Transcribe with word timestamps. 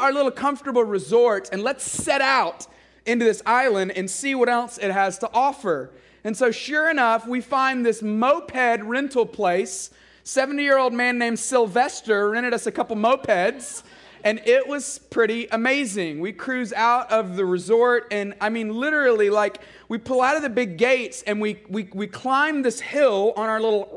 our 0.00 0.12
little 0.12 0.30
comfortable 0.30 0.82
resort 0.84 1.48
and 1.52 1.62
let's 1.62 1.84
set 1.84 2.20
out 2.20 2.66
into 3.06 3.24
this 3.24 3.42
island 3.46 3.92
and 3.92 4.10
see 4.10 4.34
what 4.34 4.48
else 4.48 4.78
it 4.78 4.90
has 4.90 5.18
to 5.18 5.30
offer. 5.32 5.90
And 6.24 6.36
so, 6.36 6.50
sure 6.50 6.90
enough, 6.90 7.26
we 7.26 7.40
find 7.40 7.84
this 7.84 8.02
moped 8.02 8.82
rental 8.82 9.26
place. 9.26 9.90
70 10.24 10.62
year 10.62 10.78
old 10.78 10.92
man 10.92 11.18
named 11.18 11.38
Sylvester 11.38 12.30
rented 12.30 12.52
us 12.52 12.66
a 12.66 12.72
couple 12.72 12.96
mopeds, 12.96 13.82
and 14.22 14.40
it 14.44 14.68
was 14.68 14.98
pretty 14.98 15.46
amazing. 15.48 16.20
We 16.20 16.32
cruise 16.32 16.72
out 16.74 17.10
of 17.10 17.36
the 17.36 17.46
resort, 17.46 18.06
and 18.10 18.34
I 18.40 18.50
mean, 18.50 18.74
literally, 18.74 19.30
like, 19.30 19.60
we 19.88 19.96
pull 19.96 20.20
out 20.20 20.36
of 20.36 20.42
the 20.42 20.50
big 20.50 20.76
gates 20.76 21.22
and 21.22 21.40
we, 21.40 21.62
we, 21.68 21.88
we 21.94 22.06
climb 22.06 22.62
this 22.62 22.80
hill 22.80 23.32
on 23.36 23.48
our 23.48 23.60
little 23.60 23.88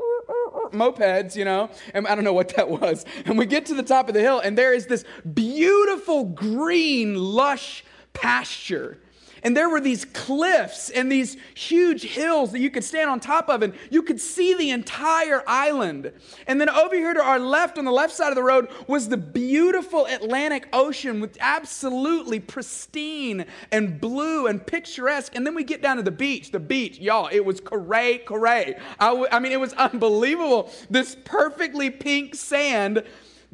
mopeds, 0.72 1.36
you 1.36 1.44
know, 1.44 1.70
and 1.92 2.06
I 2.06 2.14
don't 2.14 2.24
know 2.24 2.32
what 2.32 2.56
that 2.56 2.68
was. 2.68 3.04
And 3.24 3.38
we 3.38 3.46
get 3.46 3.66
to 3.66 3.74
the 3.74 3.82
top 3.82 4.08
of 4.08 4.14
the 4.14 4.20
hill, 4.20 4.40
and 4.40 4.56
there 4.56 4.72
is 4.72 4.86
this 4.86 5.04
beautiful 5.32 6.24
green, 6.24 7.16
lush 7.16 7.84
pasture. 8.12 8.98
And 9.44 9.54
there 9.54 9.68
were 9.68 9.80
these 9.80 10.06
cliffs 10.06 10.88
and 10.88 11.12
these 11.12 11.36
huge 11.54 12.02
hills 12.02 12.52
that 12.52 12.60
you 12.60 12.70
could 12.70 12.82
stand 12.82 13.10
on 13.10 13.20
top 13.20 13.50
of, 13.50 13.62
and 13.62 13.74
you 13.90 14.02
could 14.02 14.20
see 14.20 14.54
the 14.54 14.70
entire 14.70 15.42
island. 15.46 16.12
And 16.46 16.58
then 16.58 16.70
over 16.70 16.96
here 16.96 17.12
to 17.12 17.22
our 17.22 17.38
left, 17.38 17.76
on 17.76 17.84
the 17.84 17.92
left 17.92 18.14
side 18.14 18.30
of 18.30 18.36
the 18.36 18.42
road, 18.42 18.68
was 18.88 19.10
the 19.10 19.18
beautiful 19.18 20.06
Atlantic 20.06 20.68
Ocean 20.72 21.20
with 21.20 21.36
absolutely 21.40 22.40
pristine 22.40 23.44
and 23.70 24.00
blue 24.00 24.46
and 24.46 24.66
picturesque. 24.66 25.36
And 25.36 25.46
then 25.46 25.54
we 25.54 25.62
get 25.62 25.82
down 25.82 25.98
to 25.98 26.02
the 26.02 26.10
beach. 26.10 26.50
The 26.50 26.60
beach, 26.60 26.98
y'all, 26.98 27.28
it 27.30 27.44
was 27.44 27.60
cray 27.60 28.18
cray. 28.18 28.76
I, 28.98 29.08
w- 29.08 29.28
I 29.30 29.38
mean, 29.40 29.52
it 29.52 29.60
was 29.60 29.74
unbelievable. 29.74 30.70
This 30.88 31.16
perfectly 31.24 31.90
pink 31.90 32.34
sand 32.34 33.04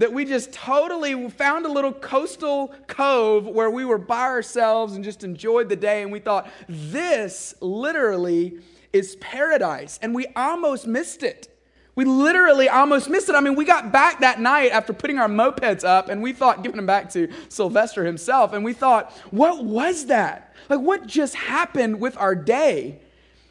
that 0.01 0.13
we 0.13 0.25
just 0.25 0.51
totally 0.51 1.29
found 1.29 1.67
a 1.67 1.69
little 1.69 1.93
coastal 1.93 2.75
cove 2.87 3.47
where 3.47 3.71
we 3.71 3.85
were 3.85 3.99
by 3.99 4.23
ourselves 4.23 4.95
and 4.95 5.05
just 5.05 5.23
enjoyed 5.23 5.69
the 5.69 5.77
day. 5.77 6.03
And 6.03 6.11
we 6.11 6.21
thought, 6.21 6.51
this 6.69 7.55
literally 7.61 8.59
is 8.95 9.17
paradise. 9.17 9.99
And 10.01 10.15
we 10.15 10.27
almost 10.35 10.87
missed 10.87 11.23
it. 11.23 11.55
We 11.97 12.07
literally 12.07 12.67
almost 12.67 13.11
missed 13.11 13.29
it. 13.29 13.35
I 13.35 13.41
mean, 13.41 13.57
we 13.57 13.67
got 13.67 13.93
back 13.93 14.21
that 14.21 14.41
night 14.41 14.73
after 14.73 14.95
putting 14.95 15.19
our 15.19 15.29
mopeds 15.29 15.85
up, 15.85 16.09
and 16.09 16.23
we 16.23 16.33
thought, 16.33 16.63
giving 16.63 16.77
them 16.77 16.87
back 16.87 17.11
to 17.11 17.29
Sylvester 17.51 18.07
himself, 18.07 18.55
and 18.55 18.65
we 18.65 18.73
thought, 18.73 19.13
what 19.31 19.63
was 19.65 20.07
that? 20.07 20.55
Like, 20.71 20.81
what 20.81 21.07
just 21.07 21.35
happened 21.35 22.01
with 22.01 22.17
our 22.17 22.35
day? 22.35 23.01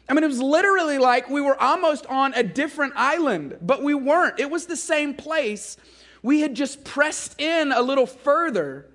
I 0.08 0.14
mean, 0.14 0.24
it 0.24 0.28
was 0.28 0.42
literally 0.42 0.98
like 0.98 1.30
we 1.30 1.40
were 1.40 1.60
almost 1.62 2.06
on 2.06 2.34
a 2.34 2.42
different 2.42 2.94
island, 2.96 3.58
but 3.62 3.84
we 3.84 3.94
weren't. 3.94 4.40
It 4.40 4.50
was 4.50 4.66
the 4.66 4.74
same 4.74 5.14
place, 5.14 5.76
we 6.22 6.40
had 6.40 6.54
just 6.54 6.84
pressed 6.84 7.40
in 7.40 7.72
a 7.72 7.82
little 7.82 8.06
further 8.06 8.86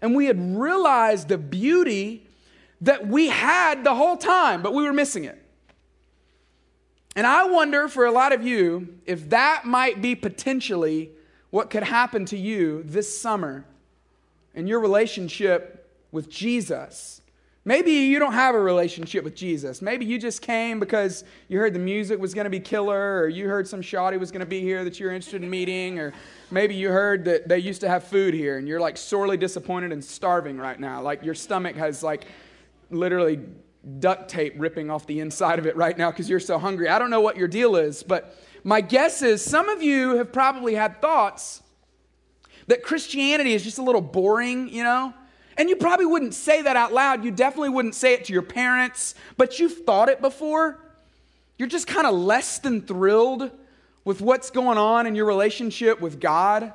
and 0.00 0.14
we 0.16 0.26
had 0.26 0.56
realized 0.58 1.28
the 1.28 1.38
beauty 1.38 2.26
that 2.80 3.06
we 3.06 3.28
had 3.28 3.84
the 3.84 3.94
whole 3.94 4.16
time, 4.16 4.62
but 4.62 4.74
we 4.74 4.82
were 4.82 4.92
missing 4.92 5.24
it. 5.24 5.38
And 7.14 7.26
I 7.26 7.44
wonder 7.44 7.88
for 7.88 8.04
a 8.04 8.10
lot 8.10 8.32
of 8.32 8.44
you 8.44 8.98
if 9.06 9.30
that 9.30 9.64
might 9.64 10.02
be 10.02 10.14
potentially 10.14 11.10
what 11.50 11.70
could 11.70 11.84
happen 11.84 12.24
to 12.26 12.36
you 12.36 12.82
this 12.82 13.20
summer 13.20 13.64
in 14.54 14.66
your 14.66 14.80
relationship 14.80 15.90
with 16.10 16.28
Jesus. 16.28 17.21
Maybe 17.64 17.92
you 17.92 18.18
don't 18.18 18.32
have 18.32 18.56
a 18.56 18.60
relationship 18.60 19.22
with 19.22 19.36
Jesus. 19.36 19.80
Maybe 19.80 20.04
you 20.04 20.18
just 20.18 20.42
came 20.42 20.80
because 20.80 21.22
you 21.46 21.60
heard 21.60 21.72
the 21.74 21.78
music 21.78 22.18
was 22.18 22.34
going 22.34 22.44
to 22.44 22.50
be 22.50 22.58
killer, 22.58 23.20
or 23.20 23.28
you 23.28 23.48
heard 23.48 23.68
some 23.68 23.80
shoddy 23.80 24.16
was 24.16 24.32
going 24.32 24.40
to 24.40 24.46
be 24.46 24.60
here 24.60 24.82
that 24.82 24.98
you're 24.98 25.12
interested 25.12 25.44
in 25.44 25.48
meeting, 25.48 26.00
or 26.00 26.12
maybe 26.50 26.74
you 26.74 26.88
heard 26.88 27.24
that 27.26 27.48
they 27.48 27.60
used 27.60 27.80
to 27.82 27.88
have 27.88 28.02
food 28.02 28.34
here 28.34 28.58
and 28.58 28.66
you're 28.66 28.80
like 28.80 28.96
sorely 28.96 29.36
disappointed 29.36 29.92
and 29.92 30.04
starving 30.04 30.58
right 30.58 30.80
now. 30.80 31.00
Like 31.00 31.22
your 31.22 31.34
stomach 31.34 31.76
has 31.76 32.02
like 32.02 32.24
literally 32.90 33.38
duct 34.00 34.28
tape 34.28 34.54
ripping 34.56 34.90
off 34.90 35.06
the 35.06 35.20
inside 35.20 35.60
of 35.60 35.66
it 35.66 35.76
right 35.76 35.96
now 35.96 36.10
because 36.10 36.28
you're 36.28 36.40
so 36.40 36.58
hungry. 36.58 36.88
I 36.88 36.98
don't 36.98 37.10
know 37.10 37.20
what 37.20 37.36
your 37.36 37.48
deal 37.48 37.76
is, 37.76 38.02
but 38.02 38.36
my 38.64 38.80
guess 38.80 39.22
is 39.22 39.42
some 39.42 39.68
of 39.68 39.82
you 39.82 40.16
have 40.16 40.32
probably 40.32 40.74
had 40.74 41.00
thoughts 41.00 41.62
that 42.66 42.82
Christianity 42.82 43.54
is 43.54 43.62
just 43.62 43.78
a 43.78 43.82
little 43.82 44.00
boring, 44.00 44.68
you 44.68 44.82
know? 44.82 45.14
And 45.56 45.68
you 45.68 45.76
probably 45.76 46.06
wouldn't 46.06 46.34
say 46.34 46.62
that 46.62 46.76
out 46.76 46.92
loud. 46.92 47.24
You 47.24 47.30
definitely 47.30 47.70
wouldn't 47.70 47.94
say 47.94 48.14
it 48.14 48.24
to 48.26 48.32
your 48.32 48.42
parents, 48.42 49.14
but 49.36 49.58
you've 49.58 49.84
thought 49.84 50.08
it 50.08 50.20
before. 50.20 50.78
You're 51.58 51.68
just 51.68 51.86
kind 51.86 52.06
of 52.06 52.14
less 52.14 52.58
than 52.58 52.82
thrilled 52.82 53.50
with 54.04 54.20
what's 54.20 54.50
going 54.50 54.78
on 54.78 55.06
in 55.06 55.14
your 55.14 55.26
relationship 55.26 56.00
with 56.00 56.20
God. 56.20 56.72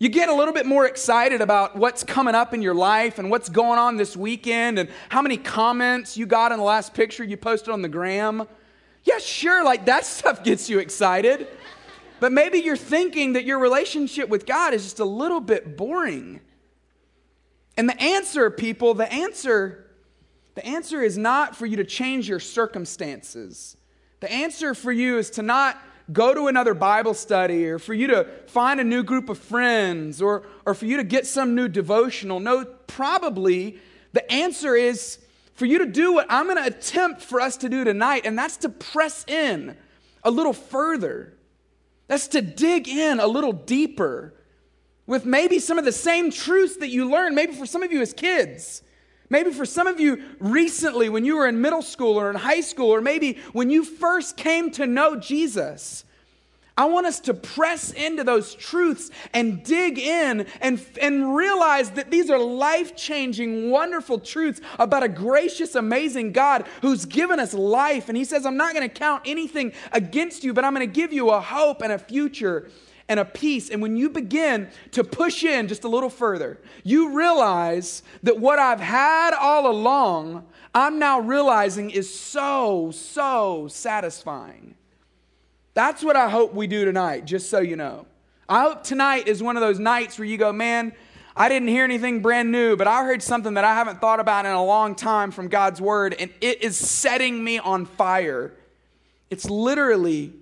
You 0.00 0.08
get 0.08 0.28
a 0.28 0.34
little 0.34 0.54
bit 0.54 0.66
more 0.66 0.86
excited 0.86 1.40
about 1.40 1.76
what's 1.76 2.04
coming 2.04 2.34
up 2.34 2.54
in 2.54 2.62
your 2.62 2.74
life 2.74 3.18
and 3.18 3.30
what's 3.30 3.48
going 3.48 3.78
on 3.78 3.96
this 3.96 4.16
weekend 4.16 4.78
and 4.78 4.88
how 5.08 5.22
many 5.22 5.36
comments 5.36 6.16
you 6.16 6.26
got 6.26 6.52
in 6.52 6.58
the 6.58 6.64
last 6.64 6.94
picture 6.94 7.24
you 7.24 7.36
posted 7.36 7.70
on 7.70 7.82
the 7.82 7.88
gram. 7.88 8.46
Yeah, 9.04 9.18
sure, 9.18 9.64
like 9.64 9.86
that 9.86 10.04
stuff 10.06 10.44
gets 10.44 10.68
you 10.68 10.78
excited. 10.78 11.48
But 12.20 12.32
maybe 12.32 12.58
you're 12.58 12.76
thinking 12.76 13.32
that 13.34 13.44
your 13.44 13.58
relationship 13.58 14.28
with 14.28 14.44
God 14.46 14.74
is 14.74 14.84
just 14.84 14.98
a 15.00 15.04
little 15.04 15.40
bit 15.40 15.76
boring. 15.76 16.40
And 17.78 17.88
the 17.88 18.02
answer, 18.02 18.50
people, 18.50 18.92
the 18.94 19.10
answer, 19.10 19.86
the 20.56 20.66
answer 20.66 21.00
is 21.00 21.16
not 21.16 21.54
for 21.54 21.64
you 21.64 21.76
to 21.76 21.84
change 21.84 22.28
your 22.28 22.40
circumstances. 22.40 23.76
The 24.18 24.30
answer 24.30 24.74
for 24.74 24.90
you 24.90 25.16
is 25.16 25.30
to 25.30 25.42
not 25.42 25.80
go 26.12 26.34
to 26.34 26.48
another 26.48 26.74
Bible 26.74 27.14
study 27.14 27.66
or 27.66 27.78
for 27.78 27.94
you 27.94 28.08
to 28.08 28.24
find 28.48 28.80
a 28.80 28.84
new 28.84 29.04
group 29.04 29.28
of 29.28 29.38
friends 29.38 30.20
or, 30.20 30.44
or 30.66 30.74
for 30.74 30.86
you 30.86 30.96
to 30.96 31.04
get 31.04 31.24
some 31.24 31.54
new 31.54 31.68
devotional. 31.68 32.40
No, 32.40 32.64
probably 32.64 33.78
the 34.12 34.28
answer 34.32 34.74
is 34.74 35.20
for 35.54 35.66
you 35.66 35.78
to 35.78 35.86
do 35.86 36.12
what 36.12 36.26
I'm 36.28 36.46
going 36.46 36.56
to 36.56 36.66
attempt 36.66 37.22
for 37.22 37.40
us 37.40 37.58
to 37.58 37.68
do 37.68 37.84
tonight, 37.84 38.22
and 38.24 38.36
that's 38.36 38.56
to 38.58 38.68
press 38.68 39.24
in 39.28 39.76
a 40.24 40.32
little 40.32 40.52
further. 40.52 41.32
That's 42.08 42.26
to 42.28 42.42
dig 42.42 42.88
in 42.88 43.20
a 43.20 43.26
little 43.28 43.52
deeper 43.52 44.34
with 45.08 45.24
maybe 45.24 45.58
some 45.58 45.78
of 45.78 45.84
the 45.84 45.90
same 45.90 46.30
truths 46.30 46.76
that 46.76 46.90
you 46.90 47.10
learned, 47.10 47.34
maybe 47.34 47.54
for 47.54 47.66
some 47.66 47.82
of 47.82 47.90
you 47.90 48.00
as 48.00 48.12
kids. 48.12 48.82
Maybe 49.30 49.50
for 49.50 49.66
some 49.66 49.86
of 49.86 49.98
you 49.98 50.22
recently, 50.38 51.08
when 51.08 51.24
you 51.24 51.36
were 51.36 51.48
in 51.48 51.60
middle 51.60 51.82
school 51.82 52.18
or 52.18 52.30
in 52.30 52.36
high 52.36 52.60
school, 52.60 52.90
or 52.90 53.00
maybe 53.00 53.38
when 53.52 53.70
you 53.70 53.84
first 53.84 54.36
came 54.36 54.70
to 54.72 54.86
know 54.86 55.16
Jesus, 55.16 56.04
I 56.76 56.84
want 56.84 57.06
us 57.06 57.20
to 57.20 57.34
press 57.34 57.90
into 57.92 58.22
those 58.22 58.54
truths 58.54 59.10
and 59.32 59.64
dig 59.64 59.98
in 59.98 60.46
and, 60.60 60.84
and 61.00 61.34
realize 61.34 61.90
that 61.92 62.10
these 62.10 62.30
are 62.30 62.38
life 62.38 62.94
changing, 62.94 63.70
wonderful 63.70 64.18
truths 64.18 64.60
about 64.78 65.02
a 65.02 65.08
gracious, 65.08 65.74
amazing 65.74 66.32
God 66.32 66.66
who's 66.82 67.06
given 67.06 67.40
us 67.40 67.54
life. 67.54 68.08
And 68.08 68.16
He 68.16 68.24
says, 68.24 68.44
I'm 68.44 68.58
not 68.58 68.74
going 68.74 68.88
to 68.88 68.94
count 68.94 69.22
anything 69.24 69.72
against 69.90 70.44
you, 70.44 70.52
but 70.52 70.64
I'm 70.64 70.74
going 70.74 70.86
to 70.86 70.94
give 70.94 71.12
you 71.12 71.30
a 71.30 71.40
hope 71.40 71.80
and 71.82 71.92
a 71.92 71.98
future 71.98 72.70
and 73.08 73.18
a 73.18 73.24
peace. 73.24 73.70
And 73.70 73.80
when 73.80 73.96
you 73.96 74.10
begin 74.10 74.68
to 74.92 75.02
push 75.02 75.44
in 75.44 75.68
just 75.68 75.84
a 75.84 75.88
little 75.88 76.10
further, 76.10 76.58
you 76.84 77.16
realize 77.16 78.02
that 78.22 78.38
what 78.38 78.58
I've 78.58 78.80
had 78.80 79.34
all 79.34 79.70
along, 79.70 80.46
I'm 80.74 80.98
now 80.98 81.20
realizing 81.20 81.90
is 81.90 82.12
so, 82.12 82.90
so 82.90 83.68
satisfying. 83.68 84.74
That's 85.74 86.02
what 86.02 86.16
I 86.16 86.28
hope 86.28 86.54
we 86.54 86.66
do 86.66 86.84
tonight, 86.84 87.24
just 87.24 87.50
so 87.50 87.60
you 87.60 87.76
know. 87.76 88.06
I 88.48 88.62
hope 88.62 88.82
tonight 88.82 89.28
is 89.28 89.42
one 89.42 89.56
of 89.56 89.60
those 89.60 89.78
nights 89.78 90.18
where 90.18 90.26
you 90.26 90.36
go, 90.36 90.52
man, 90.52 90.92
I 91.36 91.48
didn't 91.48 91.68
hear 91.68 91.84
anything 91.84 92.20
brand 92.20 92.50
new, 92.50 92.76
but 92.76 92.88
I 92.88 93.04
heard 93.04 93.22
something 93.22 93.54
that 93.54 93.64
I 93.64 93.74
haven't 93.74 94.00
thought 94.00 94.18
about 94.18 94.44
in 94.44 94.52
a 94.52 94.64
long 94.64 94.96
time 94.96 95.30
from 95.30 95.48
God's 95.48 95.80
word, 95.80 96.16
and 96.18 96.30
it 96.40 96.62
is 96.62 96.76
setting 96.76 97.44
me 97.44 97.58
on 97.58 97.86
fire. 97.86 98.52
It's 99.30 99.48
literally 99.48 100.32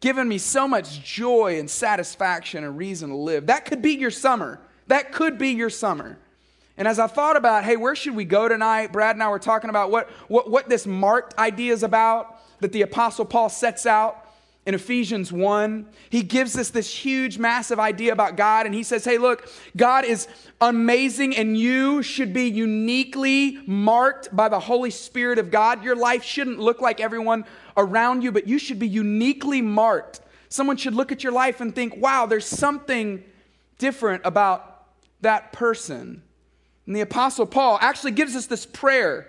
given 0.00 0.28
me 0.28 0.38
so 0.38 0.66
much 0.66 1.04
joy 1.04 1.58
and 1.58 1.70
satisfaction 1.70 2.64
and 2.64 2.76
reason 2.76 3.10
to 3.10 3.16
live. 3.16 3.46
That 3.46 3.64
could 3.66 3.82
be 3.82 3.92
your 3.92 4.10
summer. 4.10 4.60
That 4.86 5.12
could 5.12 5.38
be 5.38 5.50
your 5.50 5.70
summer. 5.70 6.18
And 6.76 6.88
as 6.88 6.98
I 6.98 7.06
thought 7.06 7.36
about, 7.36 7.64
hey, 7.64 7.76
where 7.76 7.94
should 7.94 8.16
we 8.16 8.24
go 8.24 8.48
tonight? 8.48 8.92
Brad 8.92 9.14
and 9.14 9.22
I 9.22 9.28
were 9.28 9.38
talking 9.38 9.68
about 9.68 9.90
what, 9.90 10.08
what, 10.28 10.50
what 10.50 10.68
this 10.68 10.86
marked 10.86 11.38
idea 11.38 11.74
is 11.74 11.82
about 11.82 12.40
that 12.60 12.72
the 12.72 12.82
Apostle 12.82 13.26
Paul 13.26 13.50
sets 13.50 13.84
out 13.84 14.26
in 14.70 14.74
Ephesians 14.76 15.32
1. 15.32 15.84
He 16.10 16.22
gives 16.22 16.56
us 16.56 16.70
this 16.70 16.94
huge, 16.94 17.38
massive 17.38 17.80
idea 17.80 18.12
about 18.12 18.36
God, 18.36 18.66
and 18.66 18.74
he 18.74 18.84
says, 18.84 19.04
Hey, 19.04 19.18
look, 19.18 19.48
God 19.76 20.04
is 20.04 20.28
amazing, 20.60 21.36
and 21.36 21.58
you 21.58 22.04
should 22.04 22.32
be 22.32 22.48
uniquely 22.48 23.58
marked 23.66 24.34
by 24.34 24.48
the 24.48 24.60
Holy 24.60 24.90
Spirit 24.90 25.40
of 25.40 25.50
God. 25.50 25.82
Your 25.82 25.96
life 25.96 26.22
shouldn't 26.22 26.60
look 26.60 26.80
like 26.80 27.00
everyone 27.00 27.46
around 27.76 28.22
you, 28.22 28.30
but 28.30 28.46
you 28.46 28.60
should 28.60 28.78
be 28.78 28.86
uniquely 28.86 29.60
marked. 29.60 30.20
Someone 30.48 30.76
should 30.76 30.94
look 30.94 31.10
at 31.10 31.24
your 31.24 31.32
life 31.32 31.60
and 31.60 31.74
think, 31.74 31.96
wow, 31.96 32.26
there's 32.26 32.46
something 32.46 33.24
different 33.78 34.22
about 34.24 34.84
that 35.20 35.52
person. 35.52 36.22
And 36.86 36.94
the 36.94 37.00
Apostle 37.00 37.46
Paul 37.46 37.76
actually 37.80 38.12
gives 38.12 38.36
us 38.36 38.46
this 38.46 38.66
prayer. 38.66 39.26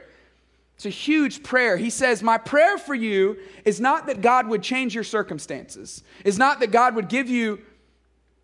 It's 0.81 0.87
a 0.87 0.89
huge 0.89 1.43
prayer. 1.43 1.77
He 1.77 1.91
says, 1.91 2.23
My 2.23 2.39
prayer 2.39 2.75
for 2.79 2.95
you 2.95 3.37
is 3.65 3.79
not 3.79 4.07
that 4.07 4.19
God 4.19 4.47
would 4.47 4.63
change 4.63 4.95
your 4.95 5.03
circumstances, 5.03 6.03
is 6.25 6.39
not 6.39 6.59
that 6.59 6.71
God 6.71 6.95
would 6.95 7.07
give 7.07 7.29
you 7.29 7.61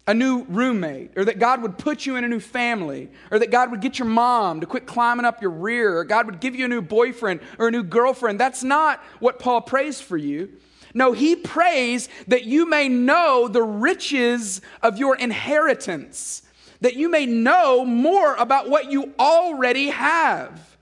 a 0.06 0.14
new 0.14 0.46
roommate, 0.48 1.18
or 1.18 1.26
that 1.26 1.40
God 1.40 1.64
would 1.64 1.80
put 1.80 2.06
you 2.06 2.16
in 2.16 2.24
a 2.24 2.28
new 2.28 2.40
family, 2.40 3.10
or 3.32 3.40
that 3.40 3.50
God 3.50 3.72
would 3.72 3.82
get 3.82 3.98
your 3.98 4.08
mom 4.08 4.62
to 4.62 4.68
quit 4.68 4.86
climbing 4.86 5.26
up 5.26 5.42
your 5.42 5.50
rear, 5.50 5.98
or 5.98 6.04
God 6.04 6.28
would 6.28 6.40
give 6.40 6.56
you 6.56 6.66
a 6.66 6.68
new 6.68 6.80
boyfriend 6.80 7.40
or 7.58 7.70
a 7.70 7.72
new 7.72 7.82
girlfriend. 7.82 8.40
That's 8.40 8.64
not 8.64 9.02
what 9.18 9.40
Paul 9.40 9.62
prays 9.62 10.00
for 10.00 10.16
you. 10.16 10.52
No, 10.94 11.14
he 11.14 11.36
prays 11.36 12.08
that 12.28 12.44
you 12.44 12.70
may 12.70 12.88
know 12.88 13.48
the 13.48 13.64
riches 13.64 14.62
of 14.84 15.00
your 15.00 15.16
inheritance, 15.16 16.44
that 16.82 16.96
you 16.96 17.10
may 17.10 17.26
know 17.26 17.84
more 17.84 18.36
about 18.36 18.70
what 18.70 18.92
you 18.92 19.16
already 19.18 19.88
have. 19.88 20.77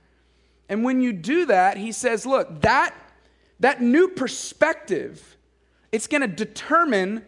And 0.70 0.84
when 0.84 1.02
you 1.02 1.14
do 1.14 1.46
that, 1.46 1.78
he 1.78 1.92
says, 1.92 2.26
look, 2.26 2.62
that, 2.62 2.94
that 3.60 3.82
new 3.82 4.08
perspective, 4.08 5.38
it's 5.92 6.08
going 6.08 6.22
to 6.22 6.28
determine 6.28 7.24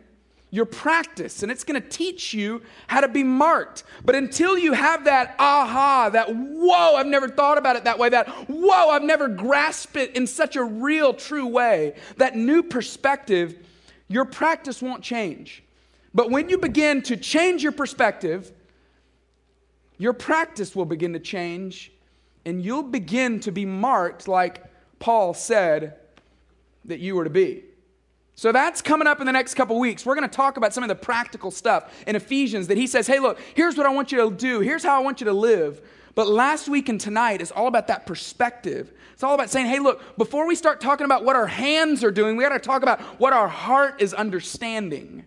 your 0.49 0.65
practice 0.65 1.43
and 1.43 1.51
it's 1.51 1.63
going 1.63 1.79
to 1.81 1.87
teach 1.87 2.33
you 2.33 2.61
how 2.87 3.01
to 3.01 3.07
be 3.07 3.23
marked. 3.23 3.83
But 4.05 4.15
until 4.15 4.57
you 4.57 4.73
have 4.73 5.03
that 5.05 5.35
aha, 5.39 6.09
that 6.13 6.33
whoa, 6.33 6.95
I've 6.95 7.05
never 7.05 7.27
thought 7.27 7.57
about 7.57 7.75
it 7.75 7.83
that 7.83 7.99
way, 7.99 8.09
that 8.09 8.27
whoa, 8.49 8.89
I've 8.89 9.03
never 9.03 9.27
grasped 9.27 9.97
it 9.97 10.15
in 10.15 10.25
such 10.25 10.55
a 10.55 10.63
real, 10.63 11.13
true 11.13 11.47
way, 11.47 11.95
that 12.15 12.35
new 12.35 12.63
perspective, 12.63 13.55
your 14.07 14.25
practice 14.25 14.81
won't 14.81 15.03
change. 15.03 15.63
But 16.13 16.31
when 16.31 16.49
you 16.49 16.57
begin 16.57 17.01
to 17.03 17.17
change 17.17 17.61
your 17.61 17.73
perspective, 17.73 18.51
your 19.97 20.13
practice 20.13 20.75
will 20.75 20.85
begin 20.85 21.13
to 21.13 21.19
change 21.19 21.91
and 22.47 22.63
you'll 22.63 22.81
begin 22.81 23.41
to 23.41 23.51
be 23.51 23.65
marked 23.65 24.25
like 24.25 24.63
Paul 24.99 25.33
said 25.33 25.95
that 26.85 26.99
you 26.99 27.13
were 27.15 27.25
to 27.25 27.29
be. 27.29 27.65
So 28.35 28.53
that's 28.53 28.81
coming 28.81 29.05
up 29.05 29.19
in 29.19 29.25
the 29.25 29.33
next 29.33 29.55
couple 29.55 29.77
weeks. 29.77 30.05
We're 30.05 30.15
going 30.15 30.29
to 30.29 30.33
talk 30.33 30.55
about 30.55 30.73
some 30.73 30.81
of 30.81 30.88
the 30.88 30.95
practical 30.95 31.51
stuff 31.51 31.94
in 32.07 32.15
Ephesians 32.15 32.67
that 32.67 32.77
he 32.77 32.88
says, 32.88 33.05
hey, 33.05 33.19
look, 33.19 33.38
here's 33.53 33.75
what 33.75 33.85
I 33.85 33.89
want 33.89 34.13
you 34.13 34.19
to 34.19 34.33
do, 34.33 34.61
here's 34.61 34.81
how 34.81 34.95
I 34.95 34.99
want 35.03 35.19
you 35.19 35.25
to 35.25 35.33
live. 35.33 35.81
But 36.15 36.29
last 36.29 36.69
week 36.69 36.88
and 36.88 37.01
tonight 37.01 37.41
is 37.41 37.51
all 37.51 37.67
about 37.67 37.88
that 37.88 38.05
perspective. 38.05 38.94
It's 39.11 39.23
all 39.23 39.35
about 39.35 39.49
saying, 39.49 39.65
hey, 39.65 39.79
look, 39.79 40.17
before 40.17 40.47
we 40.47 40.55
start 40.55 40.79
talking 40.79 41.03
about 41.03 41.25
what 41.25 41.35
our 41.35 41.47
hands 41.47 42.01
are 42.01 42.11
doing, 42.11 42.38
we 42.38 42.45
got 42.45 42.53
to 42.53 42.59
talk 42.59 42.81
about 42.81 43.01
what 43.19 43.33
our 43.33 43.49
heart 43.49 44.01
is 44.01 44.13
understanding. 44.13 45.25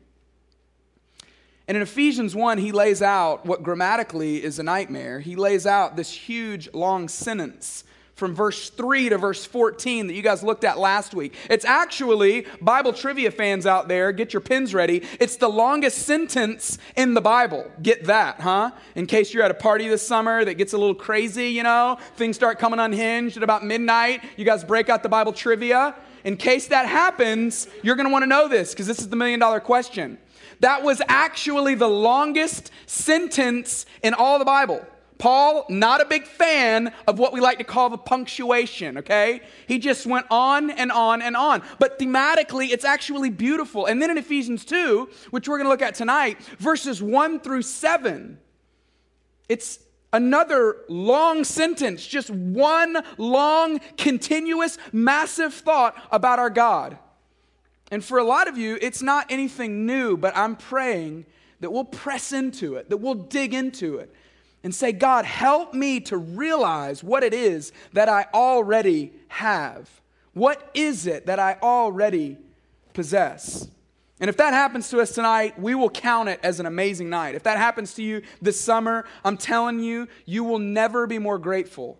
And 1.70 1.76
in 1.76 1.84
Ephesians 1.84 2.34
1, 2.34 2.58
he 2.58 2.72
lays 2.72 3.00
out 3.00 3.46
what 3.46 3.62
grammatically 3.62 4.42
is 4.42 4.58
a 4.58 4.62
nightmare. 4.64 5.20
He 5.20 5.36
lays 5.36 5.68
out 5.68 5.94
this 5.94 6.10
huge, 6.10 6.68
long 6.74 7.06
sentence 7.06 7.84
from 8.16 8.34
verse 8.34 8.70
3 8.70 9.10
to 9.10 9.18
verse 9.18 9.46
14 9.46 10.08
that 10.08 10.14
you 10.14 10.20
guys 10.20 10.42
looked 10.42 10.64
at 10.64 10.80
last 10.80 11.14
week. 11.14 11.32
It's 11.48 11.64
actually, 11.64 12.44
Bible 12.60 12.92
trivia 12.92 13.30
fans 13.30 13.66
out 13.66 13.86
there, 13.86 14.10
get 14.10 14.32
your 14.32 14.40
pens 14.40 14.74
ready. 14.74 15.04
It's 15.20 15.36
the 15.36 15.48
longest 15.48 15.98
sentence 15.98 16.76
in 16.96 17.14
the 17.14 17.20
Bible. 17.20 17.70
Get 17.80 18.06
that, 18.06 18.40
huh? 18.40 18.72
In 18.96 19.06
case 19.06 19.32
you're 19.32 19.44
at 19.44 19.52
a 19.52 19.54
party 19.54 19.86
this 19.86 20.04
summer 20.04 20.44
that 20.44 20.54
gets 20.54 20.72
a 20.72 20.76
little 20.76 20.92
crazy, 20.92 21.50
you 21.50 21.62
know, 21.62 21.98
things 22.16 22.34
start 22.34 22.58
coming 22.58 22.80
unhinged 22.80 23.36
at 23.36 23.44
about 23.44 23.64
midnight, 23.64 24.24
you 24.36 24.44
guys 24.44 24.64
break 24.64 24.88
out 24.88 25.04
the 25.04 25.08
Bible 25.08 25.32
trivia. 25.32 25.94
In 26.24 26.36
case 26.36 26.66
that 26.66 26.86
happens, 26.86 27.68
you're 27.84 27.94
going 27.94 28.06
to 28.06 28.12
want 28.12 28.24
to 28.24 28.28
know 28.28 28.48
this 28.48 28.72
because 28.72 28.88
this 28.88 28.98
is 28.98 29.08
the 29.08 29.14
million 29.14 29.38
dollar 29.38 29.60
question. 29.60 30.18
That 30.60 30.82
was 30.82 31.02
actually 31.08 31.74
the 31.74 31.88
longest 31.88 32.70
sentence 32.86 33.86
in 34.02 34.14
all 34.14 34.38
the 34.38 34.44
Bible. 34.44 34.84
Paul, 35.20 35.66
not 35.68 36.00
a 36.00 36.06
big 36.06 36.24
fan 36.24 36.94
of 37.06 37.18
what 37.18 37.34
we 37.34 37.40
like 37.40 37.58
to 37.58 37.64
call 37.64 37.90
the 37.90 37.98
punctuation, 37.98 38.98
okay? 38.98 39.42
He 39.68 39.78
just 39.78 40.06
went 40.06 40.24
on 40.30 40.70
and 40.70 40.90
on 40.90 41.20
and 41.20 41.36
on. 41.36 41.62
But 41.78 41.98
thematically, 41.98 42.70
it's 42.70 42.86
actually 42.86 43.28
beautiful. 43.28 43.84
And 43.84 44.00
then 44.00 44.10
in 44.10 44.16
Ephesians 44.16 44.64
2, 44.64 45.10
which 45.30 45.46
we're 45.46 45.58
going 45.58 45.66
to 45.66 45.70
look 45.70 45.82
at 45.82 45.94
tonight, 45.94 46.42
verses 46.58 47.02
1 47.02 47.40
through 47.40 47.62
7, 47.62 48.38
it's 49.50 49.80
another 50.12 50.76
long 50.88 51.44
sentence, 51.44 52.06
just 52.06 52.30
one 52.30 52.96
long, 53.18 53.78
continuous, 53.98 54.78
massive 54.90 55.52
thought 55.52 56.00
about 56.10 56.38
our 56.38 56.50
God. 56.50 56.98
And 57.90 58.04
for 58.04 58.18
a 58.18 58.24
lot 58.24 58.48
of 58.48 58.56
you, 58.56 58.78
it's 58.80 59.02
not 59.02 59.26
anything 59.30 59.84
new, 59.84 60.16
but 60.16 60.36
I'm 60.36 60.56
praying 60.56 61.26
that 61.60 61.72
we'll 61.72 61.84
press 61.84 62.32
into 62.32 62.76
it, 62.76 62.88
that 62.90 62.98
we'll 62.98 63.14
dig 63.14 63.52
into 63.52 63.98
it 63.98 64.14
and 64.62 64.74
say, 64.74 64.92
God, 64.92 65.24
help 65.24 65.74
me 65.74 66.00
to 66.00 66.16
realize 66.16 67.02
what 67.02 67.22
it 67.22 67.34
is 67.34 67.72
that 67.92 68.08
I 68.08 68.26
already 68.32 69.12
have. 69.28 69.88
What 70.34 70.70
is 70.74 71.06
it 71.06 71.26
that 71.26 71.38
I 71.38 71.58
already 71.62 72.36
possess? 72.92 73.68
And 74.20 74.28
if 74.28 74.36
that 74.36 74.52
happens 74.52 74.90
to 74.90 75.00
us 75.00 75.12
tonight, 75.12 75.58
we 75.58 75.74
will 75.74 75.90
count 75.90 76.28
it 76.28 76.40
as 76.42 76.60
an 76.60 76.66
amazing 76.66 77.08
night. 77.08 77.34
If 77.34 77.42
that 77.44 77.56
happens 77.56 77.94
to 77.94 78.02
you 78.02 78.22
this 78.40 78.60
summer, 78.60 79.06
I'm 79.24 79.38
telling 79.38 79.80
you, 79.80 80.08
you 80.26 80.44
will 80.44 80.58
never 80.58 81.06
be 81.06 81.18
more 81.18 81.38
grateful 81.38 81.98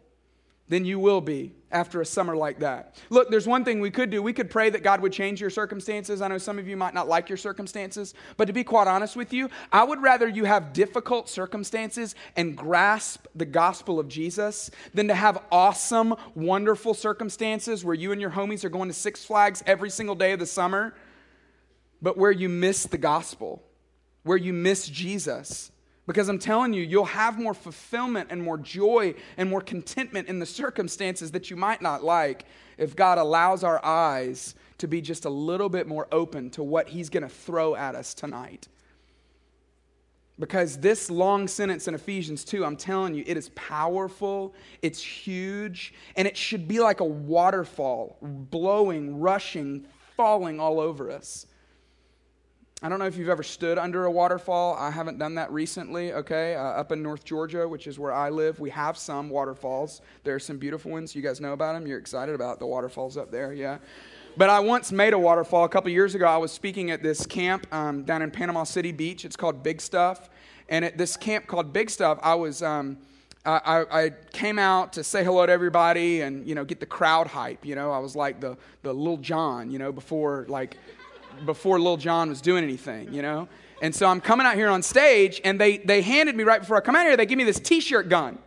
than 0.69 0.85
you 0.85 0.99
will 0.99 1.23
be 1.23 1.53
after 1.73 2.01
a 2.01 2.07
summer 2.07 2.37
like 2.37 2.59
that. 2.61 2.97
Look, 3.11 3.31
there's 3.31 3.47
one 3.47 3.65
thing 3.65 3.81
we 3.81 3.91
could 3.91 4.11
do. 4.11 4.23
We 4.23 4.33
could 4.33 4.51
pray 4.51 4.71
that 4.71 4.83
God 4.83 5.01
would 5.01 5.13
change 5.13 5.41
your 5.41 5.51
circumstances. 5.51 6.21
I 6.21 6.29
know 6.29 6.39
some 6.39 6.59
of 6.59 6.67
you 6.67 6.77
might 6.77 6.95
not 6.95 7.09
like 7.09 7.29
your 7.29 7.39
circumstances, 7.39 8.15
but 8.37 8.47
to 8.47 8.53
be 8.53 8.65
quite 8.65 8.89
honest 8.89 9.17
with 9.17 9.33
you, 9.33 9.49
I 9.73 9.85
would 9.85 10.03
rather 10.03 10.29
you 10.29 10.45
have 10.45 10.73
difficult 10.73 11.29
circumstances 11.29 12.15
and 12.37 12.57
grasp 12.57 13.27
the 13.35 13.45
gospel 13.45 14.01
of 14.01 14.09
Jesus 14.09 14.71
than 14.95 15.09
to 15.09 15.15
have 15.15 15.43
awesome, 15.53 16.15
wonderful 16.35 16.95
circumstances 16.95 17.85
where 17.85 17.95
you 17.95 18.13
and 18.13 18.21
your 18.21 18.31
homies 18.31 18.65
are 18.65 18.71
going 18.71 18.89
to 18.89 18.95
Six 18.95 19.25
Flags 19.25 19.63
every 19.67 19.91
single 19.91 20.15
day 20.15 20.33
of 20.33 20.41
the 20.41 20.47
summer, 20.47 20.95
but 22.03 22.17
where 22.17 22.33
you 22.33 22.49
miss 22.49 22.85
the 22.85 22.99
gospel, 22.99 23.63
where 24.23 24.37
you 24.37 24.53
miss 24.53 24.89
Jesus. 24.89 25.71
Because 26.11 26.29
I'm 26.29 26.41
telling 26.41 26.73
you, 26.73 26.83
you'll 26.83 27.05
have 27.05 27.39
more 27.39 27.55
fulfillment 27.55 28.31
and 28.33 28.43
more 28.43 28.59
joy 28.59 29.15
and 29.37 29.49
more 29.49 29.61
contentment 29.61 30.27
in 30.27 30.41
the 30.41 30.45
circumstances 30.45 31.31
that 31.31 31.51
you 31.51 31.57
might 31.57 31.81
not 31.81 32.03
like 32.03 32.47
if 32.79 32.97
God 32.97 33.19
allows 33.19 33.63
our 33.63 33.81
eyes 33.85 34.57
to 34.79 34.89
be 34.89 35.01
just 35.01 35.25
a 35.25 35.31
little 35.31 35.69
bit 35.69 35.87
more 35.87 36.09
open 36.11 36.51
to 36.51 36.65
what 36.65 36.89
He's 36.89 37.11
going 37.11 37.23
to 37.23 37.29
throw 37.29 37.77
at 37.77 37.95
us 37.95 38.13
tonight. 38.13 38.67
Because 40.37 40.79
this 40.79 41.13
long 41.13 41.47
sentence 41.47 41.87
in 41.87 41.95
Ephesians 41.95 42.45
2, 42.45 42.65
I'm 42.65 42.77
telling 42.77 43.15
you, 43.15 43.23
it 43.25 43.37
is 43.37 43.51
powerful, 43.51 44.53
it's 44.83 45.01
huge, 45.01 45.95
and 46.17 46.27
it 46.27 46.37
should 46.37 46.67
be 46.67 46.81
like 46.81 46.99
a 46.99 47.05
waterfall 47.05 48.17
blowing, 48.21 49.21
rushing, 49.21 49.87
falling 50.17 50.59
all 50.59 50.81
over 50.81 51.09
us. 51.09 51.47
I 52.83 52.89
don't 52.89 52.99
know 52.99 53.05
if 53.05 53.19
you've 53.19 53.29
ever 53.29 53.43
stood 53.43 53.77
under 53.77 54.07
a 54.07 54.11
waterfall. 54.11 54.75
I 54.75 54.91
haven't 54.91 55.19
done 55.19 55.35
that 55.35 55.53
recently, 55.53 56.15
okay? 56.15 56.55
Uh, 56.55 56.63
up 56.63 56.93
in 56.93 57.03
North 57.03 57.25
Georgia, 57.25 57.69
which 57.69 57.87
is 57.87 57.99
where 57.99 58.13
I 58.13 58.31
live, 58.31 58.59
we 58.59 58.71
have 58.71 58.97
some 58.97 59.29
waterfalls. 59.29 60.01
There 60.25 60.35
are 60.35 60.41
some 60.41 60.57
beautiful 60.57 60.91
ones. 60.91 61.15
You 61.15 61.21
guys 61.21 61.43
know 61.43 61.53
about 61.53 61.75
them? 61.75 61.87
You're 61.87 61.99
excited 61.99 62.35
about 62.35 62.59
the 62.59 62.67
waterfalls 62.67 63.19
up 63.19 63.31
there, 63.31 63.53
yeah? 63.53 63.79
But 64.39 64.49
I 64.49 64.61
once 64.61 64.93
made 64.93 65.13
a 65.13 65.19
waterfall 65.19 65.65
a 65.65 65.69
couple 65.69 65.91
years 65.91 66.15
ago. 66.15 66.25
I 66.25 66.39
was 66.39 66.53
speaking 66.53 66.91
at 66.91 67.03
this 67.03 67.27
camp 67.27 67.67
um, 67.71 68.05
down 68.05 68.23
in 68.23 68.31
Panama 68.31 68.65
City 68.65 68.93
Beach. 68.93 69.27
It's 69.27 69.37
called 69.37 69.63
BigStuf. 69.63 70.29
And 70.71 70.83
at 70.83 70.97
this 70.97 71.19
camp 71.19 71.47
called 71.47 71.75
BigStuf, 71.75 72.19
I 72.23 72.35
was. 72.35 72.63
Um, 72.63 72.97
I, 73.47 73.87
I, 73.91 74.11
came 74.33 74.59
out 74.59 74.93
to 74.93 75.03
say 75.03 75.25
hello 75.25 75.47
to 75.47 75.51
everybody 75.51 76.21
and 76.21 76.47
you 76.47 76.55
know 76.55 76.63
get 76.63 76.79
the 76.79 76.85
crowd 76.85 77.27
hype. 77.27 77.65
You 77.65 77.75
know, 77.75 77.91
I 77.91 77.99
was 77.99 78.15
like 78.15 78.39
the 78.39 78.59
the 78.83 78.93
little 78.93 79.17
John. 79.17 79.71
You 79.71 79.79
know, 79.79 79.93
before 79.93 80.45
like 80.47 80.77
before 81.45 81.81
Lil 81.81 81.97
Jon 81.97 82.29
was 82.29 82.41
doing 82.41 82.65
anything, 82.65 83.13
you 83.13 83.23
know? 83.23 83.49
And 83.83 83.95
so 83.95 84.07
I'm 84.07 84.21
coming 84.21 84.47
out 84.47 84.57
here 84.57 84.69
on 84.69 84.83
stage, 84.83 85.41
and 85.45 85.61
they, 85.61 85.79
they 85.79 86.03
handed 86.03 86.37
me 86.37 86.45
right 86.45 86.61
before 86.61 86.77
I 86.77 86.81
come 86.81 86.97
out 86.97 87.07
here, 87.07 87.17
they 87.17 87.27
give 87.27 87.39
me 87.39 87.45
this 87.45 87.61
t 87.61 87.81
shirt 87.81 88.09
gun. 88.09 88.39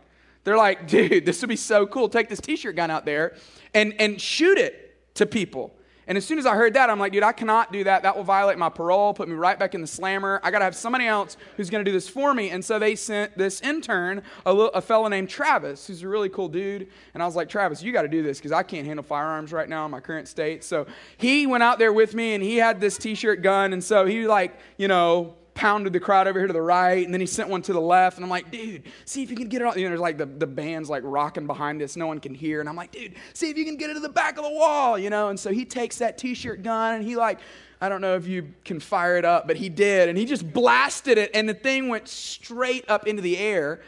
They're 0.44 0.56
like, 0.56 0.86
dude, 0.88 1.26
this 1.26 1.40
would 1.40 1.48
be 1.48 1.56
so 1.56 1.86
cool. 1.86 2.08
Take 2.08 2.28
this 2.28 2.40
t 2.40 2.56
shirt 2.56 2.76
gun 2.76 2.90
out 2.90 3.04
there 3.04 3.36
and, 3.72 3.94
and 3.98 4.20
shoot 4.20 4.58
it 4.58 5.14
to 5.14 5.26
people. 5.26 5.74
And 6.06 6.18
as 6.18 6.24
soon 6.24 6.38
as 6.38 6.46
I 6.46 6.54
heard 6.54 6.74
that, 6.74 6.90
I'm 6.90 6.98
like, 6.98 7.12
dude, 7.12 7.22
I 7.22 7.32
cannot 7.32 7.72
do 7.72 7.84
that. 7.84 8.02
That 8.02 8.16
will 8.16 8.24
violate 8.24 8.58
my 8.58 8.68
parole, 8.68 9.14
put 9.14 9.28
me 9.28 9.34
right 9.34 9.58
back 9.58 9.74
in 9.74 9.80
the 9.80 9.86
slammer. 9.86 10.40
I 10.42 10.50
got 10.50 10.58
to 10.58 10.64
have 10.64 10.76
somebody 10.76 11.06
else 11.06 11.36
who's 11.56 11.70
going 11.70 11.84
to 11.84 11.90
do 11.90 11.94
this 11.94 12.08
for 12.08 12.34
me. 12.34 12.50
And 12.50 12.64
so 12.64 12.78
they 12.78 12.94
sent 12.94 13.36
this 13.38 13.60
intern, 13.62 14.22
a, 14.44 14.52
little, 14.52 14.72
a 14.72 14.80
fellow 14.80 15.08
named 15.08 15.28
Travis, 15.28 15.86
who's 15.86 16.02
a 16.02 16.08
really 16.08 16.28
cool 16.28 16.48
dude. 16.48 16.88
And 17.14 17.22
I 17.22 17.26
was 17.26 17.36
like, 17.36 17.48
Travis, 17.48 17.82
you 17.82 17.92
got 17.92 18.02
to 18.02 18.08
do 18.08 18.22
this 18.22 18.38
because 18.38 18.52
I 18.52 18.62
can't 18.62 18.86
handle 18.86 19.04
firearms 19.04 19.52
right 19.52 19.68
now 19.68 19.84
in 19.84 19.90
my 19.90 20.00
current 20.00 20.28
state. 20.28 20.62
So 20.64 20.86
he 21.16 21.46
went 21.46 21.62
out 21.62 21.78
there 21.78 21.92
with 21.92 22.14
me 22.14 22.34
and 22.34 22.42
he 22.42 22.56
had 22.56 22.80
this 22.80 22.98
t 22.98 23.14
shirt 23.14 23.42
gun. 23.42 23.72
And 23.72 23.82
so 23.82 24.06
he, 24.06 24.26
like, 24.26 24.58
you 24.76 24.88
know, 24.88 25.34
pounded 25.54 25.92
the 25.92 26.00
crowd 26.00 26.26
over 26.26 26.38
here 26.38 26.46
to 26.46 26.52
the 26.52 26.60
right, 26.60 27.04
and 27.04 27.14
then 27.14 27.20
he 27.20 27.26
sent 27.26 27.48
one 27.48 27.62
to 27.62 27.72
the 27.72 27.80
left, 27.80 28.16
and 28.16 28.24
I'm 28.24 28.30
like, 28.30 28.50
dude, 28.50 28.82
see 29.04 29.22
if 29.22 29.30
you 29.30 29.36
can 29.36 29.48
get 29.48 29.62
it 29.62 29.66
on. 29.66 29.78
You 29.78 29.84
know, 29.84 29.90
there's 29.90 30.00
like 30.00 30.18
the, 30.18 30.26
the 30.26 30.46
band's 30.46 30.90
like 30.90 31.02
rocking 31.04 31.46
behind 31.46 31.80
us, 31.80 31.96
no 31.96 32.06
one 32.06 32.20
can 32.20 32.34
hear, 32.34 32.60
and 32.60 32.68
I'm 32.68 32.76
like, 32.76 32.92
dude, 32.92 33.14
see 33.32 33.50
if 33.50 33.56
you 33.56 33.64
can 33.64 33.76
get 33.76 33.90
it 33.90 33.94
to 33.94 34.00
the 34.00 34.08
back 34.08 34.36
of 34.36 34.44
the 34.44 34.50
wall, 34.50 34.98
you 34.98 35.10
know. 35.10 35.28
And 35.28 35.38
so 35.38 35.52
he 35.52 35.64
takes 35.64 35.98
that 35.98 36.18
t-shirt 36.18 36.62
gun 36.62 36.94
and 36.94 37.04
he 37.04 37.16
like, 37.16 37.38
I 37.80 37.88
don't 37.88 38.00
know 38.00 38.16
if 38.16 38.26
you 38.26 38.52
can 38.64 38.80
fire 38.80 39.16
it 39.16 39.24
up, 39.24 39.46
but 39.46 39.56
he 39.56 39.68
did, 39.68 40.08
and 40.08 40.18
he 40.18 40.24
just 40.24 40.52
blasted 40.52 41.18
it, 41.18 41.30
and 41.34 41.48
the 41.48 41.54
thing 41.54 41.88
went 41.88 42.08
straight 42.08 42.84
up 42.88 43.06
into 43.06 43.22
the 43.22 43.36
air. 43.38 43.80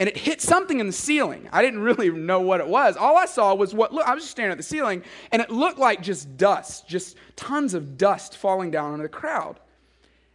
And 0.00 0.08
it 0.08 0.16
hit 0.16 0.40
something 0.40 0.80
in 0.80 0.88
the 0.88 0.92
ceiling. 0.92 1.48
I 1.52 1.62
didn't 1.62 1.78
really 1.80 2.10
know 2.10 2.40
what 2.40 2.58
it 2.58 2.66
was. 2.66 2.96
All 2.96 3.16
I 3.16 3.26
saw 3.26 3.54
was 3.54 3.72
what 3.72 3.92
look, 3.92 4.04
I 4.04 4.14
was 4.14 4.24
just 4.24 4.32
staring 4.32 4.50
at 4.50 4.56
the 4.56 4.64
ceiling, 4.64 5.04
and 5.30 5.40
it 5.40 5.48
looked 5.48 5.78
like 5.78 6.02
just 6.02 6.36
dust, 6.36 6.88
just 6.88 7.16
tons 7.36 7.72
of 7.72 7.96
dust 7.96 8.36
falling 8.36 8.72
down 8.72 8.94
on 8.94 8.98
the 8.98 9.08
crowd. 9.08 9.60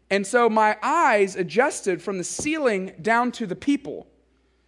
And 0.10 0.26
so 0.26 0.50
my 0.50 0.78
eyes 0.82 1.36
adjusted 1.36 2.02
from 2.02 2.18
the 2.18 2.24
ceiling 2.24 2.94
down 3.02 3.32
to 3.34 3.46
the 3.46 3.56
people 3.56 4.08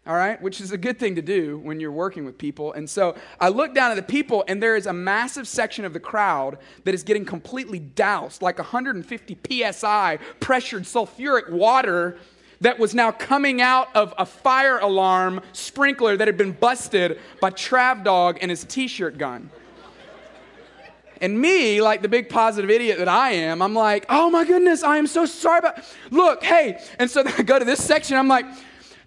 all 0.09 0.15
right, 0.15 0.41
which 0.41 0.59
is 0.59 0.71
a 0.71 0.77
good 0.77 0.97
thing 0.97 1.13
to 1.15 1.21
do 1.21 1.59
when 1.59 1.79
you're 1.79 1.91
working 1.91 2.25
with 2.25 2.35
people. 2.35 2.73
And 2.73 2.89
so 2.89 3.15
I 3.39 3.49
look 3.49 3.75
down 3.75 3.91
at 3.91 3.95
the 3.95 4.01
people, 4.01 4.43
and 4.47 4.61
there 4.61 4.75
is 4.75 4.87
a 4.87 4.93
massive 4.93 5.47
section 5.47 5.85
of 5.85 5.93
the 5.93 5.99
crowd 5.99 6.57
that 6.83 6.95
is 6.95 7.03
getting 7.03 7.25
completely 7.25 7.77
doused, 7.77 8.41
like 8.41 8.57
150 8.57 9.37
psi 9.71 10.17
pressured 10.39 10.83
sulfuric 10.83 11.51
water 11.51 12.17
that 12.59 12.79
was 12.79 12.95
now 12.95 13.11
coming 13.11 13.61
out 13.61 13.95
of 13.95 14.11
a 14.17 14.25
fire 14.25 14.79
alarm 14.79 15.41
sprinkler 15.53 16.17
that 16.17 16.27
had 16.27 16.37
been 16.37 16.53
busted 16.53 17.19
by 17.39 17.51
Trav 17.51 18.03
Dog 18.03 18.39
and 18.41 18.49
his 18.49 18.63
t 18.63 18.87
shirt 18.87 19.19
gun. 19.19 19.51
And 21.21 21.39
me, 21.39 21.81
like 21.81 22.01
the 22.01 22.07
big 22.07 22.29
positive 22.29 22.69
idiot 22.69 22.97
that 22.99 23.09
I 23.09 23.31
am, 23.31 23.61
I'm 23.61 23.73
like, 23.73 24.05
oh 24.09 24.29
my 24.29 24.45
goodness, 24.45 24.83
I 24.83 24.97
am 24.97 25.07
so 25.07 25.25
sorry 25.25 25.59
about. 25.59 25.83
Look, 26.11 26.43
hey. 26.43 26.79
And 26.97 27.09
so 27.09 27.23
I 27.25 27.43
go 27.43 27.59
to 27.59 27.65
this 27.65 27.83
section, 27.83 28.17
I'm 28.17 28.27
like, 28.27 28.45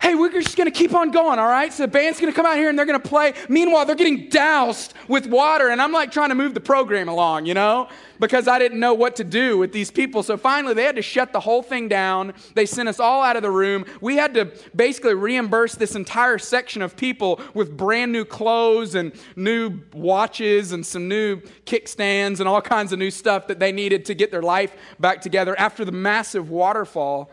hey, 0.02 0.16
we're 0.16 0.32
just 0.32 0.56
going 0.56 0.70
to 0.70 0.76
keep 0.76 0.94
on 0.94 1.12
going, 1.12 1.38
all 1.38 1.46
right? 1.46 1.72
So 1.72 1.84
the 1.84 1.88
band's 1.88 2.20
going 2.20 2.32
to 2.32 2.34
come 2.34 2.44
out 2.44 2.56
here 2.56 2.68
and 2.68 2.76
they're 2.76 2.86
going 2.86 3.00
to 3.00 3.08
play. 3.08 3.34
Meanwhile, 3.48 3.86
they're 3.86 3.94
getting 3.94 4.28
doused 4.28 4.94
with 5.06 5.26
water, 5.26 5.68
and 5.68 5.80
I'm 5.80 5.92
like 5.92 6.10
trying 6.10 6.30
to 6.30 6.34
move 6.34 6.54
the 6.54 6.60
program 6.60 7.08
along, 7.08 7.46
you 7.46 7.54
know, 7.54 7.88
because 8.18 8.48
I 8.48 8.58
didn't 8.58 8.80
know 8.80 8.94
what 8.94 9.14
to 9.16 9.24
do 9.24 9.58
with 9.58 9.72
these 9.72 9.92
people. 9.92 10.24
So 10.24 10.36
finally, 10.36 10.74
they 10.74 10.82
had 10.82 10.96
to 10.96 11.02
shut 11.02 11.32
the 11.32 11.38
whole 11.38 11.62
thing 11.62 11.88
down. 11.88 12.34
They 12.54 12.66
sent 12.66 12.88
us 12.88 12.98
all 12.98 13.22
out 13.22 13.36
of 13.36 13.42
the 13.42 13.50
room. 13.50 13.84
We 14.00 14.16
had 14.16 14.34
to 14.34 14.50
basically 14.74 15.14
reimburse 15.14 15.76
this 15.76 15.94
entire 15.94 16.38
section 16.38 16.82
of 16.82 16.96
people 16.96 17.40
with 17.54 17.76
brand 17.76 18.10
new 18.10 18.24
clothes 18.24 18.96
and 18.96 19.12
new 19.36 19.82
watches 19.92 20.72
and 20.72 20.84
some 20.84 21.06
new 21.06 21.40
kickstands 21.64 22.40
and 22.40 22.48
all 22.48 22.60
kinds 22.60 22.92
of 22.92 22.98
new 22.98 23.10
stuff 23.12 23.46
that 23.46 23.60
they 23.60 23.70
needed 23.70 24.04
to 24.06 24.14
get 24.14 24.32
their 24.32 24.42
life 24.42 24.76
back 24.98 25.20
together 25.20 25.56
after 25.60 25.84
the 25.84 25.92
massive 25.92 26.50
waterfall 26.50 27.30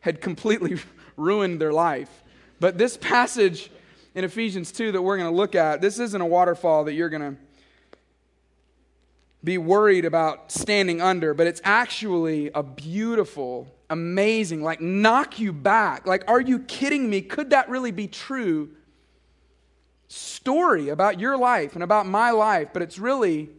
had 0.00 0.20
completely 0.20 0.78
ruined 1.22 1.60
their 1.60 1.72
life. 1.72 2.22
But 2.60 2.78
this 2.78 2.96
passage 2.96 3.70
in 4.14 4.24
Ephesians 4.24 4.72
2 4.72 4.92
that 4.92 5.02
we're 5.02 5.16
going 5.16 5.30
to 5.30 5.36
look 5.36 5.54
at, 5.54 5.80
this 5.80 5.98
isn't 5.98 6.20
a 6.20 6.26
waterfall 6.26 6.84
that 6.84 6.92
you're 6.92 7.08
going 7.08 7.36
to 7.36 7.40
be 9.44 9.58
worried 9.58 10.04
about 10.04 10.52
standing 10.52 11.00
under, 11.00 11.34
but 11.34 11.46
it's 11.46 11.60
actually 11.64 12.50
a 12.54 12.62
beautiful, 12.62 13.66
amazing, 13.90 14.62
like 14.62 14.80
knock 14.80 15.38
you 15.40 15.52
back. 15.52 16.06
Like, 16.06 16.24
are 16.28 16.40
you 16.40 16.60
kidding 16.60 17.10
me? 17.10 17.22
Could 17.22 17.50
that 17.50 17.68
really 17.68 17.90
be 17.90 18.06
true? 18.06 18.70
Story 20.08 20.90
about 20.90 21.18
your 21.18 21.36
life 21.36 21.74
and 21.74 21.82
about 21.82 22.06
my 22.06 22.30
life, 22.30 22.68
but 22.72 22.82
it's 22.82 22.98
really 22.98 23.50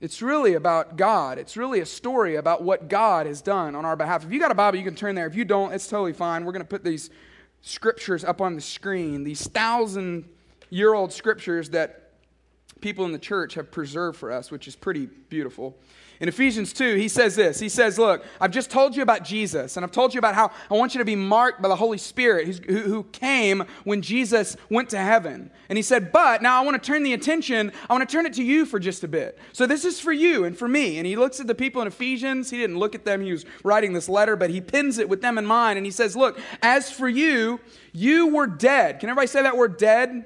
it's 0.00 0.22
really 0.22 0.54
about 0.54 0.96
God. 0.96 1.38
It's 1.38 1.56
really 1.56 1.80
a 1.80 1.86
story 1.86 2.36
about 2.36 2.62
what 2.62 2.88
God 2.88 3.26
has 3.26 3.42
done 3.42 3.74
on 3.74 3.84
our 3.84 3.96
behalf. 3.96 4.24
If 4.24 4.32
you 4.32 4.38
got 4.38 4.52
a 4.52 4.54
Bible, 4.54 4.78
you 4.78 4.84
can 4.84 4.94
turn 4.94 5.14
there. 5.14 5.26
If 5.26 5.34
you 5.34 5.44
don't, 5.44 5.72
it's 5.72 5.88
totally 5.88 6.12
fine. 6.12 6.44
We're 6.44 6.52
going 6.52 6.62
to 6.62 6.68
put 6.68 6.84
these 6.84 7.10
scriptures 7.62 8.24
up 8.24 8.40
on 8.40 8.54
the 8.54 8.60
screen, 8.60 9.24
these 9.24 9.46
thousand 9.46 10.28
year 10.70 10.94
old 10.94 11.12
scriptures 11.12 11.70
that 11.70 12.12
people 12.80 13.04
in 13.04 13.12
the 13.12 13.18
church 13.18 13.54
have 13.54 13.72
preserved 13.72 14.16
for 14.16 14.30
us, 14.30 14.50
which 14.50 14.68
is 14.68 14.76
pretty 14.76 15.06
beautiful. 15.06 15.76
In 16.20 16.28
Ephesians 16.28 16.72
2, 16.72 16.96
he 16.96 17.06
says 17.06 17.36
this. 17.36 17.60
He 17.60 17.68
says, 17.68 17.96
Look, 17.96 18.24
I've 18.40 18.50
just 18.50 18.70
told 18.70 18.96
you 18.96 19.02
about 19.02 19.22
Jesus, 19.22 19.76
and 19.76 19.84
I've 19.84 19.92
told 19.92 20.12
you 20.12 20.18
about 20.18 20.34
how 20.34 20.50
I 20.68 20.74
want 20.74 20.92
you 20.94 20.98
to 20.98 21.04
be 21.04 21.14
marked 21.14 21.62
by 21.62 21.68
the 21.68 21.76
Holy 21.76 21.98
Spirit 21.98 22.64
who, 22.66 22.80
who 22.80 23.04
came 23.04 23.64
when 23.84 24.02
Jesus 24.02 24.56
went 24.68 24.90
to 24.90 24.98
heaven. 24.98 25.50
And 25.68 25.78
he 25.78 25.82
said, 25.82 26.10
But 26.10 26.42
now 26.42 26.60
I 26.60 26.64
want 26.64 26.82
to 26.82 26.84
turn 26.84 27.04
the 27.04 27.12
attention, 27.12 27.70
I 27.88 27.92
want 27.92 28.08
to 28.08 28.12
turn 28.12 28.26
it 28.26 28.32
to 28.34 28.42
you 28.42 28.66
for 28.66 28.80
just 28.80 29.04
a 29.04 29.08
bit. 29.08 29.38
So 29.52 29.64
this 29.64 29.84
is 29.84 30.00
for 30.00 30.12
you 30.12 30.44
and 30.44 30.58
for 30.58 30.66
me. 30.66 30.98
And 30.98 31.06
he 31.06 31.14
looks 31.14 31.38
at 31.38 31.46
the 31.46 31.54
people 31.54 31.80
in 31.82 31.86
Ephesians. 31.86 32.50
He 32.50 32.58
didn't 32.58 32.78
look 32.78 32.96
at 32.96 33.04
them, 33.04 33.20
he 33.20 33.30
was 33.30 33.44
writing 33.62 33.92
this 33.92 34.08
letter, 34.08 34.34
but 34.34 34.50
he 34.50 34.60
pins 34.60 34.98
it 34.98 35.08
with 35.08 35.22
them 35.22 35.38
in 35.38 35.46
mind. 35.46 35.76
And 35.76 35.86
he 35.86 35.92
says, 35.92 36.16
Look, 36.16 36.40
as 36.62 36.90
for 36.90 37.08
you, 37.08 37.60
you 37.92 38.34
were 38.34 38.48
dead. 38.48 38.98
Can 38.98 39.08
everybody 39.08 39.28
say 39.28 39.42
that 39.42 39.56
word 39.56 39.76
dead? 39.76 40.24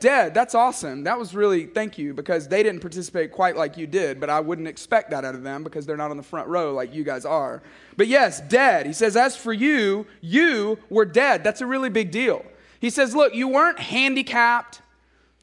Dead. 0.00 0.34
That's 0.34 0.54
awesome. 0.54 1.04
That 1.04 1.18
was 1.18 1.34
really, 1.34 1.66
thank 1.66 1.98
you, 1.98 2.14
because 2.14 2.48
they 2.48 2.62
didn't 2.62 2.80
participate 2.80 3.32
quite 3.32 3.56
like 3.56 3.76
you 3.76 3.86
did, 3.86 4.20
but 4.20 4.30
I 4.30 4.40
wouldn't 4.40 4.68
expect 4.68 5.10
that 5.10 5.24
out 5.24 5.34
of 5.34 5.42
them 5.42 5.64
because 5.64 5.86
they're 5.86 5.96
not 5.96 6.10
on 6.10 6.16
the 6.16 6.22
front 6.22 6.48
row 6.48 6.72
like 6.72 6.94
you 6.94 7.04
guys 7.04 7.24
are. 7.24 7.62
But 7.96 8.06
yes, 8.06 8.40
dead. 8.40 8.86
He 8.86 8.92
says, 8.92 9.16
as 9.16 9.36
for 9.36 9.52
you, 9.52 10.06
you 10.20 10.78
were 10.88 11.04
dead. 11.04 11.42
That's 11.44 11.60
a 11.60 11.66
really 11.66 11.90
big 11.90 12.10
deal. 12.10 12.44
He 12.80 12.90
says, 12.90 13.14
look, 13.14 13.34
you 13.34 13.48
weren't 13.48 13.80
handicapped, 13.80 14.82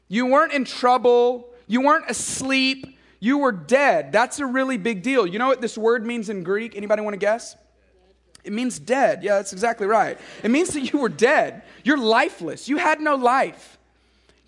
you 0.08 0.26
weren't 0.26 0.52
in 0.52 0.64
trouble, 0.64 1.48
you 1.66 1.82
weren't 1.82 2.08
asleep, 2.08 2.98
you 3.20 3.38
were 3.38 3.52
dead. 3.52 4.12
That's 4.12 4.38
a 4.38 4.46
really 4.46 4.78
big 4.78 5.02
deal. 5.02 5.26
You 5.26 5.38
know 5.38 5.48
what 5.48 5.60
this 5.60 5.76
word 5.76 6.06
means 6.06 6.28
in 6.28 6.44
Greek? 6.44 6.76
Anybody 6.76 7.02
want 7.02 7.14
to 7.14 7.18
guess? 7.18 7.56
It 8.44 8.52
means 8.52 8.78
dead. 8.78 9.24
Yeah, 9.24 9.36
that's 9.36 9.52
exactly 9.52 9.86
right. 9.86 10.18
It 10.44 10.50
means 10.50 10.68
that 10.74 10.92
you 10.92 11.00
were 11.00 11.08
dead. 11.08 11.62
You're 11.82 11.98
lifeless. 11.98 12.68
You 12.68 12.76
had 12.76 13.00
no 13.00 13.16
life. 13.16 13.75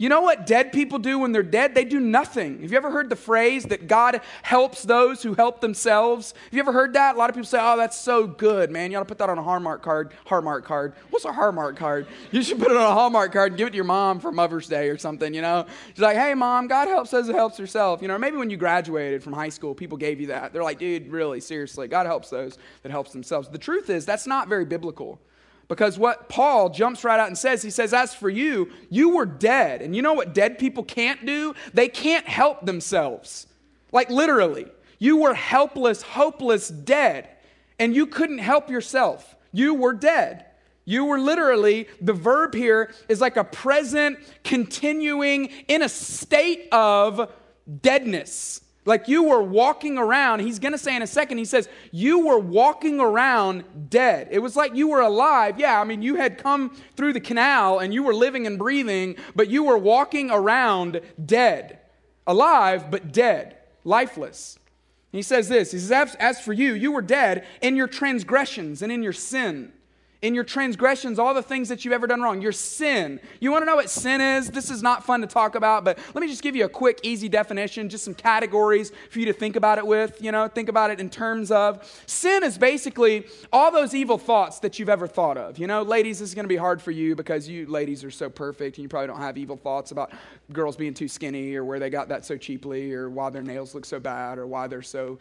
You 0.00 0.08
know 0.08 0.20
what 0.20 0.46
dead 0.46 0.72
people 0.72 1.00
do 1.00 1.18
when 1.18 1.32
they're 1.32 1.42
dead? 1.42 1.74
They 1.74 1.84
do 1.84 1.98
nothing. 1.98 2.62
Have 2.62 2.70
you 2.70 2.76
ever 2.76 2.90
heard 2.90 3.10
the 3.10 3.16
phrase 3.16 3.64
that 3.64 3.88
God 3.88 4.20
helps 4.42 4.84
those 4.84 5.24
who 5.24 5.34
help 5.34 5.60
themselves? 5.60 6.34
Have 6.44 6.54
you 6.54 6.60
ever 6.60 6.72
heard 6.72 6.92
that? 6.92 7.16
A 7.16 7.18
lot 7.18 7.28
of 7.28 7.34
people 7.34 7.48
say, 7.48 7.58
oh, 7.60 7.76
that's 7.76 7.96
so 7.96 8.24
good, 8.24 8.70
man. 8.70 8.92
You 8.92 8.98
ought 8.98 9.00
to 9.00 9.06
put 9.06 9.18
that 9.18 9.28
on 9.28 9.38
a 9.38 9.42
Hallmark 9.42 9.82
card. 9.82 10.12
Hallmark 10.24 10.64
card. 10.64 10.92
What's 11.10 11.24
a 11.24 11.32
Hallmark 11.32 11.76
card? 11.76 12.06
You 12.30 12.42
should 12.42 12.60
put 12.60 12.70
it 12.70 12.76
on 12.76 12.84
a 12.84 12.94
Hallmark 12.94 13.32
card 13.32 13.52
and 13.52 13.58
give 13.58 13.66
it 13.66 13.70
to 13.72 13.76
your 13.76 13.84
mom 13.84 14.20
for 14.20 14.30
Mother's 14.30 14.68
Day 14.68 14.88
or 14.88 14.98
something, 14.98 15.34
you 15.34 15.42
know? 15.42 15.66
She's 15.88 15.98
like, 15.98 16.16
hey, 16.16 16.32
mom, 16.32 16.68
God 16.68 16.86
helps 16.86 17.10
those 17.10 17.26
who 17.26 17.34
helps 17.34 17.58
herself. 17.58 18.00
You 18.00 18.06
know, 18.06 18.18
maybe 18.18 18.36
when 18.36 18.50
you 18.50 18.56
graduated 18.56 19.24
from 19.24 19.32
high 19.32 19.48
school, 19.48 19.74
people 19.74 19.98
gave 19.98 20.20
you 20.20 20.28
that. 20.28 20.52
They're 20.52 20.62
like, 20.62 20.78
dude, 20.78 21.08
really, 21.08 21.40
seriously, 21.40 21.88
God 21.88 22.06
helps 22.06 22.30
those 22.30 22.56
that 22.84 22.92
helps 22.92 23.12
themselves. 23.12 23.48
The 23.48 23.58
truth 23.58 23.90
is, 23.90 24.06
that's 24.06 24.28
not 24.28 24.48
very 24.48 24.64
biblical. 24.64 25.18
Because 25.68 25.98
what 25.98 26.30
Paul 26.30 26.70
jumps 26.70 27.04
right 27.04 27.20
out 27.20 27.28
and 27.28 27.36
says, 27.36 27.62
he 27.62 27.70
says, 27.70 27.92
As 27.92 28.14
for 28.14 28.30
you, 28.30 28.70
you 28.88 29.10
were 29.10 29.26
dead. 29.26 29.82
And 29.82 29.94
you 29.94 30.02
know 30.02 30.14
what 30.14 30.34
dead 30.34 30.58
people 30.58 30.82
can't 30.82 31.24
do? 31.26 31.54
They 31.74 31.88
can't 31.88 32.26
help 32.26 32.64
themselves. 32.64 33.46
Like 33.92 34.10
literally, 34.10 34.66
you 34.98 35.18
were 35.18 35.34
helpless, 35.34 36.02
hopeless, 36.02 36.68
dead, 36.68 37.28
and 37.78 37.94
you 37.94 38.06
couldn't 38.06 38.38
help 38.38 38.70
yourself. 38.70 39.36
You 39.52 39.74
were 39.74 39.92
dead. 39.92 40.46
You 40.84 41.04
were 41.04 41.18
literally, 41.18 41.86
the 42.00 42.14
verb 42.14 42.54
here 42.54 42.90
is 43.10 43.20
like 43.20 43.36
a 43.36 43.44
present, 43.44 44.18
continuing 44.42 45.50
in 45.68 45.82
a 45.82 45.88
state 45.88 46.66
of 46.72 47.30
deadness. 47.82 48.62
Like 48.88 49.06
you 49.06 49.24
were 49.24 49.42
walking 49.42 49.98
around, 49.98 50.40
he's 50.40 50.58
going 50.58 50.72
to 50.72 50.78
say 50.78 50.96
in 50.96 51.02
a 51.02 51.06
second, 51.06 51.36
he 51.36 51.44
says, 51.44 51.68
You 51.92 52.26
were 52.26 52.38
walking 52.38 53.00
around 53.00 53.90
dead. 53.90 54.28
It 54.30 54.38
was 54.38 54.56
like 54.56 54.74
you 54.74 54.88
were 54.88 55.02
alive. 55.02 55.60
Yeah, 55.60 55.78
I 55.78 55.84
mean, 55.84 56.00
you 56.00 56.14
had 56.14 56.38
come 56.38 56.74
through 56.96 57.12
the 57.12 57.20
canal 57.20 57.80
and 57.80 57.92
you 57.92 58.02
were 58.02 58.14
living 58.14 58.46
and 58.46 58.58
breathing, 58.58 59.16
but 59.36 59.50
you 59.50 59.62
were 59.62 59.76
walking 59.76 60.30
around 60.30 61.02
dead. 61.22 61.80
Alive, 62.26 62.90
but 62.90 63.12
dead, 63.12 63.58
lifeless. 63.84 64.58
he 65.12 65.20
says 65.20 65.50
this 65.50 65.72
He 65.72 65.78
says, 65.78 66.16
As 66.18 66.40
for 66.40 66.54
you, 66.54 66.72
you 66.72 66.90
were 66.90 67.02
dead 67.02 67.46
in 67.60 67.76
your 67.76 67.88
transgressions 67.88 68.80
and 68.80 68.90
in 68.90 69.02
your 69.02 69.12
sin 69.12 69.70
in 70.20 70.34
your 70.34 70.42
transgressions, 70.42 71.18
all 71.18 71.32
the 71.32 71.42
things 71.42 71.68
that 71.68 71.84
you've 71.84 71.94
ever 71.94 72.08
done 72.08 72.20
wrong, 72.20 72.42
your 72.42 72.50
sin. 72.50 73.20
You 73.38 73.52
want 73.52 73.62
to 73.62 73.66
know 73.66 73.76
what 73.76 73.88
sin 73.88 74.20
is? 74.20 74.50
This 74.50 74.68
is 74.68 74.82
not 74.82 75.04
fun 75.04 75.20
to 75.20 75.28
talk 75.28 75.54
about, 75.54 75.84
but 75.84 75.96
let 76.12 76.20
me 76.20 76.26
just 76.26 76.42
give 76.42 76.56
you 76.56 76.64
a 76.64 76.68
quick, 76.68 76.98
easy 77.04 77.28
definition, 77.28 77.88
just 77.88 78.04
some 78.04 78.14
categories 78.14 78.90
for 79.10 79.20
you 79.20 79.26
to 79.26 79.32
think 79.32 79.54
about 79.54 79.78
it 79.78 79.86
with. 79.86 80.20
You 80.20 80.32
know, 80.32 80.48
think 80.48 80.68
about 80.68 80.90
it 80.90 80.98
in 80.98 81.08
terms 81.08 81.52
of 81.52 81.84
sin 82.06 82.42
is 82.42 82.58
basically 82.58 83.26
all 83.52 83.70
those 83.70 83.94
evil 83.94 84.18
thoughts 84.18 84.58
that 84.60 84.78
you've 84.78 84.88
ever 84.88 85.06
thought 85.06 85.36
of. 85.36 85.56
You 85.56 85.68
know, 85.68 85.82
ladies, 85.82 86.18
this 86.18 86.30
is 86.30 86.34
going 86.34 86.44
to 86.44 86.48
be 86.48 86.56
hard 86.56 86.82
for 86.82 86.90
you 86.90 87.14
because 87.14 87.48
you 87.48 87.66
ladies 87.66 88.02
are 88.02 88.10
so 88.10 88.28
perfect 88.28 88.78
and 88.78 88.82
you 88.82 88.88
probably 88.88 89.06
don't 89.06 89.20
have 89.20 89.38
evil 89.38 89.56
thoughts 89.56 89.92
about 89.92 90.10
girls 90.52 90.76
being 90.76 90.94
too 90.94 91.06
skinny 91.06 91.54
or 91.54 91.64
where 91.64 91.78
they 91.78 91.90
got 91.90 92.08
that 92.08 92.24
so 92.24 92.36
cheaply 92.36 92.92
or 92.92 93.08
why 93.08 93.30
their 93.30 93.42
nails 93.42 93.72
look 93.72 93.84
so 93.84 94.00
bad 94.00 94.38
or 94.38 94.48
why 94.48 94.66
they're 94.66 94.82
so 94.82 95.18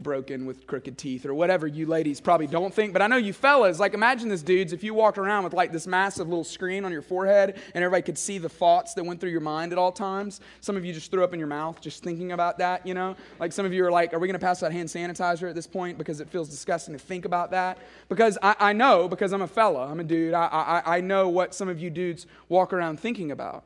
broken 0.00 0.46
with 0.46 0.66
crooked 0.66 0.98
teeth 0.98 1.26
or 1.26 1.34
whatever 1.34 1.66
you 1.66 1.86
ladies 1.86 2.20
probably 2.20 2.46
don't 2.46 2.72
think. 2.72 2.92
But 2.92 3.02
I 3.02 3.06
know 3.06 3.16
you 3.16 3.32
fellas, 3.32 3.78
like 3.78 3.94
imagine 3.94 4.28
this, 4.28 4.42
dudes, 4.42 4.72
if 4.72 4.82
you 4.82 4.94
walked 4.94 5.18
around 5.18 5.44
with 5.44 5.52
like 5.52 5.72
this 5.72 5.86
massive 5.86 6.28
little 6.28 6.44
screen 6.44 6.84
on 6.84 6.92
your 6.92 7.02
forehead 7.02 7.60
and 7.74 7.84
everybody 7.84 8.02
could 8.02 8.18
see 8.18 8.38
the 8.38 8.48
thoughts 8.48 8.94
that 8.94 9.04
went 9.04 9.20
through 9.20 9.30
your 9.30 9.40
mind 9.40 9.72
at 9.72 9.78
all 9.78 9.92
times. 9.92 10.40
Some 10.60 10.76
of 10.76 10.84
you 10.84 10.92
just 10.92 11.10
threw 11.10 11.22
up 11.22 11.32
in 11.32 11.38
your 11.38 11.48
mouth 11.48 11.80
just 11.80 12.02
thinking 12.02 12.32
about 12.32 12.58
that, 12.58 12.86
you 12.86 12.94
know? 12.94 13.16
Like 13.38 13.52
some 13.52 13.66
of 13.66 13.72
you 13.72 13.84
are 13.84 13.90
like, 13.90 14.14
are 14.14 14.18
we 14.18 14.26
going 14.26 14.38
to 14.38 14.44
pass 14.44 14.62
out 14.62 14.72
hand 14.72 14.88
sanitizer 14.88 15.48
at 15.48 15.54
this 15.54 15.66
point 15.66 15.98
because 15.98 16.20
it 16.20 16.28
feels 16.28 16.48
disgusting 16.48 16.94
to 16.94 16.98
think 16.98 17.24
about 17.24 17.50
that? 17.50 17.78
Because 18.08 18.38
I, 18.42 18.56
I 18.58 18.72
know, 18.72 19.08
because 19.08 19.32
I'm 19.32 19.42
a 19.42 19.48
fella, 19.48 19.86
I'm 19.86 20.00
a 20.00 20.04
dude, 20.04 20.34
I, 20.34 20.46
I, 20.46 20.96
I 20.96 21.00
know 21.00 21.28
what 21.28 21.54
some 21.54 21.68
of 21.68 21.80
you 21.80 21.90
dudes 21.90 22.26
walk 22.48 22.72
around 22.72 23.00
thinking 23.00 23.30
about. 23.30 23.64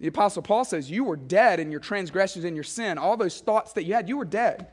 The 0.00 0.08
Apostle 0.08 0.42
Paul 0.42 0.64
says, 0.64 0.90
You 0.90 1.04
were 1.04 1.16
dead 1.16 1.60
in 1.60 1.70
your 1.70 1.80
transgressions 1.80 2.44
and 2.44 2.54
your 2.54 2.64
sin. 2.64 2.98
All 2.98 3.16
those 3.16 3.40
thoughts 3.40 3.72
that 3.72 3.84
you 3.84 3.94
had, 3.94 4.08
you 4.08 4.16
were 4.16 4.24
dead. 4.24 4.66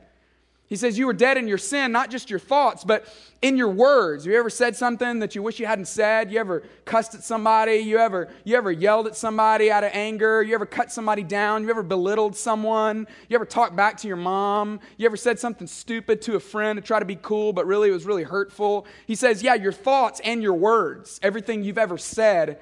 He 0.74 0.76
says 0.76 0.98
you 0.98 1.06
were 1.06 1.12
dead 1.12 1.36
in 1.36 1.46
your 1.46 1.56
sin, 1.56 1.92
not 1.92 2.10
just 2.10 2.28
your 2.28 2.40
thoughts, 2.40 2.82
but 2.82 3.06
in 3.42 3.56
your 3.56 3.68
words. 3.68 4.24
Have 4.24 4.32
you 4.32 4.38
ever 4.40 4.50
said 4.50 4.74
something 4.74 5.20
that 5.20 5.36
you 5.36 5.40
wish 5.40 5.60
you 5.60 5.66
hadn't 5.66 5.84
said? 5.84 6.32
You 6.32 6.40
ever 6.40 6.64
cussed 6.84 7.14
at 7.14 7.22
somebody? 7.22 7.76
You 7.76 7.98
ever, 7.98 8.28
you 8.42 8.56
ever 8.56 8.72
yelled 8.72 9.06
at 9.06 9.16
somebody 9.16 9.70
out 9.70 9.84
of 9.84 9.92
anger? 9.92 10.42
You 10.42 10.52
ever 10.52 10.66
cut 10.66 10.90
somebody 10.90 11.22
down? 11.22 11.62
You 11.62 11.70
ever 11.70 11.84
belittled 11.84 12.34
someone? 12.34 13.06
You 13.28 13.36
ever 13.36 13.44
talked 13.44 13.76
back 13.76 13.98
to 13.98 14.08
your 14.08 14.16
mom? 14.16 14.80
You 14.96 15.06
ever 15.06 15.16
said 15.16 15.38
something 15.38 15.68
stupid 15.68 16.20
to 16.22 16.34
a 16.34 16.40
friend 16.40 16.76
to 16.76 16.82
try 16.82 16.98
to 16.98 17.04
be 17.04 17.14
cool, 17.14 17.52
but 17.52 17.68
really 17.68 17.90
it 17.90 17.92
was 17.92 18.04
really 18.04 18.24
hurtful? 18.24 18.84
He 19.06 19.14
says, 19.14 19.44
yeah, 19.44 19.54
your 19.54 19.70
thoughts 19.70 20.20
and 20.24 20.42
your 20.42 20.54
words, 20.54 21.20
everything 21.22 21.62
you've 21.62 21.78
ever 21.78 21.98
said 21.98 22.58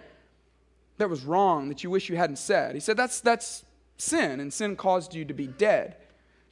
that 0.99 1.09
was 1.09 1.25
wrong 1.25 1.71
that 1.71 1.83
you 1.83 1.89
wish 1.89 2.11
you 2.11 2.19
hadn't 2.19 2.37
said. 2.37 2.75
He 2.75 2.81
said, 2.83 2.99
that's, 2.99 3.23
that's 3.23 3.65
sin, 3.97 4.39
and 4.39 4.53
sin 4.53 4.77
caused 4.77 5.15
you 5.15 5.25
to 5.25 5.33
be 5.33 5.47
dead. 5.47 5.97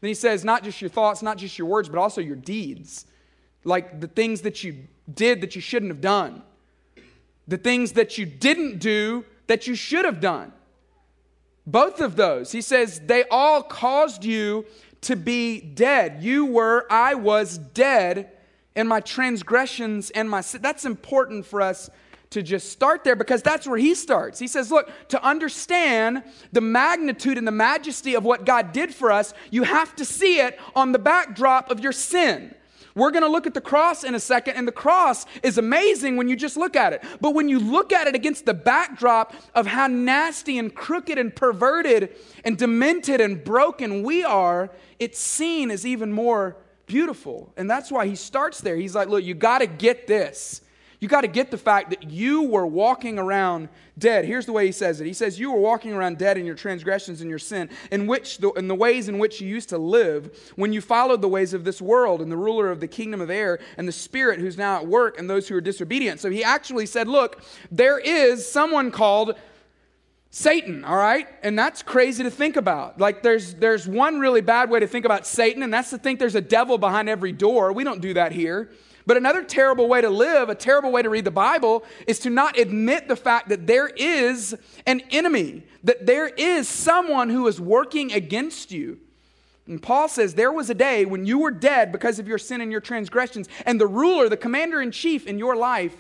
Then 0.01 0.09
he 0.09 0.15
says, 0.15 0.45
not 0.45 0.65
just 0.65 0.81
your 0.81 0.91
thoughts, 0.91 1.23
not 1.23 1.37
just 1.37 1.59
your 1.59 1.69
words, 1.69 1.89
but 1.89 1.99
also 1.99 2.21
your 2.21 2.37
deeds. 2.37 3.07
Like 3.65 4.01
the 4.01 4.09
things 4.09 4.43
that 4.43 4.65
you 4.65 4.85
did 5.13 5.41
that 5.43 5.55
you 5.55 5.61
shouldn't 5.61 5.91
have 5.91 6.01
done, 6.01 6.43
the 7.47 7.59
things 7.59 7.93
that 7.93 8.17
you 8.17 8.25
didn't 8.25 8.79
do 8.79 9.25
that 9.47 9.67
you 9.67 9.75
should 9.75 10.05
have 10.05 10.21
done. 10.21 10.53
Both 11.67 12.01
of 12.01 12.17
those, 12.17 12.53
he 12.53 12.63
says, 12.63 13.01
they 13.01 13.25
all 13.31 13.63
caused 13.63 14.25
you 14.25 14.65
to 15.03 15.17
be 15.17 15.61
dead. 15.61 16.23
You 16.23 16.47
were, 16.47 16.87
I 16.91 17.15
was 17.15 17.59
dead 17.59 18.31
in 18.75 18.87
my 18.87 19.01
transgressions 19.01 20.11
and 20.11 20.31
my 20.31 20.41
sin. 20.41 20.63
That's 20.63 20.85
important 20.85 21.45
for 21.45 21.61
us 21.61 21.91
to 22.31 22.43
just 22.43 22.71
start 22.71 23.03
there 23.03 23.17
because 23.17 23.43
that's 23.43 23.67
where 23.67 23.79
he 23.79 23.95
starts. 23.95 24.39
He 24.39 24.47
says, 24.47 24.71
Look, 24.71 24.91
to 25.09 25.23
understand 25.23 26.23
the 26.53 26.61
magnitude 26.61 27.37
and 27.37 27.47
the 27.47 27.53
majesty 27.53 28.15
of 28.15 28.25
what 28.25 28.47
God 28.47 28.73
did 28.73 28.95
for 28.95 29.11
us, 29.11 29.35
you 29.51 29.65
have 29.65 29.95
to 29.97 30.05
see 30.05 30.39
it 30.39 30.59
on 30.75 30.93
the 30.93 30.99
backdrop 30.99 31.71
of 31.71 31.81
your 31.81 31.93
sin. 31.93 32.55
We're 32.95 33.11
going 33.11 33.23
to 33.23 33.29
look 33.29 33.47
at 33.47 33.55
the 33.55 33.61
cross 33.61 34.03
in 34.05 34.15
a 34.15 34.21
second, 34.21 34.57
and 34.57 34.67
the 34.67 34.73
cross 34.73 35.25
is 35.43 35.59
amazing 35.59 36.17
when 36.17 36.29
you 36.29 36.37
just 36.37 36.57
look 36.57 36.75
at 36.75 36.93
it. 36.93 37.03
But 37.21 37.35
when 37.35 37.49
you 37.49 37.59
look 37.59 37.93
at 37.93 38.07
it 38.09 38.15
against 38.15 38.47
the 38.47 38.55
backdrop 38.55 39.35
of 39.55 39.67
how 39.67 39.87
nasty 39.87 40.59
and 40.59 40.75
crooked 40.75 41.17
and 41.17 41.35
perverted 41.35 42.15
and 42.45 42.59
demented 42.59 43.21
and 43.21 43.43
broken 43.43 44.03
we 44.03 44.25
are, 44.25 44.71
it's 44.99 45.21
seen 45.21 45.71
as 45.71 45.87
even 45.87 46.13
more 46.13 46.57
beautiful. 46.87 47.53
And 47.57 47.71
that's 47.71 47.93
why 47.93 48.07
he 48.07 48.17
starts 48.17 48.61
there. 48.61 48.77
He's 48.77 48.95
like, 48.95 49.09
Look, 49.09 49.25
you 49.25 49.35
got 49.35 49.59
to 49.59 49.67
get 49.67 50.07
this. 50.07 50.61
You 51.01 51.09
got 51.09 51.23
to 51.23 51.29
get 51.29 51.51
the 51.51 51.57
fact 51.57 51.91
that 51.91 52.11
you 52.11 52.43
were 52.43 52.67
walking 52.67 53.19
around 53.19 53.71
dead. 53.99 54.27
Here's 54.27 54.45
the 54.45 54.53
way 54.53 54.67
he 54.67 54.73
says 54.73 55.01
it. 55.01 55.07
He 55.07 55.15
says, 55.15 55.41
You 55.41 55.51
were 55.51 55.59
walking 55.59 55.95
around 55.95 56.19
dead 56.19 56.37
in 56.37 56.45
your 56.45 56.55
transgressions 56.55 57.23
and 57.23 57.31
your 57.31 57.39
sin, 57.39 57.71
in 57.91 58.07
which 58.07 58.39
the, 58.39 58.51
in 58.53 58.69
the 58.69 58.75
ways 58.75 59.09
in 59.09 59.19
which 59.19 59.41
you 59.41 59.49
used 59.49 59.71
to 59.71 59.79
live 59.79 60.53
when 60.57 60.75
you 60.75 60.83
followed 60.83 61.23
the 61.23 61.29
ways 61.29 61.55
of 61.55 61.65
this 61.65 61.81
world 61.81 62.21
and 62.21 62.31
the 62.31 62.37
ruler 62.37 62.71
of 62.71 62.81
the 62.81 62.87
kingdom 62.87 63.23
of 63.23 63.31
air 63.31 63.59
and 63.79 63.89
the 63.89 63.93
spirit 63.93 64.41
who's 64.41 64.59
now 64.59 64.77
at 64.77 64.87
work 64.87 65.19
and 65.19 65.29
those 65.29 65.49
who 65.49 65.57
are 65.57 65.61
disobedient. 65.63 66.21
So 66.21 66.29
he 66.29 66.45
actually 66.45 66.85
said, 66.85 67.09
Look, 67.09 67.43
there 67.71 67.99
is 67.99 68.47
someone 68.47 68.91
called 68.91 69.37
Satan, 70.29 70.85
all 70.85 70.97
right? 70.97 71.27
And 71.43 71.59
that's 71.59 71.83
crazy 71.83 72.25
to 72.25 72.31
think 72.31 72.57
about. 72.57 73.01
Like 73.01 73.23
there's 73.23 73.55
there's 73.55 73.89
one 73.89 74.21
really 74.21 74.43
bad 74.43 74.69
way 74.69 74.81
to 74.81 74.87
think 74.87 75.07
about 75.07 75.27
Satan 75.27 75.63
and 75.63 75.73
that's 75.73 75.91
to 75.91 75.99
think 75.99 76.19
there's 76.19 76.35
a 76.35 76.43
devil 76.43 76.77
behind 76.77 77.09
every 77.09 77.33
door. 77.33 77.73
We 77.73 77.85
don't 77.85 78.03
do 78.03 78.13
that 78.15 78.33
here. 78.33 78.71
But 79.07 79.17
another 79.17 79.43
terrible 79.43 79.89
way 79.89 80.01
to 80.01 80.11
live, 80.11 80.49
a 80.49 80.55
terrible 80.55 80.93
way 80.93 81.03
to 81.03 81.09
read 81.09 81.25
the 81.25 81.31
Bible, 81.31 81.85
is 82.07 82.19
to 82.21 82.31
not 82.31 82.59
admit 82.59 83.09
the 83.09 83.17
fact 83.17 83.49
that 83.49 83.67
there 83.67 83.89
is 83.89 84.57
an 84.87 85.03
enemy, 85.11 85.63
that 85.85 86.07
there 86.07 86.29
is 86.29 86.69
someone 86.69 87.31
who 87.31 87.47
is 87.47 87.61
working 87.61 88.13
against 88.13 88.71
you. 88.71 88.99
And 89.67 89.83
Paul 89.83 90.09
says 90.09 90.35
there 90.35 90.53
was 90.53 90.69
a 90.69 90.75
day 90.75 91.05
when 91.05 91.27
you 91.27 91.39
were 91.39 91.51
dead 91.51 91.93
because 91.93 92.19
of 92.19 92.27
your 92.27 92.39
sin 92.39 92.61
and 92.61 92.73
your 92.73 92.81
transgressions, 92.81 93.49
and 93.65 93.81
the 93.81 93.87
ruler, 93.87 94.29
the 94.29 94.37
commander 94.37 94.83
in 94.83 94.91
chief 94.91 95.27
in 95.27 95.39
your 95.39 95.57
life 95.57 95.97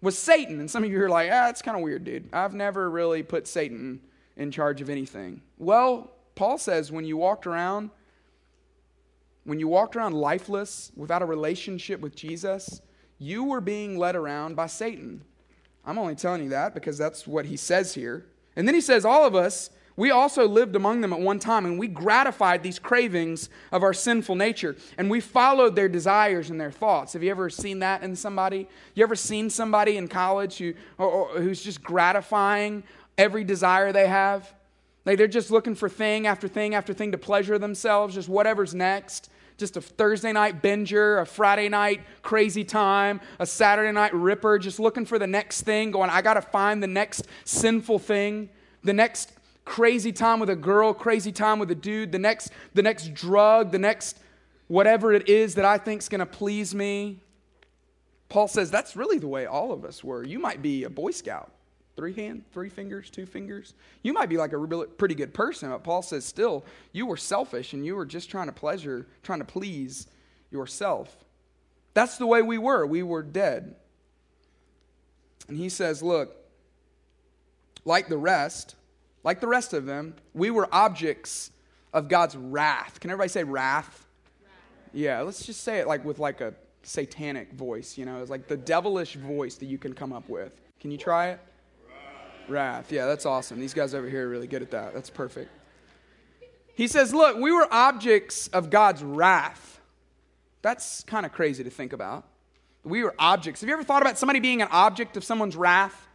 was 0.00 0.16
Satan. 0.16 0.60
And 0.60 0.70
some 0.70 0.84
of 0.84 0.90
you 0.90 1.02
are 1.02 1.08
like, 1.08 1.30
ah, 1.32 1.48
it's 1.48 1.62
kind 1.62 1.76
of 1.76 1.82
weird, 1.82 2.04
dude. 2.04 2.28
I've 2.32 2.54
never 2.54 2.88
really 2.90 3.22
put 3.22 3.48
Satan 3.48 4.00
in 4.36 4.50
charge 4.50 4.80
of 4.80 4.90
anything. 4.90 5.42
Well, 5.58 6.12
Paul 6.34 6.58
says 6.58 6.92
when 6.92 7.04
you 7.04 7.16
walked 7.16 7.46
around 7.46 7.90
when 9.48 9.58
you 9.58 9.66
walked 9.66 9.96
around 9.96 10.12
lifeless 10.12 10.92
without 10.94 11.22
a 11.22 11.24
relationship 11.24 12.00
with 12.00 12.14
Jesus, 12.14 12.82
you 13.18 13.44
were 13.44 13.62
being 13.62 13.96
led 13.96 14.14
around 14.14 14.56
by 14.56 14.66
Satan. 14.66 15.22
I'm 15.86 15.96
only 15.96 16.16
telling 16.16 16.42
you 16.42 16.50
that 16.50 16.74
because 16.74 16.98
that's 16.98 17.26
what 17.26 17.46
he 17.46 17.56
says 17.56 17.94
here. 17.94 18.26
And 18.56 18.68
then 18.68 18.74
he 18.74 18.82
says, 18.82 19.06
All 19.06 19.24
of 19.24 19.34
us, 19.34 19.70
we 19.96 20.10
also 20.10 20.46
lived 20.46 20.76
among 20.76 21.00
them 21.00 21.14
at 21.14 21.20
one 21.20 21.38
time, 21.38 21.64
and 21.64 21.78
we 21.78 21.88
gratified 21.88 22.62
these 22.62 22.78
cravings 22.78 23.48
of 23.72 23.82
our 23.82 23.94
sinful 23.94 24.34
nature, 24.34 24.76
and 24.98 25.08
we 25.08 25.18
followed 25.18 25.76
their 25.76 25.88
desires 25.88 26.50
and 26.50 26.60
their 26.60 26.70
thoughts. 26.70 27.14
Have 27.14 27.22
you 27.22 27.30
ever 27.30 27.48
seen 27.48 27.78
that 27.78 28.02
in 28.02 28.16
somebody? 28.16 28.68
You 28.94 29.02
ever 29.02 29.16
seen 29.16 29.48
somebody 29.48 29.96
in 29.96 30.08
college 30.08 30.58
who, 30.58 30.74
or, 30.98 31.08
or, 31.08 31.40
who's 31.40 31.64
just 31.64 31.82
gratifying 31.82 32.82
every 33.16 33.44
desire 33.44 33.92
they 33.92 34.08
have? 34.08 34.52
Like 35.06 35.16
they're 35.16 35.26
just 35.26 35.50
looking 35.50 35.74
for 35.74 35.88
thing 35.88 36.26
after 36.26 36.48
thing 36.48 36.74
after 36.74 36.92
thing 36.92 37.12
to 37.12 37.18
pleasure 37.18 37.58
themselves, 37.58 38.14
just 38.14 38.28
whatever's 38.28 38.74
next 38.74 39.30
just 39.58 39.76
a 39.76 39.80
Thursday 39.80 40.32
night 40.32 40.62
binger, 40.62 41.20
a 41.20 41.26
Friday 41.26 41.68
night 41.68 42.00
crazy 42.22 42.64
time, 42.64 43.20
a 43.38 43.44
Saturday 43.46 43.92
night 43.92 44.14
ripper, 44.14 44.58
just 44.58 44.80
looking 44.80 45.04
for 45.04 45.18
the 45.18 45.26
next 45.26 45.62
thing, 45.62 45.90
going, 45.90 46.08
I 46.08 46.22
got 46.22 46.34
to 46.34 46.42
find 46.42 46.82
the 46.82 46.86
next 46.86 47.26
sinful 47.44 47.98
thing, 47.98 48.48
the 48.84 48.92
next 48.92 49.32
crazy 49.64 50.12
time 50.12 50.40
with 50.40 50.48
a 50.48 50.56
girl, 50.56 50.94
crazy 50.94 51.32
time 51.32 51.58
with 51.58 51.70
a 51.70 51.74
dude, 51.74 52.12
the 52.12 52.18
next, 52.18 52.52
the 52.72 52.82
next 52.82 53.12
drug, 53.12 53.72
the 53.72 53.78
next 53.78 54.18
whatever 54.68 55.12
it 55.12 55.28
is 55.28 55.56
that 55.56 55.64
I 55.64 55.76
think 55.76 56.02
is 56.02 56.08
going 56.08 56.20
to 56.20 56.26
please 56.26 56.74
me. 56.74 57.20
Paul 58.28 58.46
says 58.46 58.70
that's 58.70 58.94
really 58.94 59.18
the 59.18 59.28
way 59.28 59.46
all 59.46 59.72
of 59.72 59.84
us 59.84 60.04
were. 60.04 60.22
You 60.22 60.38
might 60.38 60.62
be 60.62 60.84
a 60.84 60.90
Boy 60.90 61.10
Scout 61.10 61.50
three 61.98 62.14
hand, 62.14 62.44
three 62.52 62.68
fingers, 62.68 63.10
two 63.10 63.26
fingers. 63.26 63.74
You 64.04 64.12
might 64.12 64.28
be 64.28 64.36
like 64.36 64.52
a 64.52 64.56
really, 64.56 64.86
pretty 64.86 65.16
good 65.16 65.34
person, 65.34 65.68
but 65.70 65.82
Paul 65.82 66.00
says 66.00 66.24
still 66.24 66.64
you 66.92 67.06
were 67.06 67.16
selfish 67.16 67.72
and 67.72 67.84
you 67.84 67.96
were 67.96 68.06
just 68.06 68.30
trying 68.30 68.46
to 68.46 68.52
pleasure, 68.52 69.08
trying 69.24 69.40
to 69.40 69.44
please 69.44 70.06
yourself. 70.52 71.24
That's 71.94 72.16
the 72.16 72.26
way 72.26 72.40
we 72.40 72.56
were. 72.56 72.86
We 72.86 73.02
were 73.02 73.24
dead. 73.24 73.74
And 75.48 75.56
he 75.56 75.68
says, 75.68 76.00
look, 76.00 76.36
like 77.84 78.08
the 78.08 78.16
rest, 78.16 78.76
like 79.24 79.40
the 79.40 79.48
rest 79.48 79.72
of 79.72 79.84
them, 79.84 80.14
we 80.34 80.52
were 80.52 80.68
objects 80.70 81.50
of 81.92 82.08
God's 82.08 82.36
wrath. 82.36 83.00
Can 83.00 83.10
everybody 83.10 83.30
say 83.30 83.42
wrath? 83.42 84.06
wrath? 84.44 84.50
Yeah, 84.92 85.22
let's 85.22 85.44
just 85.44 85.64
say 85.64 85.78
it 85.78 85.88
like 85.88 86.04
with 86.04 86.20
like 86.20 86.40
a 86.40 86.54
satanic 86.84 87.54
voice, 87.54 87.98
you 87.98 88.04
know, 88.04 88.20
it's 88.20 88.30
like 88.30 88.46
the 88.46 88.56
devilish 88.56 89.16
voice 89.16 89.56
that 89.56 89.66
you 89.66 89.78
can 89.78 89.94
come 89.94 90.12
up 90.12 90.28
with. 90.28 90.52
Can 90.78 90.92
you 90.92 90.98
try 90.98 91.30
it? 91.30 91.40
Wrath. 92.48 92.90
Yeah, 92.92 93.06
that's 93.06 93.26
awesome. 93.26 93.60
These 93.60 93.74
guys 93.74 93.94
over 93.94 94.08
here 94.08 94.26
are 94.26 94.28
really 94.28 94.46
good 94.46 94.62
at 94.62 94.70
that. 94.70 94.94
That's 94.94 95.10
perfect. 95.10 95.50
He 96.74 96.86
says, 96.86 97.12
Look, 97.12 97.36
we 97.36 97.50
were 97.52 97.66
objects 97.70 98.48
of 98.48 98.70
God's 98.70 99.02
wrath. 99.02 99.80
That's 100.62 101.02
kind 101.04 101.26
of 101.26 101.32
crazy 101.32 101.64
to 101.64 101.70
think 101.70 101.92
about. 101.92 102.24
We 102.84 103.02
were 103.02 103.14
objects. 103.18 103.60
Have 103.60 103.68
you 103.68 103.74
ever 103.74 103.84
thought 103.84 104.02
about 104.02 104.18
somebody 104.18 104.40
being 104.40 104.62
an 104.62 104.68
object 104.70 105.16
of 105.16 105.24
someone's 105.24 105.56
wrath? 105.56 106.08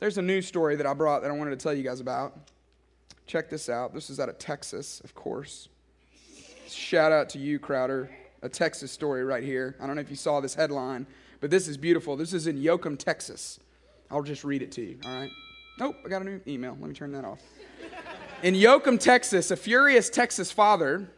There's 0.00 0.18
a 0.18 0.22
news 0.22 0.46
story 0.46 0.76
that 0.76 0.86
I 0.86 0.94
brought 0.94 1.22
that 1.22 1.30
I 1.30 1.34
wanted 1.34 1.50
to 1.50 1.56
tell 1.56 1.72
you 1.72 1.82
guys 1.82 2.00
about. 2.00 2.36
Check 3.26 3.50
this 3.50 3.68
out. 3.68 3.94
This 3.94 4.10
is 4.10 4.20
out 4.20 4.28
of 4.28 4.38
Texas, 4.38 5.00
of 5.04 5.14
course. 5.14 5.68
Shout 6.68 7.12
out 7.12 7.28
to 7.30 7.38
you, 7.38 7.58
Crowder. 7.58 8.10
A 8.42 8.48
Texas 8.48 8.92
story 8.92 9.24
right 9.24 9.42
here. 9.42 9.76
I 9.80 9.86
don't 9.86 9.96
know 9.96 10.02
if 10.02 10.10
you 10.10 10.16
saw 10.16 10.40
this 10.40 10.54
headline, 10.54 11.06
but 11.40 11.50
this 11.50 11.66
is 11.66 11.76
beautiful. 11.76 12.16
This 12.16 12.32
is 12.32 12.46
in 12.46 12.56
Yoakum, 12.56 12.98
Texas. 12.98 13.58
I'll 14.10 14.22
just 14.22 14.44
read 14.44 14.62
it 14.62 14.72
to 14.72 14.82
you, 14.82 14.98
all 15.04 15.14
right? 15.14 15.30
Nope, 15.78 15.96
I 16.04 16.08
got 16.08 16.22
a 16.22 16.24
new 16.24 16.40
email. 16.48 16.76
Let 16.80 16.88
me 16.88 16.94
turn 16.94 17.12
that 17.12 17.24
off. 17.24 17.40
In 18.42 18.54
Yoakum, 18.54 18.98
Texas, 18.98 19.52
a 19.52 19.56
furious 19.56 20.10
Texas 20.10 20.50
father, 20.50 21.08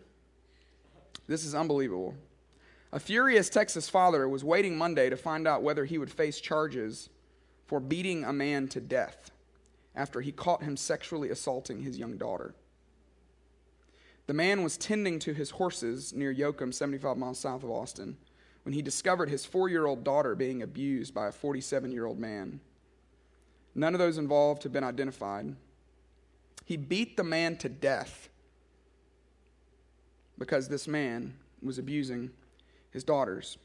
this 1.26 1.46
is 1.46 1.54
unbelievable. 1.54 2.14
A 2.92 3.00
furious 3.00 3.48
Texas 3.48 3.88
father 3.88 4.28
was 4.28 4.44
waiting 4.44 4.76
Monday 4.76 5.08
to 5.08 5.16
find 5.16 5.48
out 5.48 5.62
whether 5.62 5.86
he 5.86 5.96
would 5.96 6.10
face 6.10 6.40
charges 6.40 7.08
for 7.66 7.80
beating 7.80 8.24
a 8.24 8.32
man 8.32 8.68
to 8.68 8.80
death 8.80 9.30
after 9.94 10.20
he 10.20 10.32
caught 10.32 10.62
him 10.62 10.76
sexually 10.76 11.30
assaulting 11.30 11.80
his 11.80 11.98
young 11.98 12.18
daughter. 12.18 12.54
The 14.26 14.34
man 14.34 14.62
was 14.62 14.76
tending 14.76 15.18
to 15.20 15.32
his 15.32 15.50
horses 15.50 16.12
near 16.12 16.34
Yoakum, 16.34 16.74
75 16.74 17.16
miles 17.16 17.38
south 17.38 17.64
of 17.64 17.70
Austin, 17.70 18.18
when 18.64 18.74
he 18.74 18.82
discovered 18.82 19.30
his 19.30 19.46
four 19.46 19.70
year 19.70 19.86
old 19.86 20.04
daughter 20.04 20.34
being 20.34 20.62
abused 20.62 21.14
by 21.14 21.28
a 21.28 21.32
47 21.32 21.92
year 21.92 22.04
old 22.04 22.18
man. 22.18 22.60
None 23.74 23.94
of 23.94 23.98
those 23.98 24.18
involved 24.18 24.62
have 24.64 24.72
been 24.72 24.84
identified. 24.84 25.54
He 26.64 26.76
beat 26.76 27.16
the 27.16 27.24
man 27.24 27.56
to 27.58 27.68
death 27.68 28.28
because 30.38 30.68
this 30.68 30.88
man 30.88 31.34
was 31.62 31.78
abusing 31.78 32.30
his 32.90 33.04
daughters. 33.04 33.58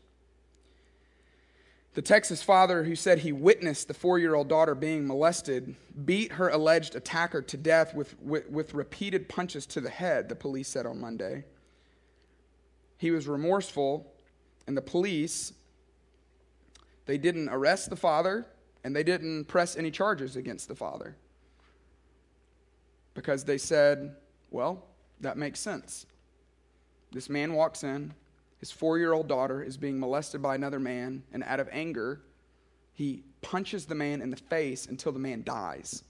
The 1.93 2.01
Texas 2.01 2.43
father 2.43 2.83
who 2.83 2.95
said 2.95 3.19
he 3.19 3.31
witnessed 3.31 3.87
the 3.87 3.93
four 3.93 4.19
year 4.19 4.35
old 4.35 4.49
daughter 4.49 4.75
being 4.75 5.07
molested 5.07 5.75
beat 6.03 6.33
her 6.33 6.49
alleged 6.49 6.93
attacker 6.95 7.41
to 7.41 7.57
death 7.57 7.95
with, 7.95 8.19
with, 8.21 8.49
with, 8.49 8.73
repeated 8.73 9.29
punches 9.29 9.65
to 9.67 9.81
the 9.81 9.89
head, 9.89 10.27
the 10.27 10.35
police 10.35 10.67
said 10.67 10.85
on 10.85 10.99
Monday. 10.99 11.45
he 12.97 13.11
was 13.11 13.27
remorseful, 13.27 14.11
and 14.67 14.75
the 14.75 14.81
police, 14.81 15.53
they 17.05 17.17
didn't 17.17 17.47
arrest 17.49 17.89
the 17.89 17.95
father 17.95 18.45
and 18.85 18.95
they 18.95 19.03
didn't 19.03 19.45
press 19.45 19.75
any 19.75 19.89
charges 19.89 20.35
against 20.35 20.67
the 20.67 20.75
father 20.75 21.15
because 23.15 23.43
they 23.43 23.57
said, 23.57 24.15
well, 24.51 24.83
that 25.21 25.37
makes 25.37 25.59
sense. 25.59 26.05
This 27.11 27.27
man 27.27 27.53
walks 27.53 27.83
in, 27.83 28.13
his 28.59 28.71
four 28.71 28.99
year 28.99 29.11
old 29.11 29.27
daughter 29.27 29.63
is 29.63 29.75
being 29.75 29.99
molested 29.99 30.39
by 30.39 30.53
another 30.53 30.79
man, 30.79 31.23
and 31.33 31.43
out 31.45 31.59
of 31.59 31.67
anger, 31.71 32.21
he 32.93 33.23
punches 33.41 33.85
the 33.85 33.95
man 33.95 34.21
in 34.21 34.29
the 34.29 34.37
face 34.37 34.85
until 34.85 35.11
the 35.11 35.19
man 35.19 35.41
dies. 35.43 36.03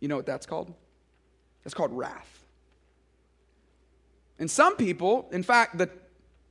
You 0.00 0.08
know 0.08 0.16
what 0.16 0.26
that's 0.26 0.44
called? 0.44 0.74
That's 1.64 1.72
called 1.72 1.96
wrath. 1.96 2.44
And 4.38 4.50
some 4.50 4.76
people, 4.76 5.26
in 5.32 5.42
fact, 5.42 5.78
the, 5.78 5.88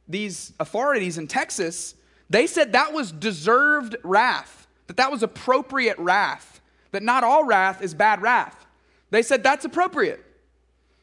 these 0.08 0.52
authorities 0.60 1.20
in 1.20 1.28
Texas, 1.28 1.94
they 2.30 2.48
said 2.48 2.74
that 2.74 2.94
was 2.94 3.12
deserved 3.12 3.96
wrath, 4.04 4.68
that 4.88 4.98
that 4.98 5.12
was 5.12 5.24
appropriate 5.24 5.98
wrath, 5.98 6.62
that 6.92 7.04
not 7.04 7.24
all 7.24 7.46
wrath 7.46 7.82
is 7.82 7.94
bad 7.94 8.22
wrath. 8.22 8.66
They 9.10 9.22
said 9.22 9.44
that's 9.44 9.66
appropriate. 9.66 10.24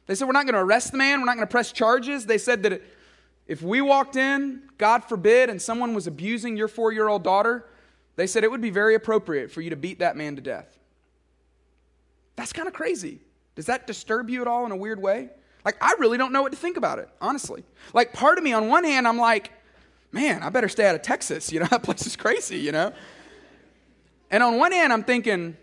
They 0.06 0.14
said 0.14 0.26
we're 0.26 0.32
not 0.32 0.44
going 0.44 0.54
to 0.54 0.60
arrest 0.60 0.92
the 0.92 0.98
man, 0.98 1.20
we're 1.20 1.26
not 1.26 1.36
going 1.36 1.46
to 1.46 1.50
press 1.50 1.72
charges. 1.72 2.26
They 2.26 2.38
said 2.38 2.62
that 2.64 2.82
if 3.46 3.62
we 3.62 3.80
walked 3.80 4.16
in, 4.16 4.62
God 4.78 5.04
forbid, 5.04 5.50
and 5.50 5.60
someone 5.60 5.94
was 5.94 6.06
abusing 6.06 6.56
your 6.56 6.68
four 6.68 6.92
year 6.92 7.08
old 7.08 7.22
daughter, 7.22 7.66
they 8.16 8.26
said 8.26 8.44
it 8.44 8.50
would 8.50 8.60
be 8.60 8.70
very 8.70 8.94
appropriate 8.94 9.50
for 9.50 9.60
you 9.60 9.70
to 9.70 9.76
beat 9.76 9.98
that 9.98 10.16
man 10.16 10.36
to 10.36 10.42
death. 10.42 10.78
That's 12.36 12.52
kind 12.52 12.68
of 12.68 12.74
crazy. 12.74 13.20
Does 13.54 13.66
that 13.66 13.86
disturb 13.86 14.30
you 14.30 14.40
at 14.40 14.48
all 14.48 14.66
in 14.66 14.72
a 14.72 14.76
weird 14.76 15.00
way? 15.00 15.30
Like, 15.64 15.76
I 15.80 15.94
really 15.98 16.18
don't 16.18 16.32
know 16.32 16.42
what 16.42 16.52
to 16.52 16.58
think 16.58 16.76
about 16.76 16.98
it, 16.98 17.08
honestly. 17.20 17.64
Like, 17.92 18.12
part 18.12 18.36
of 18.36 18.44
me, 18.44 18.52
on 18.52 18.68
one 18.68 18.84
hand, 18.84 19.08
I'm 19.08 19.16
like, 19.16 19.50
man, 20.14 20.44
I 20.44 20.48
better 20.48 20.68
stay 20.68 20.86
out 20.86 20.94
of 20.94 21.02
Texas. 21.02 21.52
You 21.52 21.60
know, 21.60 21.66
that 21.70 21.82
place 21.82 22.06
is 22.06 22.16
crazy, 22.16 22.58
you 22.58 22.72
know? 22.72 22.92
And 24.30 24.42
on 24.42 24.56
one 24.56 24.72
hand, 24.72 24.92
I'm 24.92 25.04
thinking, 25.04 25.56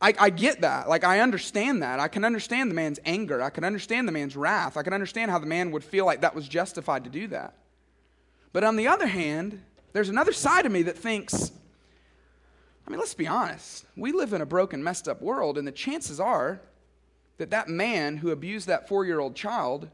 I, 0.00 0.14
I, 0.18 0.30
get 0.30 0.62
that. 0.62 0.88
Like, 0.88 1.04
I 1.04 1.20
understand 1.20 1.82
that. 1.82 2.00
I 2.00 2.08
can 2.08 2.24
understand 2.24 2.70
the 2.70 2.74
man's 2.74 2.98
anger. 3.04 3.40
I 3.40 3.50
can 3.50 3.64
understand 3.64 4.08
the 4.08 4.12
man's 4.12 4.36
wrath. 4.36 4.76
I 4.76 4.82
can 4.82 4.92
understand 4.92 5.30
how 5.30 5.38
the 5.38 5.46
man 5.46 5.70
would 5.70 5.84
feel 5.84 6.04
like 6.04 6.22
that 6.22 6.34
was 6.34 6.48
justified 6.48 7.04
to 7.04 7.10
do 7.10 7.28
that. 7.28 7.54
But 8.52 8.64
on 8.64 8.76
the 8.76 8.88
other 8.88 9.06
hand, 9.06 9.62
there's 9.92 10.08
another 10.08 10.32
side 10.32 10.66
of 10.66 10.72
me 10.72 10.82
that 10.82 10.98
thinks, 10.98 11.52
I 12.86 12.90
mean, 12.90 12.98
let's 12.98 13.14
be 13.14 13.26
honest. 13.26 13.84
We 13.96 14.12
live 14.12 14.32
in 14.32 14.40
a 14.40 14.46
broken, 14.46 14.82
messed 14.82 15.08
up 15.08 15.22
world, 15.22 15.58
and 15.58 15.66
the 15.66 15.72
chances 15.72 16.20
are 16.20 16.60
that 17.38 17.50
that 17.50 17.68
man 17.68 18.18
who 18.18 18.30
abused 18.30 18.66
that 18.68 18.88
four 18.88 19.04
year 19.04 19.20
old 19.20 19.34
child, 19.34 19.88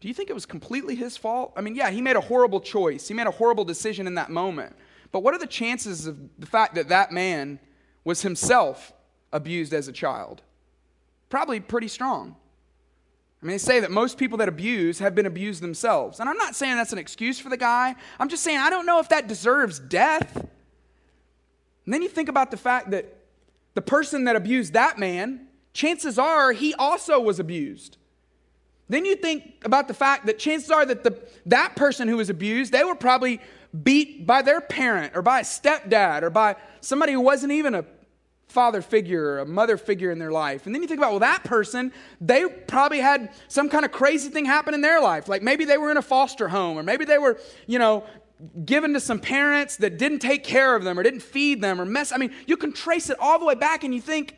do 0.00 0.08
you 0.08 0.14
think 0.14 0.30
it 0.30 0.34
was 0.34 0.46
completely 0.46 0.94
his 0.94 1.16
fault? 1.16 1.52
I 1.56 1.60
mean, 1.60 1.74
yeah, 1.74 1.90
he 1.90 2.02
made 2.02 2.16
a 2.16 2.20
horrible 2.20 2.60
choice. 2.60 3.08
He 3.08 3.14
made 3.14 3.26
a 3.26 3.30
horrible 3.30 3.64
decision 3.64 4.06
in 4.06 4.14
that 4.16 4.30
moment. 4.30 4.76
But 5.12 5.20
what 5.20 5.34
are 5.34 5.38
the 5.38 5.46
chances 5.46 6.06
of 6.06 6.18
the 6.38 6.46
fact 6.46 6.74
that 6.74 6.88
that 6.88 7.12
man 7.12 7.58
was 8.04 8.22
himself 8.22 8.92
abused 9.32 9.72
as 9.72 9.88
a 9.88 9.92
child? 9.92 10.42
Probably 11.30 11.60
pretty 11.60 11.88
strong. 11.88 12.36
I 13.42 13.46
mean, 13.46 13.54
they 13.54 13.58
say 13.58 13.80
that 13.80 13.90
most 13.90 14.18
people 14.18 14.38
that 14.38 14.48
abuse 14.48 14.98
have 14.98 15.14
been 15.14 15.26
abused 15.26 15.62
themselves. 15.62 16.20
And 16.20 16.28
I'm 16.28 16.36
not 16.36 16.56
saying 16.56 16.76
that's 16.76 16.92
an 16.92 16.98
excuse 16.98 17.38
for 17.38 17.48
the 17.48 17.56
guy. 17.56 17.94
I'm 18.18 18.28
just 18.28 18.42
saying 18.42 18.58
I 18.58 18.70
don't 18.70 18.86
know 18.86 18.98
if 18.98 19.08
that 19.10 19.28
deserves 19.28 19.78
death. 19.78 20.36
And 20.36 21.94
then 21.94 22.02
you 22.02 22.08
think 22.08 22.28
about 22.28 22.50
the 22.50 22.56
fact 22.56 22.90
that 22.90 23.16
the 23.74 23.82
person 23.82 24.24
that 24.24 24.36
abused 24.36 24.72
that 24.72 24.98
man 24.98 25.46
chances 25.72 26.18
are 26.18 26.52
he 26.52 26.74
also 26.74 27.20
was 27.20 27.38
abused. 27.38 27.98
Then 28.88 29.04
you 29.04 29.16
think 29.16 29.62
about 29.64 29.88
the 29.88 29.94
fact 29.94 30.26
that 30.26 30.38
chances 30.38 30.70
are 30.70 30.86
that 30.86 31.02
the, 31.02 31.20
that 31.46 31.74
person 31.74 32.06
who 32.08 32.16
was 32.16 32.30
abused, 32.30 32.72
they 32.72 32.84
were 32.84 32.94
probably 32.94 33.40
beat 33.82 34.26
by 34.26 34.42
their 34.42 34.60
parent 34.60 35.16
or 35.16 35.22
by 35.22 35.40
a 35.40 35.42
stepdad 35.42 36.22
or 36.22 36.30
by 36.30 36.56
somebody 36.80 37.12
who 37.12 37.20
wasn't 37.20 37.52
even 37.52 37.74
a 37.74 37.84
father 38.48 38.80
figure 38.80 39.32
or 39.32 39.38
a 39.40 39.46
mother 39.46 39.76
figure 39.76 40.10
in 40.12 40.18
their 40.18 40.30
life. 40.30 40.66
And 40.66 40.74
then 40.74 40.82
you 40.82 40.88
think 40.88 40.98
about, 40.98 41.10
well, 41.10 41.20
that 41.20 41.42
person, 41.42 41.92
they 42.20 42.46
probably 42.46 43.00
had 43.00 43.32
some 43.48 43.68
kind 43.68 43.84
of 43.84 43.90
crazy 43.90 44.28
thing 44.28 44.44
happen 44.44 44.72
in 44.72 44.80
their 44.80 45.00
life. 45.00 45.28
Like 45.28 45.42
maybe 45.42 45.64
they 45.64 45.78
were 45.78 45.90
in 45.90 45.96
a 45.96 46.02
foster 46.02 46.48
home 46.48 46.78
or 46.78 46.82
maybe 46.84 47.04
they 47.04 47.18
were, 47.18 47.38
you 47.66 47.78
know, 47.78 48.04
given 48.64 48.92
to 48.92 49.00
some 49.00 49.18
parents 49.18 49.76
that 49.78 49.98
didn't 49.98 50.20
take 50.20 50.44
care 50.44 50.76
of 50.76 50.84
them 50.84 50.98
or 50.98 51.02
didn't 51.02 51.20
feed 51.20 51.60
them 51.60 51.80
or 51.80 51.84
mess. 51.84 52.12
I 52.12 52.18
mean, 52.18 52.32
you 52.46 52.56
can 52.56 52.72
trace 52.72 53.10
it 53.10 53.18
all 53.18 53.38
the 53.38 53.44
way 53.44 53.54
back 53.56 53.82
and 53.82 53.92
you 53.92 54.00
think, 54.00 54.36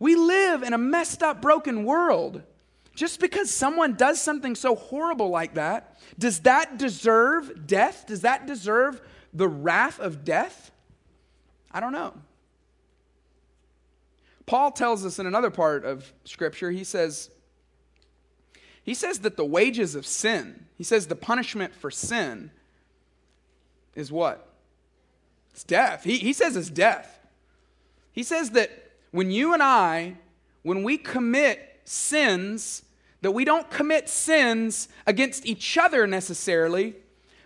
we 0.00 0.14
live 0.14 0.62
in 0.62 0.72
a 0.74 0.78
messed 0.78 1.22
up, 1.22 1.42
broken 1.42 1.84
world. 1.84 2.42
Just 2.98 3.20
because 3.20 3.48
someone 3.48 3.94
does 3.94 4.20
something 4.20 4.56
so 4.56 4.74
horrible 4.74 5.28
like 5.28 5.54
that, 5.54 6.00
does 6.18 6.40
that 6.40 6.78
deserve 6.78 7.64
death? 7.64 8.08
Does 8.08 8.22
that 8.22 8.48
deserve 8.48 9.00
the 9.32 9.46
wrath 9.46 10.00
of 10.00 10.24
death? 10.24 10.72
I 11.70 11.78
don't 11.78 11.92
know. 11.92 12.12
Paul 14.46 14.72
tells 14.72 15.06
us 15.06 15.20
in 15.20 15.28
another 15.28 15.50
part 15.50 15.84
of 15.84 16.12
Scripture, 16.24 16.72
he 16.72 16.82
says, 16.82 17.30
he 18.82 18.94
says 18.94 19.20
that 19.20 19.36
the 19.36 19.44
wages 19.44 19.94
of 19.94 20.04
sin, 20.04 20.66
he 20.76 20.82
says 20.82 21.06
the 21.06 21.14
punishment 21.14 21.76
for 21.76 21.92
sin 21.92 22.50
is 23.94 24.10
what? 24.10 24.44
It's 25.52 25.62
death. 25.62 26.02
He, 26.02 26.16
he 26.16 26.32
says 26.32 26.56
it's 26.56 26.68
death. 26.68 27.20
He 28.10 28.24
says 28.24 28.50
that 28.50 28.72
when 29.12 29.30
you 29.30 29.54
and 29.54 29.62
I, 29.62 30.16
when 30.62 30.82
we 30.82 30.98
commit 30.98 31.82
sins, 31.84 32.82
that 33.20 33.32
we 33.32 33.44
don't 33.44 33.68
commit 33.70 34.08
sins 34.08 34.88
against 35.06 35.46
each 35.46 35.76
other 35.76 36.06
necessarily, 36.06 36.94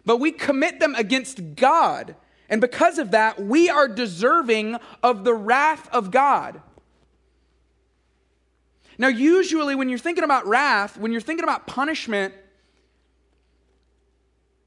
but 0.05 0.19
we 0.19 0.33
commit 0.33 0.81
them 0.81 0.95
against 0.95 1.55
God. 1.57 2.15
And 2.49 2.61
because 2.61 2.99
of 2.99 3.13
that, 3.13 3.43
we 3.43 3.71
are 3.71 3.89
deserving 3.89 4.77
of 5.03 5.25
the 5.25 5.35
wrath 5.35 5.89
of 5.93 6.11
God. 6.11 6.61
Now, 8.99 9.09
usually, 9.09 9.75
when 9.75 9.89
you're 9.89 9.99
thinking 9.99 10.25
about 10.25 10.47
wrath, 10.47 10.99
when 10.99 11.13
you're 11.13 11.21
thinking 11.23 11.45
about 11.45 11.67
punishment, 11.67 12.35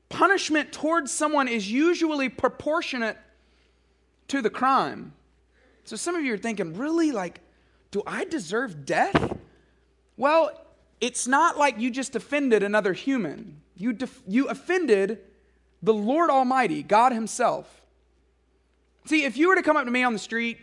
punishment 0.10 0.72
towards 0.72 1.12
someone 1.12 1.48
is 1.48 1.72
usually 1.72 2.30
proportionate 2.30 3.18
to 4.30 4.42
the 4.42 4.50
crime. 4.50 5.14
So 5.84 5.96
some 5.96 6.16
of 6.16 6.24
you 6.24 6.34
are 6.34 6.38
thinking, 6.38 6.74
really? 6.74 7.12
Like, 7.12 7.42
do 7.92 8.02
I 8.08 8.26
deserve 8.26 8.86
death? 8.86 9.38
Well, 10.18 10.65
it's 11.02 11.28
not 11.28 11.58
like 11.58 11.80
you 11.80 11.92
just 11.92 12.16
offended 12.16 12.64
another 12.64 12.94
human. 12.94 13.62
You, 13.76 13.94
def- 13.94 14.22
you 14.28 14.48
offended 14.48 15.20
the 15.84 15.94
Lord 15.94 16.30
Almighty, 16.30 16.84
God 16.84 17.12
Himself. 17.12 17.82
See, 19.06 19.24
if 19.24 19.38
you 19.38 19.50
were 19.50 19.56
to 19.56 19.62
come 19.62 19.78
up 19.78 19.86
to 19.86 19.92
me 19.92 20.04
on 20.04 20.14
the 20.14 20.20
street, 20.20 20.58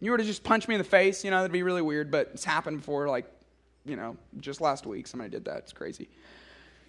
you 0.00 0.10
were 0.10 0.18
to 0.18 0.24
just 0.24 0.42
punch 0.42 0.66
me 0.68 0.74
in 0.74 0.78
the 0.78 0.84
face, 0.84 1.24
you 1.24 1.30
know, 1.30 1.38
that'd 1.38 1.52
be 1.52 1.62
really 1.62 1.82
weird, 1.82 2.10
but 2.10 2.30
it's 2.34 2.44
happened 2.44 2.78
before, 2.78 3.08
like, 3.08 3.30
you 3.84 3.96
know, 3.96 4.16
just 4.40 4.60
last 4.60 4.86
week 4.86 5.06
somebody 5.06 5.30
did 5.30 5.44
that. 5.44 5.58
It's 5.58 5.72
crazy. 5.72 6.08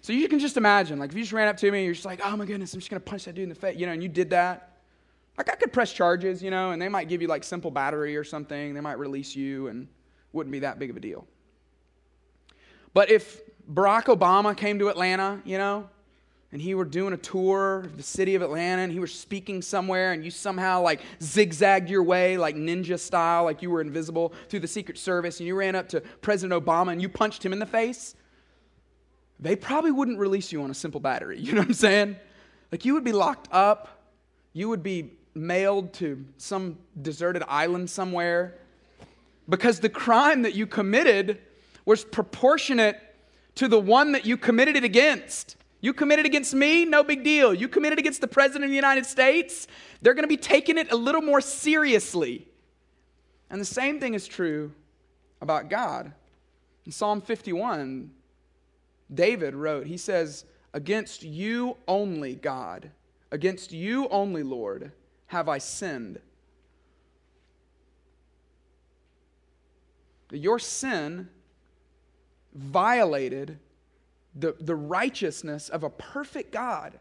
So 0.00 0.12
you 0.12 0.28
can 0.28 0.38
just 0.38 0.56
imagine, 0.56 0.98
like, 0.98 1.10
if 1.10 1.16
you 1.16 1.22
just 1.22 1.32
ran 1.32 1.48
up 1.48 1.56
to 1.58 1.70
me, 1.70 1.84
you're 1.84 1.94
just 1.94 2.04
like, 2.04 2.20
oh 2.24 2.36
my 2.36 2.44
goodness, 2.44 2.74
I'm 2.74 2.80
just 2.80 2.90
gonna 2.90 3.00
punch 3.00 3.24
that 3.24 3.34
dude 3.34 3.44
in 3.44 3.48
the 3.48 3.54
face, 3.54 3.78
you 3.78 3.86
know, 3.86 3.92
and 3.92 4.02
you 4.02 4.08
did 4.08 4.30
that. 4.30 4.78
Like 5.36 5.50
I 5.50 5.54
could 5.54 5.72
press 5.72 5.92
charges, 5.92 6.42
you 6.42 6.50
know, 6.50 6.72
and 6.72 6.82
they 6.82 6.88
might 6.88 7.08
give 7.08 7.22
you 7.22 7.28
like 7.28 7.44
simple 7.44 7.70
battery 7.70 8.16
or 8.16 8.24
something. 8.24 8.74
They 8.74 8.80
might 8.80 8.98
release 8.98 9.36
you 9.36 9.68
and 9.68 9.86
wouldn't 10.32 10.50
be 10.50 10.58
that 10.60 10.80
big 10.80 10.90
of 10.90 10.96
a 10.96 11.00
deal. 11.00 11.26
But 12.94 13.10
if 13.10 13.40
Barack 13.70 14.04
Obama 14.04 14.56
came 14.56 14.78
to 14.78 14.88
Atlanta, 14.88 15.40
you 15.44 15.58
know, 15.58 15.88
and 16.50 16.62
he 16.62 16.74
were 16.74 16.86
doing 16.86 17.12
a 17.12 17.18
tour 17.18 17.80
of 17.80 17.96
the 17.96 18.02
city 18.02 18.34
of 18.34 18.42
Atlanta 18.42 18.80
and 18.82 18.90
he 18.90 18.98
were 18.98 19.06
speaking 19.06 19.60
somewhere 19.60 20.12
and 20.12 20.24
you 20.24 20.30
somehow 20.30 20.80
like 20.80 21.02
zigzagged 21.22 21.90
your 21.90 22.02
way 22.02 22.38
like 22.38 22.56
ninja 22.56 22.98
style 22.98 23.44
like 23.44 23.60
you 23.60 23.68
were 23.68 23.82
invisible 23.82 24.32
through 24.48 24.60
the 24.60 24.66
secret 24.66 24.96
service 24.96 25.40
and 25.40 25.46
you 25.46 25.54
ran 25.54 25.74
up 25.74 25.90
to 25.90 26.00
President 26.22 26.64
Obama 26.64 26.92
and 26.92 27.02
you 27.02 27.08
punched 27.10 27.44
him 27.44 27.52
in 27.52 27.58
the 27.58 27.66
face 27.66 28.14
they 29.40 29.56
probably 29.56 29.90
wouldn't 29.90 30.18
release 30.18 30.52
you 30.52 30.62
on 30.62 30.70
a 30.70 30.74
simple 30.74 31.00
battery. 31.00 31.38
You 31.48 31.52
know 31.52 31.60
what 31.60 31.68
I'm 31.68 31.74
saying? 31.74 32.16
Like 32.72 32.84
you 32.84 32.94
would 32.94 33.04
be 33.04 33.12
locked 33.12 33.48
up. 33.52 33.88
You 34.52 34.68
would 34.68 34.82
be 34.82 35.12
mailed 35.34 35.92
to 35.94 36.24
some 36.36 36.78
deserted 37.00 37.42
island 37.48 37.88
somewhere. 37.88 38.58
Because 39.48 39.80
the 39.80 39.88
crime 39.88 40.42
that 40.42 40.54
you 40.54 40.66
committed 40.66 41.40
was 41.88 42.04
proportionate 42.04 43.00
to 43.54 43.66
the 43.66 43.80
one 43.80 44.12
that 44.12 44.26
you 44.26 44.36
committed 44.36 44.76
it 44.76 44.84
against. 44.84 45.56
You 45.80 45.94
committed 45.94 46.26
against 46.26 46.52
me, 46.52 46.84
no 46.84 47.02
big 47.02 47.24
deal. 47.24 47.54
You 47.54 47.66
committed 47.66 47.98
against 47.98 48.20
the 48.20 48.28
President 48.28 48.64
of 48.64 48.70
the 48.70 48.76
United 48.76 49.06
States, 49.06 49.66
they're 50.02 50.12
going 50.12 50.24
to 50.24 50.28
be 50.28 50.36
taking 50.36 50.76
it 50.76 50.92
a 50.92 50.96
little 50.96 51.22
more 51.22 51.40
seriously. 51.40 52.46
And 53.48 53.58
the 53.58 53.64
same 53.64 54.00
thing 54.00 54.12
is 54.12 54.28
true 54.28 54.74
about 55.40 55.70
God. 55.70 56.12
In 56.84 56.92
Psalm 56.92 57.22
51, 57.22 58.10
David 59.14 59.54
wrote, 59.54 59.86
he 59.86 59.96
says, 59.96 60.44
Against 60.74 61.22
you 61.22 61.78
only, 61.88 62.34
God, 62.34 62.90
against 63.32 63.72
you 63.72 64.08
only, 64.10 64.42
Lord, 64.42 64.92
have 65.28 65.48
I 65.48 65.56
sinned? 65.56 66.20
Your 70.30 70.58
sin 70.58 71.30
violated 72.58 73.58
the, 74.34 74.54
the 74.60 74.74
righteousness 74.74 75.68
of 75.68 75.84
a 75.84 75.90
perfect 75.90 76.52
God. 76.52 76.98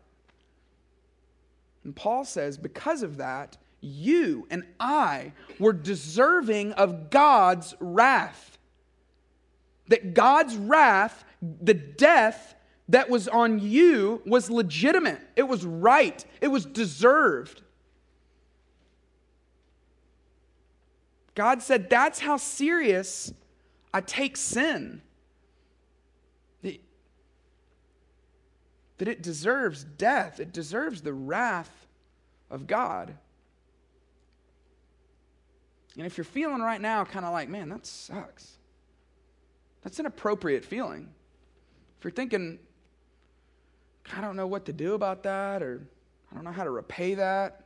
And 1.84 1.96
Paul 1.96 2.26
says, 2.26 2.58
because 2.58 3.04
of 3.04 3.18
that, 3.18 3.58
you 3.82 4.48
and 4.50 4.64
I 4.80 5.34
were 5.60 5.74
deserving 5.74 6.74
of 6.74 7.10
God's 7.10 7.76
wrath. 7.80 8.58
That 9.88 10.14
God's 10.14 10.56
wrath, 10.58 11.24
the 11.42 11.74
death 11.74 12.56
that 12.90 13.10
was 13.10 13.28
on 13.28 13.60
you, 13.60 14.22
was 14.26 14.50
legitimate. 14.50 15.22
It 15.36 15.44
was 15.44 15.66
right. 15.66 16.24
It 16.42 16.48
was 16.48 16.66
deserved. 16.66 17.62
God 21.36 21.62
said, 21.62 21.90
That's 21.90 22.20
how 22.20 22.38
serious 22.38 23.32
I 23.94 24.02
take 24.02 24.36
sin. 24.36 25.02
That 28.98 29.08
it 29.08 29.22
deserves 29.22 29.84
death, 29.84 30.40
it 30.40 30.52
deserves 30.52 31.02
the 31.02 31.14
wrath 31.14 31.88
of 32.50 32.66
God. 32.68 33.14
And 35.98 36.06
if 36.06 36.18
you're 36.18 36.26
feeling 36.26 36.62
right 36.62 36.82
now 36.82 37.04
kind 37.06 37.26
of 37.26 37.34
like, 37.34 37.50
man, 37.50 37.70
that 37.70 37.86
sucks, 37.86 38.58
that's 39.82 40.00
an 40.00 40.06
appropriate 40.06 40.64
feeling. 40.64 41.10
If 41.98 42.04
you're 42.04 42.12
thinking, 42.12 42.60
I 44.16 44.22
don't 44.22 44.36
know 44.36 44.48
what 44.48 44.66
to 44.66 44.74
do 44.74 44.94
about 44.94 45.24
that, 45.24 45.64
or 45.64 45.82
I 46.32 46.36
don't 46.36 46.44
know 46.44 46.52
how 46.52 46.64
to 46.64 46.70
repay 46.70 47.16
that, 47.16 47.64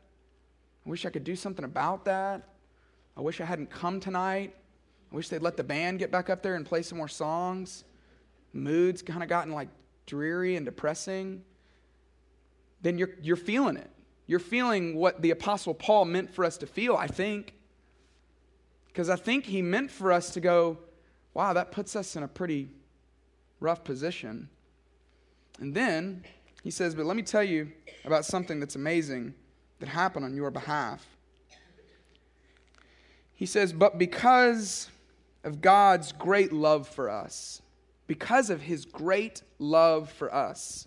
I 0.86 0.90
wish 0.90 1.06
I 1.06 1.10
could 1.10 1.24
do 1.24 1.36
something 1.36 1.66
about 1.66 2.06
that, 2.06 2.48
I 3.18 3.22
wish 3.22 3.42
I 3.42 3.46
hadn't 3.46 3.70
come 3.70 4.00
tonight, 4.00 4.56
I 5.12 5.16
wish 5.16 5.28
they'd 5.28 5.42
let 5.42 5.58
the 5.58 5.64
band 5.64 6.00
get 6.00 6.10
back 6.10 6.30
up 6.30 6.42
there 6.42 6.56
and 6.56 6.66
play 6.66 6.82
some 6.82 6.98
more 6.98 7.10
songs. 7.10 7.84
Mood's 8.54 9.02
kind 9.02 9.22
of 9.22 9.30
gotten 9.30 9.52
like 9.52 9.68
dreary 10.12 10.58
and 10.58 10.66
depressing. 10.66 11.42
Then 12.82 12.98
you're, 12.98 13.12
you're 13.22 13.38
feeling 13.38 13.78
it. 13.78 13.90
You're 14.28 14.40
feeling 14.40 14.98
what 14.98 15.22
the 15.22 15.32
Apostle 15.32 15.74
Paul 15.74 16.04
meant 16.04 16.30
for 16.30 16.44
us 16.44 16.58
to 16.58 16.68
feel, 16.68 16.98
I 16.98 17.08
think. 17.08 17.54
Because 18.88 19.10
I 19.10 19.16
think 19.16 19.46
he 19.46 19.62
meant 19.62 19.90
for 19.90 20.12
us 20.12 20.32
to 20.32 20.42
go, 20.42 20.80
wow, 21.34 21.54
that 21.54 21.72
puts 21.72 21.96
us 21.96 22.18
in 22.18 22.24
a 22.24 22.28
pretty 22.28 22.68
rough 23.62 23.86
position. 23.86 24.50
And 25.62 25.74
then 25.74 26.26
he 26.62 26.72
says, 26.72 26.94
but 26.94 27.06
let 27.06 27.16
me 27.16 27.24
tell 27.24 27.44
you 27.44 27.72
about 28.04 28.26
something 28.26 28.60
that's 28.60 28.76
amazing 28.76 29.34
that 29.80 29.88
happened 29.88 30.26
on 30.26 30.36
your 30.36 30.52
behalf. 30.52 31.08
He 33.34 33.46
says, 33.46 33.72
but 33.72 33.98
because 33.98 34.90
of 35.46 35.62
God's 35.62 36.12
great 36.12 36.52
love 36.52 36.86
for 36.86 37.10
us, 37.10 37.61
because 38.12 38.50
of 38.50 38.62
his 38.62 38.84
great 38.84 39.42
love 39.58 40.12
for 40.12 40.36
us, 40.36 40.86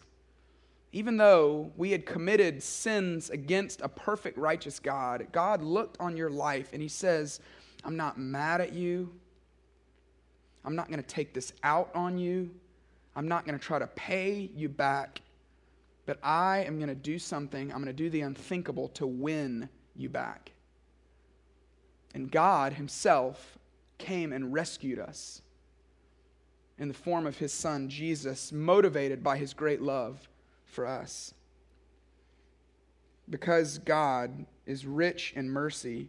even 0.93 1.17
though 1.17 1.73
we 1.75 1.91
had 1.91 2.05
committed 2.05 2.63
sins 2.63 3.31
against 3.31 3.81
a 3.81 3.89
perfect, 3.89 4.37
righteous 4.37 4.79
God, 4.79 5.29
God 5.33 5.63
looked 5.63 5.97
on 5.99 6.19
your 6.19 6.29
life 6.29 6.75
and 6.75 6.83
he 6.83 6.89
says, 6.89 7.41
I'm 7.83 7.97
not 7.97 8.19
mad 8.19 8.61
at 8.61 8.75
you. 8.75 9.11
I'm 10.67 10.77
not 10.77 10.89
going 10.89 11.03
to 11.03 11.07
take 11.09 11.33
this 11.33 11.55
out 11.63 11.91
on 11.95 12.19
you. 12.19 12.51
I'm 13.17 13.27
not 13.27 13.47
going 13.47 13.59
to 13.59 13.65
try 13.65 13.79
to 13.79 13.87
pay 13.87 14.51
you 14.55 14.69
back. 14.69 15.23
But 16.05 16.19
I 16.23 16.65
am 16.67 16.77
going 16.77 16.91
to 16.91 16.95
do 16.95 17.19
something. 17.19 17.73
I'm 17.73 17.79
going 17.79 17.87
to 17.87 17.95
do 17.95 18.11
the 18.11 18.21
unthinkable 18.21 18.89
to 18.89 19.07
win 19.07 19.71
you 19.97 20.11
back. 20.11 20.53
And 22.13 22.31
God 22.31 22.75
Himself 22.75 23.57
came 23.97 24.31
and 24.31 24.53
rescued 24.53 24.99
us 24.99 25.41
in 26.79 26.89
the 26.89 26.95
form 26.95 27.27
of 27.27 27.39
His 27.39 27.53
Son, 27.53 27.89
Jesus, 27.89 28.53
motivated 28.53 29.23
by 29.23 29.37
His 29.37 29.55
great 29.55 29.81
love 29.81 30.29
for 30.65 30.87
us. 30.87 31.35
Because 33.29 33.79
God 33.79 34.47
is 34.67 34.87
rich 34.87 35.33
in 35.37 35.49
mercy, 35.49 36.09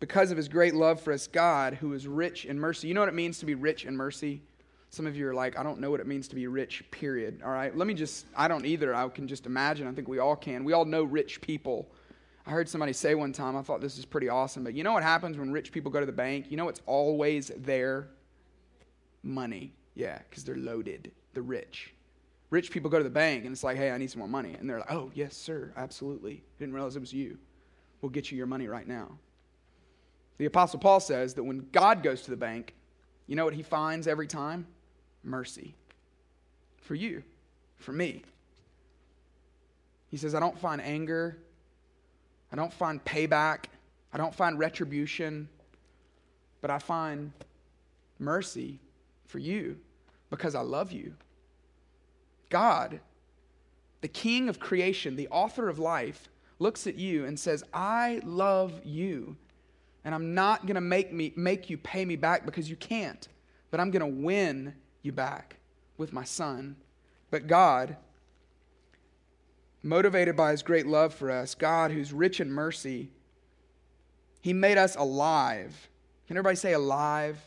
because 0.00 0.30
of 0.30 0.36
his 0.36 0.48
great 0.48 0.74
love 0.74 1.00
for 1.00 1.14
us, 1.14 1.26
God, 1.26 1.74
who 1.74 1.94
is 1.94 2.06
rich 2.06 2.44
in 2.44 2.58
mercy. 2.58 2.88
You 2.88 2.92
know 2.92 3.00
what 3.00 3.08
it 3.08 3.14
means 3.14 3.38
to 3.38 3.46
be 3.46 3.54
rich 3.54 3.86
in 3.86 3.96
mercy? 3.96 4.42
Some 4.90 5.06
of 5.06 5.16
you 5.16 5.26
are 5.26 5.34
like, 5.34 5.58
I 5.58 5.62
don't 5.62 5.80
know 5.80 5.90
what 5.90 6.00
it 6.00 6.06
means 6.06 6.28
to 6.28 6.34
be 6.34 6.46
rich, 6.46 6.84
period. 6.90 7.40
All 7.42 7.50
right, 7.50 7.74
let 7.74 7.86
me 7.86 7.94
just, 7.94 8.26
I 8.36 8.46
don't 8.46 8.66
either. 8.66 8.94
I 8.94 9.08
can 9.08 9.26
just 9.26 9.46
imagine. 9.46 9.86
I 9.86 9.92
think 9.92 10.06
we 10.06 10.18
all 10.18 10.36
can. 10.36 10.62
We 10.62 10.74
all 10.74 10.84
know 10.84 11.04
rich 11.04 11.40
people. 11.40 11.88
I 12.46 12.50
heard 12.50 12.68
somebody 12.68 12.92
say 12.92 13.14
one 13.14 13.32
time, 13.32 13.56
I 13.56 13.62
thought 13.62 13.80
this 13.80 13.96
is 13.96 14.04
pretty 14.04 14.28
awesome, 14.28 14.62
but 14.62 14.74
you 14.74 14.84
know 14.84 14.92
what 14.92 15.02
happens 15.02 15.38
when 15.38 15.50
rich 15.50 15.72
people 15.72 15.90
go 15.90 16.00
to 16.00 16.06
the 16.06 16.12
bank? 16.12 16.50
You 16.50 16.58
know 16.58 16.66
what's 16.66 16.82
always 16.84 17.50
there? 17.56 18.08
Money. 19.24 19.72
Yeah, 19.94 20.18
because 20.28 20.44
they're 20.44 20.56
loaded. 20.56 21.10
They're 21.32 21.42
rich. 21.42 21.92
Rich 22.50 22.70
people 22.70 22.90
go 22.90 22.98
to 22.98 23.04
the 23.04 23.10
bank 23.10 23.44
and 23.44 23.52
it's 23.52 23.64
like, 23.64 23.76
hey, 23.76 23.90
I 23.90 23.98
need 23.98 24.10
some 24.10 24.20
more 24.20 24.28
money. 24.28 24.54
And 24.58 24.68
they're 24.68 24.78
like, 24.78 24.92
oh, 24.92 25.10
yes, 25.14 25.36
sir, 25.36 25.72
absolutely. 25.76 26.44
Didn't 26.58 26.74
realize 26.74 26.94
it 26.94 27.00
was 27.00 27.12
you. 27.12 27.38
We'll 28.00 28.10
get 28.10 28.30
you 28.30 28.38
your 28.38 28.46
money 28.46 28.68
right 28.68 28.86
now. 28.86 29.18
The 30.38 30.44
Apostle 30.44 30.78
Paul 30.78 31.00
says 31.00 31.34
that 31.34 31.42
when 31.42 31.66
God 31.72 32.02
goes 32.02 32.22
to 32.22 32.30
the 32.30 32.36
bank, 32.36 32.74
you 33.26 33.34
know 33.34 33.44
what 33.44 33.54
he 33.54 33.62
finds 33.62 34.06
every 34.06 34.26
time? 34.26 34.66
Mercy. 35.22 35.74
For 36.82 36.94
you, 36.94 37.22
for 37.76 37.92
me. 37.92 38.22
He 40.10 40.16
says, 40.16 40.34
I 40.34 40.40
don't 40.40 40.58
find 40.58 40.80
anger, 40.82 41.38
I 42.52 42.56
don't 42.56 42.72
find 42.72 43.04
payback, 43.04 43.64
I 44.12 44.18
don't 44.18 44.34
find 44.34 44.58
retribution, 44.58 45.48
but 46.60 46.70
I 46.70 46.78
find 46.78 47.32
mercy 48.18 48.78
for 49.26 49.38
you 49.38 49.78
because 50.30 50.54
I 50.54 50.60
love 50.60 50.92
you. 50.92 51.14
God, 52.50 53.00
the 54.00 54.08
King 54.08 54.48
of 54.48 54.60
creation, 54.60 55.16
the 55.16 55.28
author 55.28 55.68
of 55.68 55.78
life, 55.78 56.28
looks 56.58 56.86
at 56.86 56.96
you 56.96 57.24
and 57.24 57.38
says, 57.38 57.64
I 57.72 58.20
love 58.24 58.80
you 58.84 59.36
and 60.04 60.14
I'm 60.14 60.34
not 60.34 60.66
going 60.66 60.74
to 60.74 60.80
make 60.80 61.12
me 61.12 61.32
make 61.34 61.70
you 61.70 61.78
pay 61.78 62.04
me 62.04 62.16
back 62.16 62.44
because 62.44 62.68
you 62.68 62.76
can't, 62.76 63.26
but 63.70 63.80
I'm 63.80 63.90
going 63.90 64.00
to 64.00 64.22
win 64.22 64.74
you 65.02 65.12
back 65.12 65.56
with 65.96 66.12
my 66.12 66.24
son. 66.24 66.76
But 67.30 67.46
God, 67.46 67.96
motivated 69.82 70.36
by 70.36 70.50
his 70.50 70.62
great 70.62 70.86
love 70.86 71.14
for 71.14 71.30
us, 71.30 71.54
God 71.54 71.90
who's 71.90 72.12
rich 72.12 72.40
in 72.40 72.50
mercy, 72.50 73.10
he 74.42 74.52
made 74.52 74.76
us 74.76 74.94
alive. 74.94 75.88
Can 76.28 76.36
everybody 76.36 76.56
say 76.56 76.74
alive? 76.74 77.38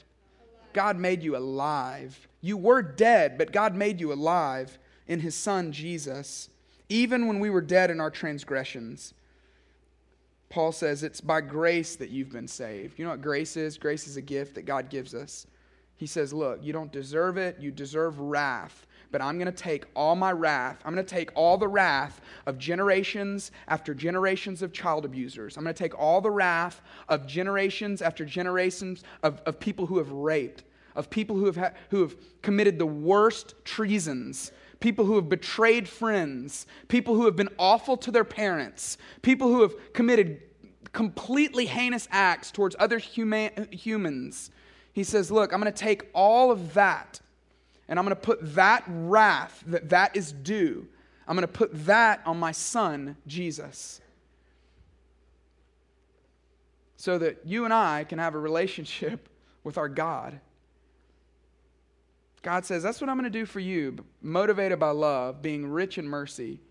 God 0.78 1.00
made 1.00 1.24
you 1.24 1.36
alive. 1.36 2.28
You 2.40 2.56
were 2.56 2.84
dead, 2.84 3.36
but 3.40 3.52
God 3.52 3.74
made 3.74 4.00
you 4.00 4.13
alive 4.13 4.78
in 5.08 5.22
his 5.22 5.34
son 5.34 5.72
Jesus, 5.72 6.50
even 6.88 7.26
when 7.26 7.40
we 7.40 7.50
were 7.50 7.62
dead 7.62 7.90
in 7.90 8.00
our 8.00 8.12
transgressions. 8.12 9.16
Paul 10.50 10.72
says 10.72 11.02
it's 11.02 11.20
by 11.20 11.42
grace 11.42 11.96
that 11.96 12.12
you've 12.12 12.32
been 12.32 12.48
saved. 12.48 13.00
You 13.00 13.06
know 13.06 13.10
what 13.10 13.24
grace 13.24 13.58
is? 13.58 13.80
Grace 13.80 14.08
is 14.08 14.18
a 14.18 14.22
gift 14.22 14.54
that 14.54 14.68
God 14.68 14.92
gives 14.92 15.16
us. 15.16 15.48
He 15.96 16.06
says, 16.06 16.32
Look, 16.32 16.63
you 16.63 16.74
don't 16.74 16.92
deserve 16.92 17.38
it. 17.38 17.58
You 17.60 17.72
deserve 17.72 18.20
wrath. 18.20 18.86
But 19.12 19.22
I'm 19.22 19.38
going 19.38 19.52
to 19.52 19.63
take 19.63 19.86
all 19.96 20.15
my 20.15 20.32
wrath. 20.32 20.82
I'm 20.84 20.93
going 20.93 21.06
to 21.06 21.15
take 21.15 21.32
all 21.34 21.58
the 21.58 21.67
wrath 21.67 22.20
of 22.46 22.58
generations 22.58 23.52
after 23.67 23.93
generations 23.93 24.62
of 24.62 24.74
child 24.74 25.06
abusers. 25.06 25.58
I'm 25.58 25.63
going 25.63 25.74
to 25.74 25.84
take 25.84 25.98
all 25.98 26.22
the 26.22 26.32
wrath 26.32 26.82
of 27.08 27.26
generations 27.26 28.02
after 28.02 28.26
generations 28.26 29.04
of, 29.24 29.41
of 29.46 29.60
people 29.60 29.86
who 29.86 29.98
have 29.98 30.12
raped, 30.12 30.63
of 30.96 31.10
people 31.10 31.36
who 31.36 31.46
have, 31.46 31.56
ha- 31.56 31.72
who 31.89 32.02
have 32.02 32.15
committed 32.41 32.78
the 32.80 32.86
worst 32.86 33.56
treasons 33.63 34.52
people 34.80 35.06
who 35.06 35.15
have 35.15 35.28
betrayed 35.28 35.88
friends, 35.89 36.67
people 36.88 37.15
who 37.15 37.26
have 37.26 37.36
been 37.36 37.50
awful 37.58 37.98
to 37.98 38.12
their 38.12 38.24
parents, 38.24 38.98
people 39.24 39.48
who 39.48 39.62
have 39.62 39.93
committed 39.93 40.39
completely 40.93 41.65
heinous 41.65 42.08
acts 42.12 42.52
towards 42.52 42.76
other 42.80 42.98
human, 42.98 43.67
humans. 43.72 44.52
He 44.93 45.04
says, 45.04 45.32
Look, 45.32 45.54
I'm 45.54 45.62
going 45.62 45.72
to 45.72 45.78
take 45.78 46.10
all 46.13 46.52
of 46.52 46.74
that 46.74 47.20
and 47.88 47.97
I'm 47.97 48.06
going 48.06 48.15
to 48.15 48.21
put 48.21 48.56
that 48.56 48.84
wrath 48.88 49.63
that 49.67 49.89
that 49.89 50.15
is 50.15 50.32
due, 50.32 50.88
I'm 51.28 51.36
going 51.36 51.47
to 51.47 51.54
put 51.54 51.86
that 51.86 52.21
on 52.26 52.39
my 52.39 52.52
son, 52.52 53.17
Jesus. 53.28 54.02
So 56.95 57.17
that 57.17 57.45
you 57.45 57.65
and 57.65 57.73
I 57.73 58.06
can 58.06 58.19
have 58.19 58.34
a 58.34 58.39
relationship 58.39 59.30
with 59.63 59.78
our 59.78 59.89
God. 59.89 60.39
God 62.41 62.65
says, 62.65 62.82
That's 62.82 63.02
what 63.02 63.10
I'm 63.10 63.17
going 63.17 63.32
to 63.32 63.39
do 63.39 63.45
for 63.45 63.60
you, 63.60 63.97
motivated 64.21 64.80
by 64.80 64.91
love, 64.91 65.41
being 65.41 65.67
rich 65.67 65.97
in 65.97 66.08
mercy. 66.08 66.62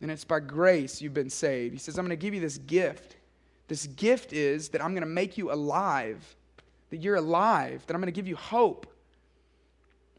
And 0.00 0.10
it's 0.10 0.24
by 0.24 0.40
grace 0.40 1.02
you've 1.02 1.14
been 1.14 1.30
saved. 1.30 1.72
He 1.72 1.78
says, 1.78 1.98
I'm 1.98 2.04
going 2.04 2.16
to 2.16 2.22
give 2.22 2.34
you 2.34 2.40
this 2.40 2.58
gift. 2.58 3.16
This 3.66 3.86
gift 3.86 4.32
is 4.32 4.68
that 4.70 4.82
I'm 4.82 4.92
going 4.92 5.02
to 5.02 5.08
make 5.08 5.36
you 5.36 5.52
alive, 5.52 6.36
that 6.90 6.98
you're 6.98 7.16
alive, 7.16 7.84
that 7.86 7.94
I'm 7.94 8.00
going 8.00 8.12
to 8.12 8.16
give 8.16 8.28
you 8.28 8.36
hope. 8.36 8.86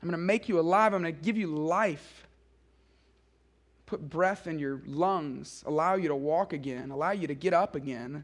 I'm 0.02 0.08
going 0.08 0.20
to 0.20 0.26
make 0.26 0.48
you 0.48 0.60
alive. 0.60 0.94
I'm 0.94 1.02
going 1.02 1.14
to 1.16 1.22
give 1.22 1.38
you 1.38 1.48
life. 1.48 2.28
Put 3.86 4.08
breath 4.10 4.48
in 4.48 4.60
your 4.60 4.82
lungs, 4.86 5.64
allow 5.66 5.96
you 5.96 6.10
to 6.10 6.16
walk 6.16 6.54
again, 6.54 6.92
allow 6.92 7.12
you 7.12 7.28
to 7.28 7.34
get 7.34 7.54
up 7.54 7.76
again. 7.76 8.24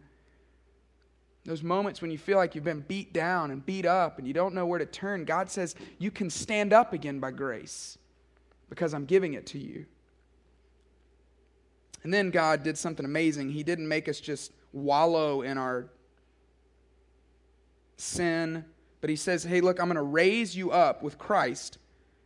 Those 1.44 1.64
moments 1.64 2.02
when 2.02 2.12
you 2.12 2.18
feel 2.18 2.38
like 2.38 2.56
you've 2.56 2.64
been 2.64 2.82
beat 2.82 3.14
down 3.14 3.52
and 3.52 3.66
beat 3.66 3.86
up 3.86 4.20
and 4.20 4.28
you 4.28 4.34
don't 4.34 4.54
know 4.54 4.66
where 4.66 4.80
to 4.80 4.86
turn, 4.86 5.26
God 5.26 5.50
says 5.50 5.76
you 5.98 6.12
can 6.12 6.30
stand 6.30 6.72
up 6.72 6.94
again 6.94 7.20
by 7.20 7.32
grace 7.32 7.98
because 8.70 8.94
I'm 8.94 9.06
giving 9.06 9.34
it 9.34 9.48
to 9.48 9.60
you. 9.60 9.86
And 12.04 12.14
then 12.14 12.30
God 12.30 12.62
did 12.62 12.78
something 12.78 13.06
amazing. 13.06 13.50
He 13.50 13.64
didn't 13.64 13.88
make 13.88 14.08
us 14.08 14.20
just 14.20 14.52
wallow 14.72 15.42
in 15.42 15.58
our 15.58 15.88
sin, 17.98 18.66
but 19.06 19.12
He 19.12 19.16
says, 19.18 19.44
hey, 19.44 19.62
look, 19.62 19.80
I'm 19.80 19.86
going 19.86 19.98
to 19.98 20.02
raise 20.02 20.58
you 20.58 20.72
up 20.72 21.04
with 21.04 21.20
Christ 21.20 21.78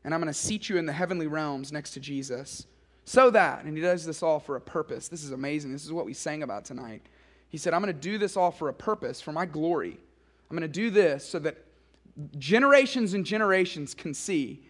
and 0.06 0.14
I'm 0.14 0.22
going 0.22 0.32
to 0.32 0.40
seat 0.40 0.70
you 0.70 0.78
in 0.78 0.86
the 0.86 0.94
heavenly 0.94 1.28
realms 1.28 1.74
next 1.74 1.92
to 1.92 2.00
Jesus. 2.00 2.68
So 3.04 3.30
that, 3.32 3.66
and 3.66 3.76
He 3.76 3.84
does 3.84 4.06
this 4.06 4.24
all 4.24 4.40
for 4.40 4.56
a 4.56 4.62
purpose. 4.62 5.10
This 5.10 5.26
is 5.26 5.32
amazing. 5.32 5.74
This 5.74 5.84
is 5.84 5.92
what 5.92 6.06
we 6.06 6.14
sang 6.14 6.42
about 6.42 6.64
tonight. 6.64 7.02
He 7.50 7.58
said, 7.58 7.74
I'm 7.74 7.82
going 7.82 7.94
to 7.94 8.00
do 8.00 8.18
this 8.18 8.38
all 8.38 8.50
for 8.50 8.70
a 8.70 8.74
purpose, 8.74 9.20
for 9.20 9.34
my 9.34 9.46
glory. 9.46 9.98
I'm 10.50 10.56
going 10.56 10.62
to 10.62 10.74
do 10.74 10.90
this 10.90 11.28
so 11.28 11.38
that 11.40 11.58
generations 12.38 13.14
and 13.14 13.26
generations 13.26 13.94
can 13.94 14.14
see 14.14 14.64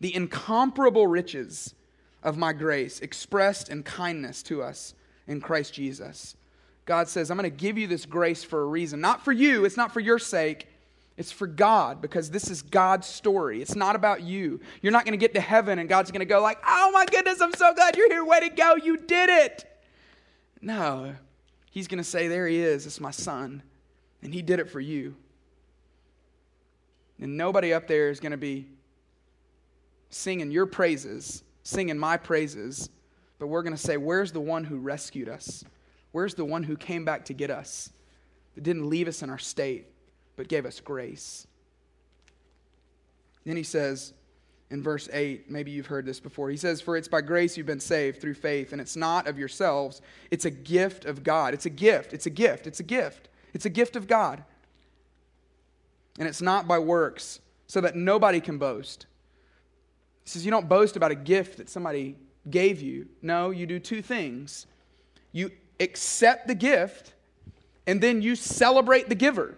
the 0.00 0.14
incomparable 0.14 1.06
riches 1.06 1.74
of 2.22 2.36
my 2.36 2.52
grace 2.52 3.00
expressed 3.00 3.70
in 3.70 3.82
kindness 3.82 4.42
to 4.42 4.62
us 4.62 4.92
in 5.26 5.40
Christ 5.40 5.72
Jesus. 5.72 6.36
God 6.84 7.08
says, 7.08 7.30
I'm 7.30 7.38
going 7.38 7.50
to 7.50 7.56
give 7.56 7.78
you 7.78 7.86
this 7.86 8.04
grace 8.04 8.44
for 8.44 8.60
a 8.60 8.66
reason. 8.66 9.00
Not 9.00 9.24
for 9.24 9.32
you, 9.32 9.64
it's 9.64 9.78
not 9.78 9.90
for 9.90 10.00
your 10.00 10.18
sake, 10.18 10.68
it's 11.16 11.32
for 11.32 11.46
God 11.46 12.02
because 12.02 12.30
this 12.30 12.50
is 12.50 12.62
God's 12.62 13.06
story. 13.06 13.62
It's 13.62 13.74
not 13.74 13.96
about 13.96 14.22
you. 14.22 14.60
You're 14.82 14.92
not 14.92 15.04
going 15.04 15.12
to 15.12 15.18
get 15.18 15.34
to 15.34 15.40
heaven 15.40 15.78
and 15.78 15.88
God's 15.88 16.10
going 16.10 16.20
to 16.20 16.26
go 16.26 16.42
like, 16.42 16.58
"Oh 16.66 16.90
my 16.92 17.06
goodness, 17.06 17.40
I'm 17.40 17.54
so 17.54 17.72
glad 17.74 17.96
you're 17.96 18.10
here. 18.10 18.24
Way 18.24 18.40
to 18.40 18.50
go. 18.50 18.76
You 18.76 18.96
did 18.96 19.30
it." 19.30 19.64
No. 20.60 21.14
He's 21.70 21.88
going 21.88 21.98
to 21.98 22.04
say, 22.04 22.28
"There 22.28 22.46
he 22.46 22.58
is. 22.58 22.86
It's 22.86 23.00
my 23.00 23.10
son." 23.10 23.62
And 24.22 24.34
he 24.34 24.42
did 24.42 24.60
it 24.60 24.70
for 24.70 24.80
you. 24.80 25.14
And 27.20 27.36
nobody 27.36 27.72
up 27.72 27.86
there 27.86 28.10
is 28.10 28.20
going 28.20 28.32
to 28.32 28.38
be 28.38 28.68
singing 30.10 30.50
your 30.50 30.66
praises, 30.66 31.42
singing 31.62 31.98
my 31.98 32.16
praises, 32.16 32.90
but 33.38 33.48
we're 33.48 33.62
going 33.62 33.74
to 33.74 33.80
say, 33.80 33.96
Where's 33.96 34.32
the 34.32 34.40
one 34.40 34.64
who 34.64 34.78
rescued 34.78 35.28
us? 35.28 35.64
Where's 36.12 36.34
the 36.34 36.44
one 36.44 36.62
who 36.62 36.76
came 36.76 37.04
back 37.04 37.26
to 37.26 37.34
get 37.34 37.50
us? 37.50 37.90
That 38.54 38.64
didn't 38.64 38.88
leave 38.88 39.08
us 39.08 39.22
in 39.22 39.30
our 39.30 39.38
state, 39.38 39.86
but 40.36 40.48
gave 40.48 40.66
us 40.66 40.80
grace. 40.80 41.46
Then 43.44 43.56
he 43.56 43.62
says 43.62 44.12
in 44.70 44.82
verse 44.82 45.08
8, 45.12 45.50
maybe 45.50 45.70
you've 45.70 45.86
heard 45.86 46.04
this 46.04 46.18
before. 46.18 46.50
He 46.50 46.56
says, 46.56 46.80
For 46.80 46.96
it's 46.96 47.08
by 47.08 47.20
grace 47.20 47.56
you've 47.56 47.66
been 47.66 47.80
saved 47.80 48.20
through 48.20 48.34
faith, 48.34 48.72
and 48.72 48.80
it's 48.80 48.96
not 48.96 49.28
of 49.28 49.38
yourselves. 49.38 50.02
It's 50.30 50.44
a 50.44 50.50
gift 50.50 51.04
of 51.04 51.22
God. 51.22 51.54
It's 51.54 51.66
a 51.66 51.70
gift. 51.70 52.12
It's 52.12 52.26
a 52.26 52.30
gift. 52.30 52.66
It's 52.66 52.80
a 52.80 52.84
gift. 52.84 53.28
It's 53.54 53.64
a 53.64 53.70
gift 53.70 53.94
of 53.94 54.08
God. 54.08 54.42
And 56.18 56.26
it's 56.26 56.42
not 56.42 56.66
by 56.66 56.78
works, 56.78 57.40
so 57.68 57.80
that 57.80 57.94
nobody 57.94 58.40
can 58.40 58.58
boast. 58.58 59.06
He 60.24 60.30
says, 60.30 60.44
You 60.44 60.50
don't 60.50 60.68
boast 60.68 60.96
about 60.96 61.12
a 61.12 61.16
gift 61.16 61.58
that 61.58 61.68
somebody 61.68 62.16
gave 62.50 62.80
you. 62.82 63.06
No, 63.22 63.50
you 63.50 63.66
do 63.66 63.78
two 63.78 64.02
things. 64.02 64.66
You 65.30 65.52
accept 65.78 66.48
the 66.48 66.54
gift, 66.54 67.12
and 67.86 68.00
then 68.00 68.20
you 68.20 68.34
celebrate 68.34 69.08
the 69.08 69.14
giver. 69.14 69.56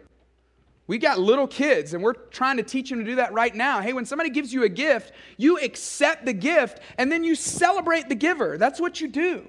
We 0.88 0.96
got 0.96 1.20
little 1.20 1.46
kids, 1.46 1.92
and 1.92 2.02
we're 2.02 2.14
trying 2.14 2.56
to 2.56 2.62
teach 2.62 2.88
them 2.88 2.98
to 2.98 3.04
do 3.04 3.16
that 3.16 3.34
right 3.34 3.54
now. 3.54 3.80
Hey, 3.80 3.92
when 3.92 4.06
somebody 4.06 4.30
gives 4.30 4.54
you 4.54 4.64
a 4.64 4.70
gift, 4.70 5.12
you 5.36 5.58
accept 5.58 6.24
the 6.24 6.32
gift, 6.32 6.80
and 6.96 7.12
then 7.12 7.22
you 7.22 7.34
celebrate 7.34 8.08
the 8.08 8.14
giver. 8.14 8.56
That's 8.56 8.80
what 8.80 8.98
you 8.98 9.06
do. 9.06 9.46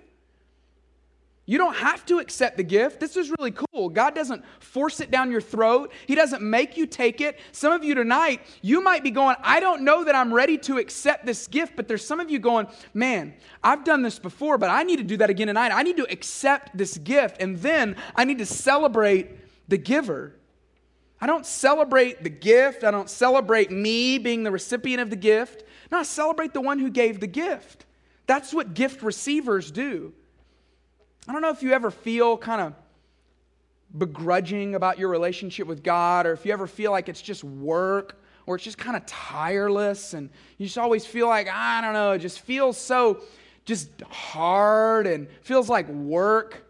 You 1.46 1.58
don't 1.58 1.78
have 1.78 2.06
to 2.08 2.20
accept 2.20 2.58
the 2.58 2.64
gift. 2.64 3.00
This 3.00 3.16
is 3.16 3.32
really 3.40 3.52
cool. 3.52 3.88
God 3.88 4.14
doesn't 4.14 4.44
force 4.60 5.00
it 5.00 5.12
down 5.12 5.32
your 5.32 5.40
throat, 5.40 5.94
He 6.08 6.14
doesn't 6.14 6.42
make 6.42 6.76
you 6.76 6.86
take 6.86 7.22
it. 7.22 7.40
Some 7.54 7.72
of 7.72 7.86
you 7.86 7.96
tonight, 7.96 8.42
you 8.62 8.84
might 8.84 9.02
be 9.02 9.10
going, 9.10 9.38
I 9.42 9.62
don't 9.62 9.84
know 9.84 10.04
that 10.04 10.16
I'm 10.16 10.34
ready 10.34 10.58
to 10.58 10.78
accept 10.78 11.26
this 11.26 11.48
gift, 11.48 11.78
but 11.78 11.88
there's 11.88 12.06
some 12.06 12.20
of 12.20 12.30
you 12.30 12.38
going, 12.38 12.68
man, 12.94 13.34
I've 13.64 13.86
done 13.86 14.02
this 14.02 14.20
before, 14.20 14.58
but 14.58 14.70
I 14.70 14.84
need 14.84 14.98
to 14.98 15.06
do 15.06 15.16
that 15.18 15.30
again 15.30 15.48
tonight. 15.48 15.72
I 15.74 15.84
need 15.84 15.96
to 15.98 16.12
accept 16.12 16.78
this 16.78 16.98
gift, 16.98 17.42
and 17.42 17.58
then 17.60 17.96
I 18.14 18.26
need 18.26 18.40
to 18.40 18.46
celebrate 18.46 19.30
the 19.70 19.78
giver. 19.78 20.36
I 21.22 21.28
don't 21.28 21.46
celebrate 21.46 22.24
the 22.24 22.30
gift, 22.30 22.84
I 22.84 22.92
don't 22.92 23.10
celebrate 23.10 23.72
me 23.72 24.18
being 24.18 24.44
the 24.44 24.52
recipient 24.52 25.02
of 25.02 25.10
the 25.10 25.16
gift. 25.16 25.64
No, 25.92 26.00
I 26.00 26.04
celebrate 26.04 26.54
the 26.54 26.62
one 26.62 26.80
who 26.80 26.90
gave 26.90 27.20
the 27.20 27.28
gift. 27.28 27.86
That's 28.28 28.54
what 28.54 28.74
gift 28.74 29.02
receivers 29.02 29.72
do. 29.72 30.14
I 31.28 31.34
don't 31.34 31.42
know 31.42 31.50
if 31.50 31.62
you 31.64 31.74
ever 31.74 31.92
feel 31.92 32.38
kind 32.38 32.62
of 32.62 32.74
begrudging 33.98 34.76
about 34.76 35.00
your 35.00 35.10
relationship 35.10 35.68
with 35.68 35.84
God, 35.84 36.26
or 36.26 36.34
if 36.34 36.46
you 36.46 36.54
ever 36.54 36.68
feel 36.68 36.92
like 36.92 37.10
it's 37.10 37.22
just 37.22 37.44
work, 37.44 38.22
or 38.46 38.56
it's 38.56 38.64
just 38.64 38.78
kind 38.78 38.96
of 38.96 39.06
tireless, 39.06 40.14
and 40.14 40.30
you 40.58 40.68
just 40.68 40.78
always 40.78 41.06
feel 41.06 41.28
like, 41.28 41.48
I 41.48 41.82
don't 41.82 41.94
know, 41.94 42.12
it 42.12 42.20
just 42.20 42.40
feels 42.42 42.78
so 42.78 43.22
just 43.66 43.90
hard 44.04 45.06
and 45.06 45.28
feels 45.42 45.70
like 45.70 45.88
work. 45.90 46.66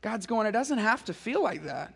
God's 0.00 0.26
going, 0.26 0.46
it 0.46 0.52
doesn't 0.52 0.78
have 0.78 1.04
to 1.04 1.14
feel 1.14 1.42
like 1.42 1.64
that. 1.64 1.94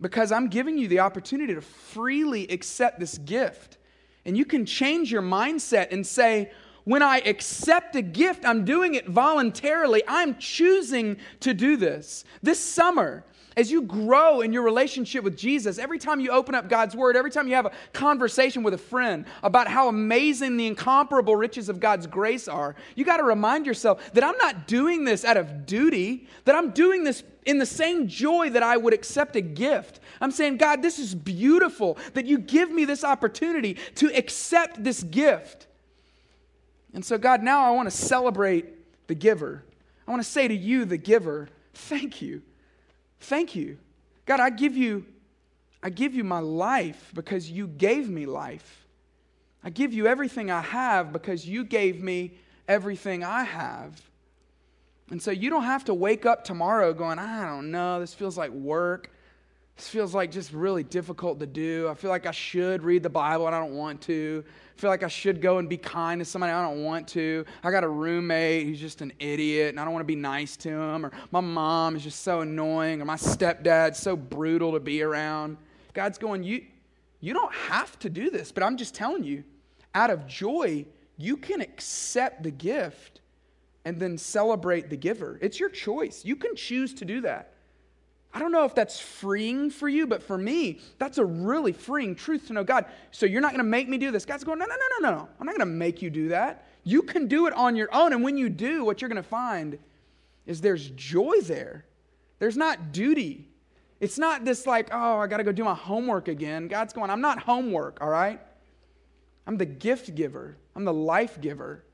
Because 0.00 0.32
I'm 0.32 0.48
giving 0.48 0.78
you 0.78 0.88
the 0.88 1.00
opportunity 1.00 1.54
to 1.54 1.60
freely 1.60 2.48
accept 2.48 2.98
this 2.98 3.18
gift. 3.18 3.78
And 4.24 4.36
you 4.36 4.44
can 4.44 4.64
change 4.66 5.12
your 5.12 5.22
mindset 5.22 5.92
and 5.92 6.06
say, 6.06 6.50
when 6.84 7.02
I 7.02 7.18
accept 7.18 7.94
a 7.96 8.02
gift, 8.02 8.44
I'm 8.44 8.64
doing 8.64 8.94
it 8.94 9.06
voluntarily. 9.06 10.02
I'm 10.08 10.38
choosing 10.38 11.18
to 11.40 11.52
do 11.52 11.76
this. 11.76 12.24
This 12.42 12.58
summer, 12.58 13.24
as 13.56 13.70
you 13.70 13.82
grow 13.82 14.40
in 14.40 14.52
your 14.52 14.62
relationship 14.62 15.22
with 15.22 15.36
Jesus, 15.36 15.78
every 15.78 15.98
time 15.98 16.20
you 16.20 16.30
open 16.30 16.54
up 16.54 16.68
God's 16.68 16.96
Word, 16.96 17.16
every 17.16 17.30
time 17.30 17.48
you 17.48 17.54
have 17.54 17.66
a 17.66 17.72
conversation 17.92 18.62
with 18.62 18.74
a 18.74 18.78
friend 18.78 19.26
about 19.42 19.68
how 19.68 19.88
amazing 19.88 20.56
the 20.56 20.66
incomparable 20.66 21.36
riches 21.36 21.68
of 21.68 21.80
God's 21.80 22.06
grace 22.06 22.48
are, 22.48 22.74
you 22.94 23.04
got 23.04 23.18
to 23.18 23.24
remind 23.24 23.66
yourself 23.66 24.12
that 24.14 24.24
I'm 24.24 24.36
not 24.38 24.66
doing 24.66 25.04
this 25.04 25.24
out 25.24 25.36
of 25.36 25.66
duty, 25.66 26.26
that 26.44 26.54
I'm 26.54 26.70
doing 26.70 27.04
this 27.04 27.22
in 27.46 27.58
the 27.58 27.66
same 27.66 28.06
joy 28.06 28.50
that 28.50 28.62
I 28.62 28.76
would 28.76 28.92
accept 28.92 29.36
a 29.36 29.40
gift. 29.40 30.00
I'm 30.20 30.30
saying, 30.30 30.58
God, 30.58 30.82
this 30.82 30.98
is 30.98 31.14
beautiful 31.14 31.96
that 32.14 32.26
you 32.26 32.38
give 32.38 32.70
me 32.70 32.84
this 32.84 33.04
opportunity 33.04 33.74
to 33.96 34.14
accept 34.14 34.82
this 34.82 35.02
gift. 35.02 35.66
And 36.92 37.04
so, 37.04 37.18
God, 37.18 37.42
now 37.42 37.64
I 37.64 37.70
want 37.70 37.90
to 37.90 37.96
celebrate 37.96 38.66
the 39.06 39.14
giver. 39.14 39.64
I 40.06 40.10
want 40.10 40.22
to 40.22 40.28
say 40.28 40.48
to 40.48 40.54
you, 40.54 40.84
the 40.84 40.96
giver, 40.96 41.48
thank 41.72 42.20
you. 42.20 42.42
Thank 43.20 43.54
you. 43.54 43.78
God, 44.26 44.40
I 44.40 44.50
give 44.50 44.76
you 44.76 45.06
I 45.82 45.88
give 45.88 46.14
you 46.14 46.24
my 46.24 46.40
life 46.40 47.10
because 47.14 47.50
you 47.50 47.66
gave 47.66 48.10
me 48.10 48.26
life. 48.26 48.86
I 49.64 49.70
give 49.70 49.92
you 49.92 50.06
everything 50.06 50.50
I 50.50 50.60
have 50.60 51.12
because 51.12 51.46
you 51.46 51.64
gave 51.64 52.02
me 52.02 52.34
everything 52.68 53.24
I 53.24 53.44
have. 53.44 54.00
And 55.10 55.20
so 55.20 55.30
you 55.30 55.50
don't 55.50 55.64
have 55.64 55.84
to 55.86 55.94
wake 55.94 56.24
up 56.24 56.44
tomorrow 56.44 56.92
going, 56.92 57.18
I 57.18 57.44
don't 57.44 57.70
know, 57.70 58.00
this 58.00 58.14
feels 58.14 58.38
like 58.38 58.50
work. 58.50 59.10
This 59.76 59.88
feels 59.88 60.14
like 60.14 60.30
just 60.30 60.52
really 60.52 60.82
difficult 60.82 61.40
to 61.40 61.46
do. 61.46 61.88
I 61.88 61.94
feel 61.94 62.10
like 62.10 62.26
I 62.26 62.32
should 62.32 62.82
read 62.82 63.02
the 63.02 63.10
Bible 63.10 63.46
and 63.46 63.56
I 63.56 63.58
don't 63.58 63.74
want 63.74 64.02
to. 64.02 64.44
I 64.46 64.80
feel 64.80 64.90
like 64.90 65.02
I 65.02 65.08
should 65.08 65.40
go 65.40 65.58
and 65.58 65.68
be 65.68 65.78
kind 65.78 66.20
to 66.20 66.24
somebody 66.24 66.52
I 66.52 66.62
don't 66.62 66.84
want 66.84 67.08
to. 67.08 67.44
I 67.64 67.70
got 67.70 67.82
a 67.82 67.88
roommate 67.88 68.66
who's 68.66 68.78
just 68.78 69.00
an 69.00 69.12
idiot 69.18 69.70
and 69.70 69.80
I 69.80 69.84
don't 69.84 69.94
want 69.94 70.02
to 70.02 70.06
be 70.06 70.16
nice 70.16 70.56
to 70.58 70.68
him. 70.68 71.06
Or 71.06 71.12
my 71.30 71.40
mom 71.40 71.96
is 71.96 72.02
just 72.02 72.22
so 72.22 72.42
annoying. 72.42 73.00
Or 73.00 73.06
my 73.06 73.16
stepdad's 73.16 73.98
so 73.98 74.16
brutal 74.16 74.72
to 74.72 74.80
be 74.80 75.02
around. 75.02 75.56
God's 75.94 76.18
going, 76.18 76.44
you, 76.44 76.66
you 77.20 77.32
don't 77.32 77.52
have 77.54 77.98
to 78.00 78.10
do 78.10 78.30
this, 78.30 78.52
but 78.52 78.62
I'm 78.62 78.76
just 78.76 78.94
telling 78.94 79.24
you, 79.24 79.44
out 79.94 80.10
of 80.10 80.26
joy, 80.26 80.84
you 81.16 81.36
can 81.36 81.60
accept 81.60 82.42
the 82.42 82.50
gift 82.50 83.19
and 83.84 83.98
then 83.98 84.18
celebrate 84.18 84.90
the 84.90 84.96
giver. 84.96 85.38
It's 85.40 85.58
your 85.58 85.68
choice. 85.68 86.24
You 86.24 86.36
can 86.36 86.54
choose 86.54 86.94
to 86.94 87.04
do 87.04 87.22
that. 87.22 87.54
I 88.32 88.38
don't 88.38 88.52
know 88.52 88.64
if 88.64 88.74
that's 88.74 89.00
freeing 89.00 89.70
for 89.70 89.88
you, 89.88 90.06
but 90.06 90.22
for 90.22 90.38
me, 90.38 90.78
that's 90.98 91.18
a 91.18 91.24
really 91.24 91.72
freeing 91.72 92.14
truth 92.14 92.46
to 92.46 92.52
know 92.52 92.62
God. 92.62 92.84
So 93.10 93.26
you're 93.26 93.40
not 93.40 93.50
going 93.50 93.64
to 93.64 93.70
make 93.70 93.88
me 93.88 93.98
do 93.98 94.12
this. 94.12 94.24
God's 94.24 94.44
going, 94.44 94.58
no, 94.58 94.66
no, 94.66 94.74
no, 94.74 95.10
no, 95.10 95.16
no. 95.16 95.28
I'm 95.40 95.46
not 95.46 95.56
going 95.56 95.68
to 95.68 95.74
make 95.74 96.00
you 96.00 96.10
do 96.10 96.28
that. 96.28 96.66
You 96.84 97.02
can 97.02 97.26
do 97.26 97.46
it 97.46 97.54
on 97.54 97.74
your 97.74 97.88
own. 97.92 98.12
And 98.12 98.22
when 98.22 98.36
you 98.36 98.48
do, 98.48 98.84
what 98.84 99.00
you're 99.00 99.08
going 99.08 99.22
to 99.22 99.28
find 99.28 99.78
is 100.46 100.60
there's 100.60 100.90
joy 100.90 101.40
there. 101.42 101.84
There's 102.38 102.56
not 102.56 102.92
duty. 102.92 103.48
It's 103.98 104.18
not 104.18 104.44
this 104.44 104.66
like, 104.66 104.88
oh, 104.92 105.18
I 105.18 105.26
got 105.26 105.38
to 105.38 105.44
go 105.44 105.52
do 105.52 105.64
my 105.64 105.74
homework 105.74 106.28
again. 106.28 106.68
God's 106.68 106.92
going, 106.92 107.10
I'm 107.10 107.20
not 107.20 107.40
homework, 107.40 107.98
all 108.00 108.08
right? 108.08 108.40
I'm 109.46 109.56
the 109.56 109.66
gift 109.66 110.14
giver, 110.14 110.56
I'm 110.76 110.84
the 110.84 110.92
life 110.92 111.40
giver. 111.40 111.84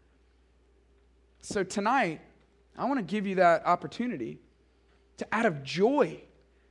So 1.48 1.62
tonight, 1.62 2.20
I 2.76 2.86
want 2.86 2.98
to 2.98 3.04
give 3.04 3.24
you 3.24 3.36
that 3.36 3.64
opportunity 3.66 4.40
to 5.18 5.26
out 5.30 5.46
of 5.46 5.62
joy 5.62 6.20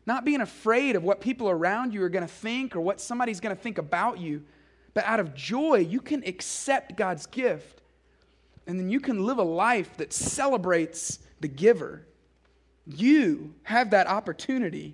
not 0.05 0.25
being 0.25 0.41
afraid 0.41 0.97
of 0.97 1.03
what 1.03 1.21
people 1.21 1.49
around 1.49 1.93
you 1.93 2.03
are 2.03 2.09
going 2.09 2.27
to 2.27 2.33
think 2.33 2.75
or 2.75 2.81
what 2.81 2.99
somebody's 2.99 3.39
going 3.39 3.55
to 3.55 3.61
think 3.61 3.77
about 3.77 4.19
you, 4.19 4.43
but 4.93 5.05
out 5.05 5.21
of 5.21 5.33
joy, 5.33 5.77
you 5.77 6.01
can 6.01 6.27
accept 6.27 6.97
God's 6.97 7.25
gift. 7.25 7.83
And 8.67 8.77
then 8.77 8.89
you 8.89 8.99
can 8.99 9.25
live 9.25 9.37
a 9.37 9.43
life 9.43 9.95
that 9.95 10.11
celebrates 10.11 11.19
the 11.39 11.47
giver. 11.47 12.05
You 12.85 13.53
have 13.63 13.91
that 13.91 14.07
opportunity 14.07 14.93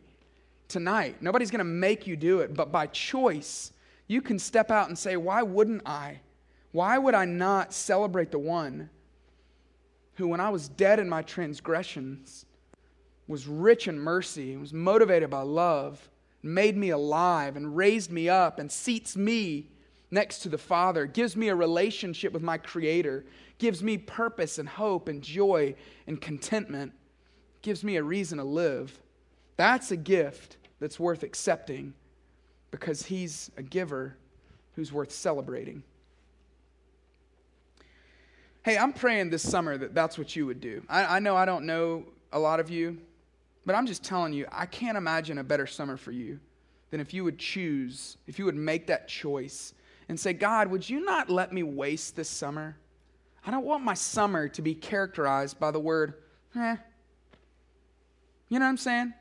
tonight. 0.68 1.24
Nobody's 1.24 1.50
going 1.50 1.58
to 1.58 1.64
make 1.64 2.06
you 2.06 2.16
do 2.16 2.42
it, 2.42 2.54
but 2.54 2.72
by 2.72 2.86
choice, 2.86 3.74
you 4.06 4.22
can 4.22 4.38
step 4.38 4.70
out 4.70 4.90
and 4.90 4.98
say, 4.98 5.18
Why 5.18 5.42
wouldn't 5.42 5.82
I? 5.88 6.20
Why 6.72 7.00
would 7.00 7.16
I 7.16 7.26
not 7.26 7.74
celebrate 7.74 8.30
the 8.30 8.38
one 8.38 8.92
who, 10.22 10.28
when 10.28 10.40
I 10.40 10.52
was 10.52 10.70
dead 10.70 11.00
in 11.00 11.10
my 11.10 11.24
transgressions, 11.24 12.46
was 13.28 13.48
rich 13.48 13.88
in 13.88 13.98
mercy, 13.98 14.56
was 14.56 14.72
motivated 14.72 15.32
by 15.32 15.42
love, 15.42 16.12
made 16.44 16.78
me 16.78 16.92
alive, 16.92 17.56
and 17.56 17.76
raised 17.76 18.12
me 18.12 18.30
up, 18.30 18.60
and 18.60 18.72
seats 18.72 19.18
me 19.18 19.72
next 20.12 20.40
to 20.44 20.50
the 20.50 20.60
Father, 20.60 21.08
gives 21.08 21.36
me 21.36 21.48
a 21.48 21.56
relationship 21.56 22.34
with 22.34 22.44
my 22.44 22.60
Creator, 22.60 23.26
gives 23.58 23.82
me 23.82 23.98
purpose 23.98 24.60
and 24.60 24.70
hope 24.70 25.08
and 25.08 25.24
joy 25.24 25.74
and 26.06 26.22
contentment, 26.22 26.94
gives 27.64 27.84
me 27.84 27.96
a 27.96 28.04
reason 28.04 28.38
to 28.38 28.44
live. 28.44 29.02
That's 29.58 29.90
a 29.90 29.98
gift 29.98 30.58
that's 30.80 31.00
worth 31.00 31.24
accepting 31.24 31.96
because 32.70 33.08
He's 33.08 33.50
a 33.58 33.64
giver 33.64 34.18
who's 34.76 34.94
worth 34.94 35.12
celebrating. 35.12 35.82
Hey, 38.64 38.78
I'm 38.78 38.94
praying 38.94 39.32
this 39.32 39.42
summer 39.42 39.76
that 39.76 39.96
that's 39.96 40.20
what 40.20 40.36
you 40.36 40.46
would 40.46 40.62
do. 40.62 40.84
I, 40.88 41.18
I 41.18 41.20
know 41.20 41.36
I 41.36 41.46
don't 41.46 41.66
know 41.66 42.06
a 42.32 42.38
lot 42.38 42.60
of 42.60 42.70
you, 42.70 43.00
but 43.66 43.74
I'm 43.74 43.88
just 43.88 44.04
telling 44.04 44.34
you, 44.34 44.46
I 44.52 44.68
can't 44.68 44.98
imagine 44.98 45.40
a 45.40 45.44
better 45.44 45.66
summer 45.66 45.98
for 45.98 46.12
you 46.12 46.40
than 46.92 47.00
if 47.00 47.12
you 47.12 47.24
would 47.24 47.40
choose, 47.40 48.18
if 48.28 48.38
you 48.38 48.46
would 48.46 48.56
make 48.56 48.86
that 48.88 49.08
choice 49.08 49.74
and 50.10 50.20
say, 50.20 50.34
God, 50.34 50.68
would 50.68 50.88
you 50.88 51.04
not 51.04 51.28
let 51.28 51.52
me 51.52 51.64
waste 51.64 52.16
this 52.16 52.30
summer? 52.30 52.78
I 53.44 53.50
don't 53.50 53.66
want 53.66 53.84
my 53.84 53.96
summer 53.96 54.48
to 54.50 54.62
be 54.62 54.76
characterized 54.76 55.60
by 55.60 55.72
the 55.72 55.80
word, 55.80 56.14
eh. 56.56 56.76
You 58.50 58.60
know 58.60 58.66
what 58.66 58.70
I'm 58.70 58.78
saying? 58.78 59.14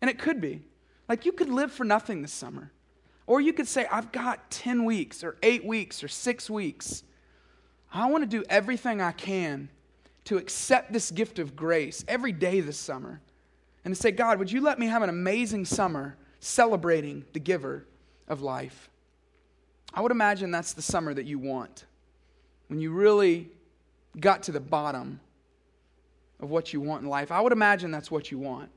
And 0.00 0.08
it 0.08 0.18
could 0.18 0.40
be. 0.40 0.62
Like 1.08 1.26
you 1.26 1.32
could 1.32 1.48
live 1.48 1.72
for 1.72 1.84
nothing 1.84 2.22
this 2.22 2.32
summer. 2.32 2.70
Or 3.26 3.40
you 3.40 3.52
could 3.52 3.66
say, 3.66 3.86
I've 3.90 4.12
got 4.12 4.50
10 4.50 4.84
weeks 4.84 5.24
or 5.24 5.38
eight 5.42 5.64
weeks 5.64 6.04
or 6.04 6.08
six 6.08 6.48
weeks. 6.48 7.02
I 7.94 8.10
want 8.10 8.22
to 8.24 8.28
do 8.28 8.44
everything 8.50 9.00
I 9.00 9.12
can 9.12 9.68
to 10.24 10.36
accept 10.36 10.92
this 10.92 11.10
gift 11.12 11.38
of 11.38 11.54
grace 11.54 12.04
every 12.08 12.32
day 12.32 12.60
this 12.60 12.76
summer 12.76 13.20
and 13.84 13.94
to 13.94 14.00
say, 14.00 14.10
God, 14.10 14.38
would 14.38 14.50
you 14.50 14.60
let 14.60 14.78
me 14.78 14.86
have 14.86 15.02
an 15.02 15.08
amazing 15.08 15.64
summer 15.64 16.16
celebrating 16.40 17.24
the 17.32 17.38
giver 17.38 17.86
of 18.26 18.42
life? 18.42 18.90
I 19.92 20.00
would 20.00 20.10
imagine 20.10 20.50
that's 20.50 20.72
the 20.72 20.82
summer 20.82 21.14
that 21.14 21.24
you 21.24 21.38
want. 21.38 21.84
When 22.66 22.80
you 22.80 22.90
really 22.90 23.48
got 24.18 24.42
to 24.44 24.52
the 24.52 24.60
bottom 24.60 25.20
of 26.40 26.50
what 26.50 26.72
you 26.72 26.80
want 26.80 27.04
in 27.04 27.08
life, 27.08 27.30
I 27.30 27.40
would 27.40 27.52
imagine 27.52 27.92
that's 27.92 28.10
what 28.10 28.32
you 28.32 28.38
want. 28.38 28.70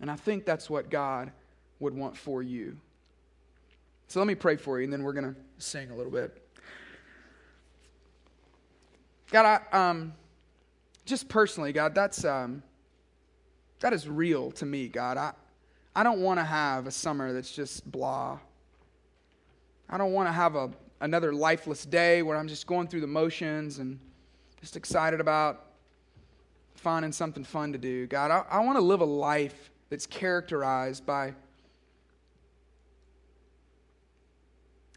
And 0.00 0.10
I 0.10 0.16
think 0.16 0.44
that's 0.44 0.68
what 0.68 0.90
God 0.90 1.30
would 1.78 1.94
want 1.94 2.16
for 2.16 2.42
you. 2.42 2.76
So 4.08 4.18
let 4.18 4.26
me 4.26 4.34
pray 4.34 4.56
for 4.56 4.78
you, 4.78 4.84
and 4.84 4.92
then 4.92 5.04
we're 5.04 5.12
going 5.12 5.32
to 5.32 5.40
sing 5.58 5.90
a 5.90 5.94
little 5.96 6.12
bit. 6.12 6.43
God, 9.34 9.60
I, 9.72 9.90
um, 9.90 10.12
just 11.04 11.28
personally, 11.28 11.72
God, 11.72 11.92
that's 11.92 12.24
um, 12.24 12.62
that 13.80 13.92
is 13.92 14.08
real 14.08 14.52
to 14.52 14.64
me, 14.64 14.86
God. 14.86 15.16
I, 15.16 15.32
I 15.92 16.04
don't 16.04 16.20
want 16.20 16.38
to 16.38 16.44
have 16.44 16.86
a 16.86 16.92
summer 16.92 17.32
that's 17.32 17.50
just 17.50 17.90
blah. 17.90 18.38
I 19.90 19.98
don't 19.98 20.12
want 20.12 20.28
to 20.28 20.32
have 20.32 20.54
a, 20.54 20.70
another 21.00 21.32
lifeless 21.32 21.84
day 21.84 22.22
where 22.22 22.36
I'm 22.36 22.46
just 22.46 22.68
going 22.68 22.86
through 22.86 23.00
the 23.00 23.08
motions 23.08 23.80
and 23.80 23.98
just 24.60 24.76
excited 24.76 25.18
about 25.18 25.64
finding 26.76 27.10
something 27.10 27.42
fun 27.42 27.72
to 27.72 27.78
do. 27.78 28.06
God, 28.06 28.30
I, 28.30 28.44
I 28.48 28.60
want 28.60 28.78
to 28.78 28.84
live 28.84 29.00
a 29.00 29.04
life 29.04 29.72
that's 29.90 30.06
characterized 30.06 31.04
by 31.04 31.34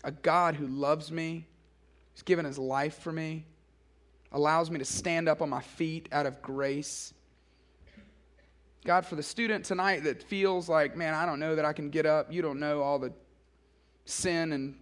a 0.04 0.12
God 0.12 0.54
who 0.54 0.68
loves 0.68 1.12
me, 1.12 1.48
who's 2.14 2.22
given 2.22 2.46
his 2.46 2.60
life 2.60 3.00
for 3.00 3.12
me, 3.12 3.44
allows 4.32 4.70
me 4.70 4.80
to 4.80 4.86
stand 4.86 5.30
up 5.30 5.42
on 5.42 5.50
my 5.50 5.62
feet 5.62 6.10
out 6.12 6.26
of 6.26 6.42
grace. 6.42 7.14
God, 8.86 9.06
for 9.06 9.16
the 9.16 9.24
student 9.24 9.66
tonight 9.66 10.04
that 10.04 10.24
feels 10.24 10.70
like, 10.70 10.96
man, 10.96 11.14
I 11.14 11.26
don't 11.26 11.40
know 11.40 11.56
that 11.56 11.66
I 11.66 11.74
can 11.74 11.90
get 11.90 12.06
up, 12.06 12.32
you 12.32 12.42
don't 12.42 12.60
know 12.60 12.82
all 12.82 13.00
the 13.00 13.12
sin 14.06 14.54
and 14.54 14.76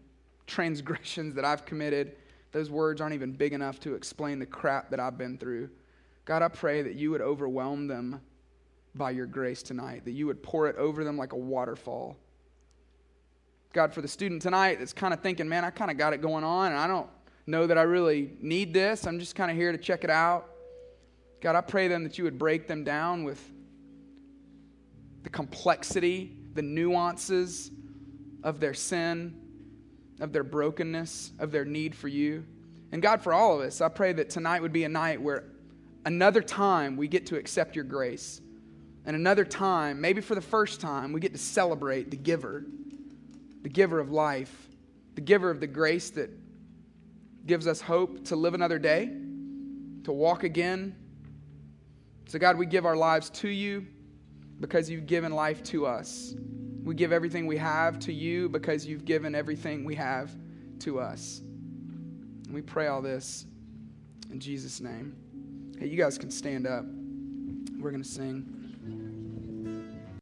transgressions 0.48 1.36
that 1.36 1.46
I've 1.46 1.66
committed. 1.66 2.16
Those 2.52 2.70
words 2.70 3.02
aren't 3.02 3.16
even 3.16 3.32
big 3.32 3.54
enough 3.54 3.80
to 3.82 3.96
explain 3.96 4.40
the 4.40 4.46
crap 4.46 4.90
that 4.92 5.00
I've 5.00 5.18
been 5.18 5.38
through. 5.38 5.70
God, 6.26 6.42
I 6.42 6.48
pray 6.48 6.82
that 6.82 6.96
you 6.96 7.12
would 7.12 7.22
overwhelm 7.22 7.88
them 7.88 8.22
by 8.96 9.12
your 9.12 9.26
grace 9.26 9.62
tonight, 9.62 10.06
that 10.06 10.12
you 10.12 10.26
would 10.28 10.42
pour 10.42 10.68
it 10.68 10.76
over 10.78 11.04
them 11.04 11.18
like 11.18 11.34
a 11.34 11.38
waterfall. 11.38 12.16
God, 13.74 13.94
for 13.94 14.02
the 14.02 14.08
student 14.08 14.42
tonight 14.42 14.80
that's 14.80 14.94
kind 14.94 15.14
of 15.14 15.20
thinking, 15.20 15.50
man, 15.50 15.66
I 15.66 15.70
kind 15.70 15.92
of 15.92 15.98
got 15.98 16.14
it 16.14 16.22
going 16.22 16.46
on 16.46 16.72
and 16.72 16.80
I 16.80 16.88
don't 16.88 17.10
know 17.48 17.68
that 17.68 17.78
I 17.78 17.84
really 17.84 18.32
need 18.42 18.74
this. 18.74 19.06
I'm 19.06 19.20
just 19.20 19.36
kind 19.36 19.52
of 19.52 19.58
here 19.58 19.72
to 19.72 19.78
check 19.78 20.04
it 20.04 20.10
out. 20.10 20.50
God, 21.42 21.56
I 21.56 21.62
pray 21.62 21.88
then 21.88 22.04
that 22.04 22.18
you 22.18 22.24
would 22.24 22.40
break 22.40 22.68
them 22.68 22.84
down 22.84 23.24
with 23.24 23.42
the 25.24 25.30
complexity, 25.30 26.36
the 26.54 26.62
nuances 26.62 27.72
of 28.44 28.60
their 28.60 28.74
sin, 28.74 29.36
of 30.20 30.34
their 30.34 30.44
brokenness, 30.44 31.34
of 31.40 31.52
their 31.52 31.66
need 31.66 31.96
for 31.96 32.08
you. 32.08 32.46
And 32.92 33.02
God, 33.02 33.22
for 33.22 33.34
all 33.34 33.60
of 33.60 33.66
us, 33.66 33.82
I 33.82 33.90
pray 33.90 34.14
that 34.14 34.30
tonight 34.30 34.62
would 34.62 34.74
be 34.74 34.84
a 34.86 34.90
night 34.90 35.22
where 35.22 35.44
another 36.06 36.42
time 36.42 36.96
we 36.96 37.08
get 37.08 37.26
to 37.28 37.38
accept 37.38 37.76
your 37.76 37.86
grace. 37.86 38.42
And 39.06 39.16
another 39.16 39.46
time, 39.46 40.02
maybe 40.02 40.22
for 40.22 40.34
the 40.34 40.42
first 40.42 40.82
time, 40.82 41.12
we 41.12 41.20
get 41.20 41.34
to 41.34 41.40
celebrate 41.40 42.10
the 42.10 42.18
giver, 42.18 42.66
the 43.62 43.70
giver 43.70 44.00
of 44.00 44.12
life, 44.12 44.68
the 45.16 45.22
giver 45.22 45.52
of 45.52 45.60
the 45.60 45.68
grace 45.68 46.10
that 46.12 46.30
gives 47.46 47.68
us 47.68 47.82
hope 47.82 48.26
to 48.26 48.36
live 48.36 48.54
another 48.54 48.80
day, 48.80 49.06
to 50.04 50.12
walk 50.12 50.44
again. 50.44 50.96
So, 52.28 52.40
God, 52.40 52.58
we 52.58 52.66
give 52.66 52.86
our 52.86 52.96
lives 52.96 53.30
to 53.32 53.50
you 53.50 53.86
because 54.60 54.90
you've 54.90 55.06
given 55.06 55.32
life 55.32 55.64
to 55.66 55.86
us. 55.86 56.34
We 56.84 56.96
give 56.96 57.12
everything 57.12 57.48
we 57.48 57.58
have 57.58 58.00
to 58.00 58.14
you 58.14 58.50
because 58.50 58.86
you've 58.86 59.06
given 59.06 59.36
everything 59.36 59.84
we 59.84 59.96
have 59.96 60.32
to 60.80 61.00
us. 61.00 61.42
And 62.46 62.54
we 62.54 62.62
pray 62.62 62.88
all 62.88 63.02
this 63.02 63.46
in 64.32 64.40
Jesus' 64.40 64.82
name. 64.82 65.16
Hey, 65.80 65.88
you 65.88 65.98
guys 65.98 66.18
can 66.18 66.32
stand 66.32 66.68
up. 66.68 66.86
We're 67.80 67.92
going 67.92 68.04
to 68.04 68.10
sing. 68.10 68.55